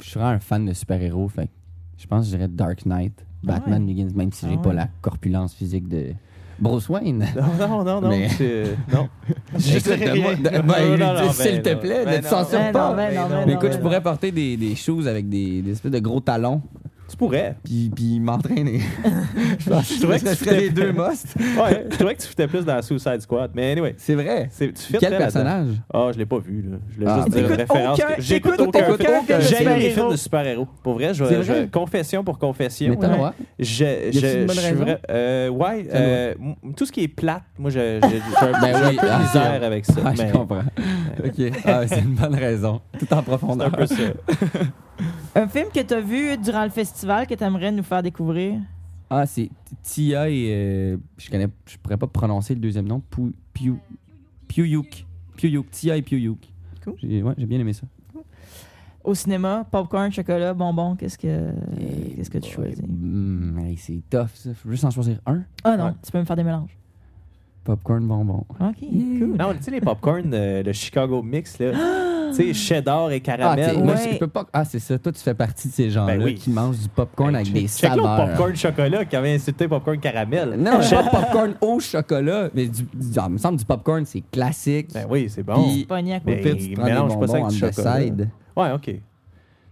Je 0.00 0.04
suis 0.08 0.18
vraiment 0.18 0.34
un 0.36 0.38
fan 0.40 0.64
de 0.64 0.72
super-héros. 0.72 1.28
Fait 1.28 1.46
que 1.46 1.50
je 1.98 2.06
pense 2.06 2.24
que 2.26 2.30
je 2.32 2.36
dirais 2.36 2.48
Dark 2.48 2.86
Knight, 2.86 3.12
Batman 3.42 3.82
ouais. 3.84 3.92
Begins, 3.94 4.08
même 4.14 4.32
si 4.32 4.46
Ah 4.46 4.50
j'ai 4.50 4.56
pas 4.56 4.70
ouais. 4.70 4.74
la 4.76 4.88
corpulence 5.02 5.52
physique 5.54 5.86
de 5.88 6.12
Bruce 6.58 6.88
Wayne. 6.88 7.26
Non, 7.36 7.68
non, 7.68 7.84
non, 7.84 8.00
non. 8.00 8.08
Mais- 8.08 8.28
non. 8.92 9.08
Je 9.56 9.76
Écoute, 9.76 9.92
dirais 9.98 10.18
moi, 10.20 10.34
de- 10.34 10.42
ben, 10.42 10.62
Non, 10.62 10.96
non, 11.14 11.24
non, 11.26 11.32
s'il 11.32 11.60
ben 11.60 11.62
te 11.62 11.74
plaît, 11.80 12.04
Ben 12.04 12.16
ne 12.16 12.18
te 12.18 12.22
non. 12.24 12.30
censure 12.30 12.58
Ben 12.58 12.72
pas. 12.72 12.90
non, 12.90 12.96
ben 12.96 13.14
non, 13.14 13.28
ben 13.28 13.44
Mais 13.46 13.52
écoute, 13.52 13.62
ben 13.68 13.72
je 13.72 13.78
pourrais 13.78 14.02
porter 14.02 14.32
des, 14.32 14.56
des 14.56 14.74
choses 14.76 15.06
avec 15.08 15.28
des, 15.28 15.60
des 15.62 15.72
espèces 15.72 15.92
de 15.92 15.98
gros 15.98 16.20
talons, 16.20 16.62
Tu 17.10 17.16
pourrais. 17.16 17.56
puis, 17.64 17.90
puis 17.94 18.20
m'entraîner. 18.20 18.80
je 19.58 19.64
Je 19.64 20.00
trouvais 20.00 20.20
que 20.20 20.26
je 20.26 20.30
tu 20.32 20.36
ferais 20.44 20.54
fais- 20.54 20.60
les 20.60 20.70
deux 20.70 20.92
must. 20.92 21.34
Ouais, 21.60 21.86
je 21.90 21.96
trouvais 21.96 22.14
que 22.14 22.22
tu 22.22 22.28
fitais 22.28 22.46
plus 22.46 22.64
dans 22.64 22.76
la 22.76 22.82
Suicide 22.82 23.20
Squad. 23.20 23.50
Mais 23.54 23.72
anyway, 23.72 23.94
C'est 23.98 24.14
vrai. 24.14 24.48
c'est- 24.52 24.72
tu 24.72 24.96
Quel 24.98 25.16
personnage? 25.18 25.68
Ah, 25.92 26.10
je 26.12 26.18
l'ai 26.18 26.26
pas 26.26 26.38
vu, 26.38 26.62
là. 26.62 26.76
Je 26.88 27.00
l'ai 27.00 27.06
Ah, 27.08 27.16
juste 27.24 27.36
dire 27.36 27.46
une 27.50 27.56
référence. 27.56 27.98
aucun- 27.98 28.14
J'écoute 28.18 28.60
aucun. 28.60 28.92
aucun 28.92 29.40
J'aime 29.40 29.78
les 29.78 29.90
films 29.90 30.10
de 30.12 30.16
super-héros. 30.16 30.68
Pour 30.82 30.94
vrai, 30.94 31.12
je, 31.12 31.24
C'est 31.24 31.42
je- 31.42 31.52
vrai? 31.52 31.68
confession 31.70 32.22
pour 32.24 32.38
confession. 32.38 32.90
Mais 32.90 32.96
t'as 32.96 33.10
Ouais. 33.20 33.30
Je, 33.58 33.64
je, 34.12 34.46
je 34.48 34.60
suis 34.60 34.72
vrai- 34.74 35.00
euh, 35.10 35.48
ouais, 35.48 35.86
euh, 35.92 36.34
tout 36.76 36.86
ce 36.86 36.92
qui 36.92 37.02
est 37.02 37.08
plate, 37.08 37.42
moi, 37.58 37.70
je- 37.70 37.98
je- 38.02 38.08
j'ai 38.08 38.46
un, 38.46 38.60
Ben 38.60 38.96
peu 38.96 39.06
ah, 39.10 39.18
misère 39.18 39.56
c'est- 39.58 39.64
avec 39.66 39.84
ça. 39.84 39.92
Ah, 40.04 40.12
je 40.14 40.32
comprends. 40.32 40.62
OK. 41.24 41.52
C'est 41.88 41.98
une 41.98 42.14
bonne 42.14 42.34
raison. 42.36 42.80
Tout 42.98 43.12
en 43.12 43.16
c'est 43.16 43.22
profondeur. 43.24 43.66
un 43.66 43.70
peu 43.70 43.86
ça. 43.86 43.94
Un 45.34 45.46
film 45.48 45.68
que 45.72 45.80
t'as 45.80 46.00
vu 46.00 46.36
durant 46.38 46.64
le 46.64 46.70
festival 46.70 47.26
que 47.26 47.34
t'aimerais 47.34 47.70
nous 47.72 47.82
faire 47.84 48.02
découvrir? 48.02 48.60
Ah, 49.08 49.26
c'est 49.26 49.50
Tia 49.82 50.28
et. 50.28 50.48
euh, 50.52 50.96
je 51.18 51.30
connais. 51.30 51.48
Je 51.66 51.76
pourrais 51.78 51.96
pas 51.96 52.06
prononcer 52.06 52.54
le 52.54 52.60
deuxième 52.60 52.86
nom. 52.86 53.00
Pu- 53.10 53.32
Piu- 53.52 53.78
Piyuk. 54.48 55.06
Piyuk. 55.36 55.70
Tia 55.70 55.96
et 55.96 56.02
Piyuk. 56.02 56.38
Cool. 56.84 56.94
J'ai 57.02 57.22
ouais, 57.22 57.34
j'ai 57.38 57.46
bien 57.46 57.58
aimé 57.60 57.72
ça. 57.72 57.82
Au 59.02 59.14
cinéma, 59.14 59.66
popcorn, 59.70 60.12
chocolat, 60.12 60.52
bonbon, 60.52 60.94
qu'est-ce 60.94 61.16
que 61.16 61.50
qu'est-ce 62.16 62.28
que 62.30 62.38
tu 62.38 62.50
choisis? 62.52 62.82
Mm, 62.86 63.58
hey, 63.60 63.76
c'est 63.78 64.02
tough, 64.10 64.28
ça. 64.34 64.52
Faut 64.54 64.70
juste 64.70 64.84
en 64.84 64.90
choisir 64.90 65.18
un. 65.26 65.42
Ah 65.64 65.76
non, 65.76 65.84
Ouais. 65.86 65.92
tu 66.04 66.12
peux 66.12 66.18
me 66.18 66.24
faire 66.24 66.36
des 66.36 66.44
mélanges. 66.44 66.76
Popcorn 67.64 68.06
bonbon. 68.06 68.44
OK, 68.60 68.76
cool. 68.80 69.36
Non, 69.38 69.54
tu 69.54 69.62
sais, 69.62 69.70
les 69.70 69.80
popcorn, 69.80 70.30
euh, 70.34 70.62
le 70.62 70.72
Chicago 70.72 71.22
Mix, 71.22 71.58
là. 71.58 71.72
Tu 72.30 72.36
sais, 72.36 72.54
cheddar 72.54 73.10
et 73.10 73.16
Ah, 73.16 73.20
caramel. 73.20 73.76
Ouais. 73.78 73.94
je 74.12 74.18
peux 74.18 74.26
pas. 74.28 74.46
Ah, 74.52 74.64
c'est 74.64 74.78
ça. 74.78 74.98
Toi, 74.98 75.12
tu 75.12 75.20
fais 75.20 75.34
partie 75.34 75.68
de 75.68 75.72
ces 75.72 75.90
gens-là 75.90 76.16
Ben 76.16 76.22
oui. 76.24 76.34
qui 76.34 76.50
mangent 76.50 76.78
du 76.78 76.88
popcorn 76.88 77.34
avec 77.34 77.52
des 77.52 77.68
Check 77.68 77.90
l'autre 77.94 78.02
saveurs. 78.08 78.28
popcorn 78.28 78.56
chocolat 78.56 79.04
qui 79.04 79.16
avait 79.16 79.34
insulté 79.34 79.68
popcorn 79.68 79.98
caramel. 79.98 80.54
Non, 80.58 80.80
pas 80.90 81.02
popcorn 81.04 81.54
au 81.60 81.78
chocolat, 81.80 82.48
mais 82.54 82.66
du, 82.66 82.82
du- 82.82 83.18
ah, 83.18 83.24
il 83.28 83.32
me 83.32 83.38
semble 83.38 83.58
du 83.58 83.64
popcorn, 83.64 84.04
c'est 84.04 84.22
classique. 84.30 84.88
Ben 84.94 85.06
oui, 85.08 85.28
c'est 85.28 85.42
bon. 85.42 85.62
Puis- 85.62 85.86
côté. 86.20 86.20
Ben, 86.24 86.42
pire, 86.42 86.56
tu 86.56 86.72
prends 86.74 86.84
des 86.84 86.90
mélange 86.90 87.18
pas 87.20 87.26
ça 87.26 87.32
bonbons 87.34 87.46
avec 87.46 87.60
du 87.60 87.66
chocolat. 87.74 88.00
side. 88.00 88.28
Ouais, 88.56 88.72
OK. 88.72 88.90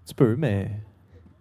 Tu 0.06 0.14
peux, 0.14 0.36
mais... 0.36 0.70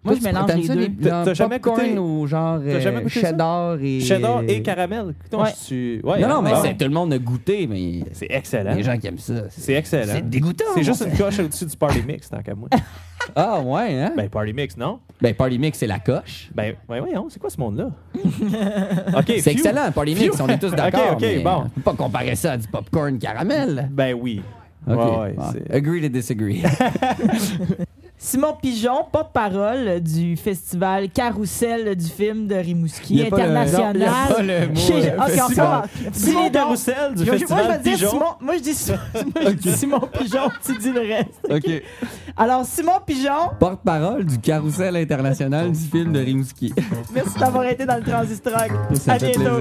Moi, 0.08 0.16
je 0.20 0.24
mélange 0.24 0.54
les 0.56 0.64
ça, 0.64 0.76
deux. 0.76 0.90
T'as 1.02 1.34
jamais 1.34 1.60
goûté- 1.60 1.98
ou 1.98 2.26
genre 2.28 2.60
cheddar 3.08 3.78
et... 3.82 4.00
Cheddar 4.00 4.42
et 4.48 4.62
caramel. 4.62 5.14
Putain, 5.24 5.38
Ouais. 5.44 5.50
je 5.52 5.64
suis- 5.66 6.00
ouais, 6.02 6.20
Non, 6.20 6.28
non, 6.30 6.42
mais 6.42 6.52
ah, 6.54 6.62
c'est- 6.64 6.74
tout 6.78 6.86
le 6.86 6.92
monde 6.94 7.14
a 7.14 7.20
goûté, 7.20 7.68
mais 7.68 8.04
C'est 8.14 8.28
excellent. 8.30 8.74
les 8.74 8.84
gens 8.84 8.98
qui 8.98 9.08
aiment 9.08 9.18
ça. 9.20 9.34
C'est 9.50 9.74
excellent. 9.74 10.14
C'est 10.16 10.30
dégoûtant. 10.30 10.66
C'est 10.76 10.84
juste 10.84 11.04
une 11.10 11.18
coche 11.18 11.40
au-dessus 11.40 11.66
du 11.66 11.78
Party 11.78 12.02
Mix, 12.06 12.30
tant 12.30 12.42
qu'à 12.42 12.56
moi. 12.56 12.70
Ah, 13.36 13.60
ouais, 13.60 13.94
hein? 14.00 14.14
Ben, 14.16 14.24
Ben, 14.24 14.30
Party 14.30 14.54
Mix, 14.54 14.78
non? 14.78 15.00
Party 15.38 15.60
Mix, 15.60 15.78
c'est 15.80 15.88
la 15.88 16.00
coche. 16.00 16.50
Ben, 16.56 16.76
ouais, 16.88 17.00
voyons, 17.02 17.28
c'est 17.30 17.40
quoi 17.40 17.50
ce 17.50 17.60
monde-là? 17.60 17.90
OK, 19.18 19.34
C'est 19.40 19.52
excellent, 19.52 19.92
Party 19.94 20.16
Mix, 20.16 20.40
on 20.40 20.48
est 20.48 20.58
tous 20.58 20.70
d'accord. 20.76 21.02
Ok, 21.12 21.16
ok, 21.18 21.22
mais 21.22 21.40
bon. 21.44 21.64
On 21.66 21.70
peut 21.70 21.82
pas 21.82 21.94
comparer 21.94 22.36
ça 22.36 22.54
à 22.54 22.58
du 22.58 22.68
popcorn 22.68 23.18
caramel. 23.20 23.90
Ben 23.92 24.14
oui. 24.14 24.42
Ok, 24.90 24.96
Ouais, 24.98 25.36
ouais, 25.38 25.76
Agree 25.76 26.02
to 26.02 26.08
disagree. 26.08 26.64
Simon 28.20 28.56
Pigeon, 28.60 29.06
porte-parole 29.12 30.00
du 30.02 30.36
festival 30.38 31.08
Carousel 31.10 31.96
du 31.96 32.06
film 32.08 32.48
de 32.48 32.56
Rimouski 32.56 33.24
international. 33.24 33.96
Simon. 36.14 36.50
Carousel 36.50 37.14
du 37.16 37.26
Festival 37.26 37.80
Pigeon. 37.84 38.20
Moi, 38.42 38.56
je 38.58 38.62
dis, 38.64 38.74
Simon- 39.78 40.00
Pigeon, 40.12 40.50
tu 40.66 40.76
dis 40.80 40.92
le 40.92 41.02
reste. 41.02 41.40
OK. 41.48 41.84
Alors, 42.36 42.66
Simon 42.66 43.00
Pigeon, 43.06 43.52
Porte-parole 43.60 44.26
du 44.26 44.40
carrousel 44.40 44.96
international 44.96 45.72
du 45.72 45.80
film 45.80 46.12
de 46.12 46.20
Rimouski. 46.20 46.74
merci 47.14 47.38
d'avoir 47.40 47.66
été 47.68 47.86
dans 47.86 47.98
le 47.98 48.04
Transistrock. 48.04 48.72
Ça 48.96 49.14
À 49.14 49.18
bientôt. 49.20 49.60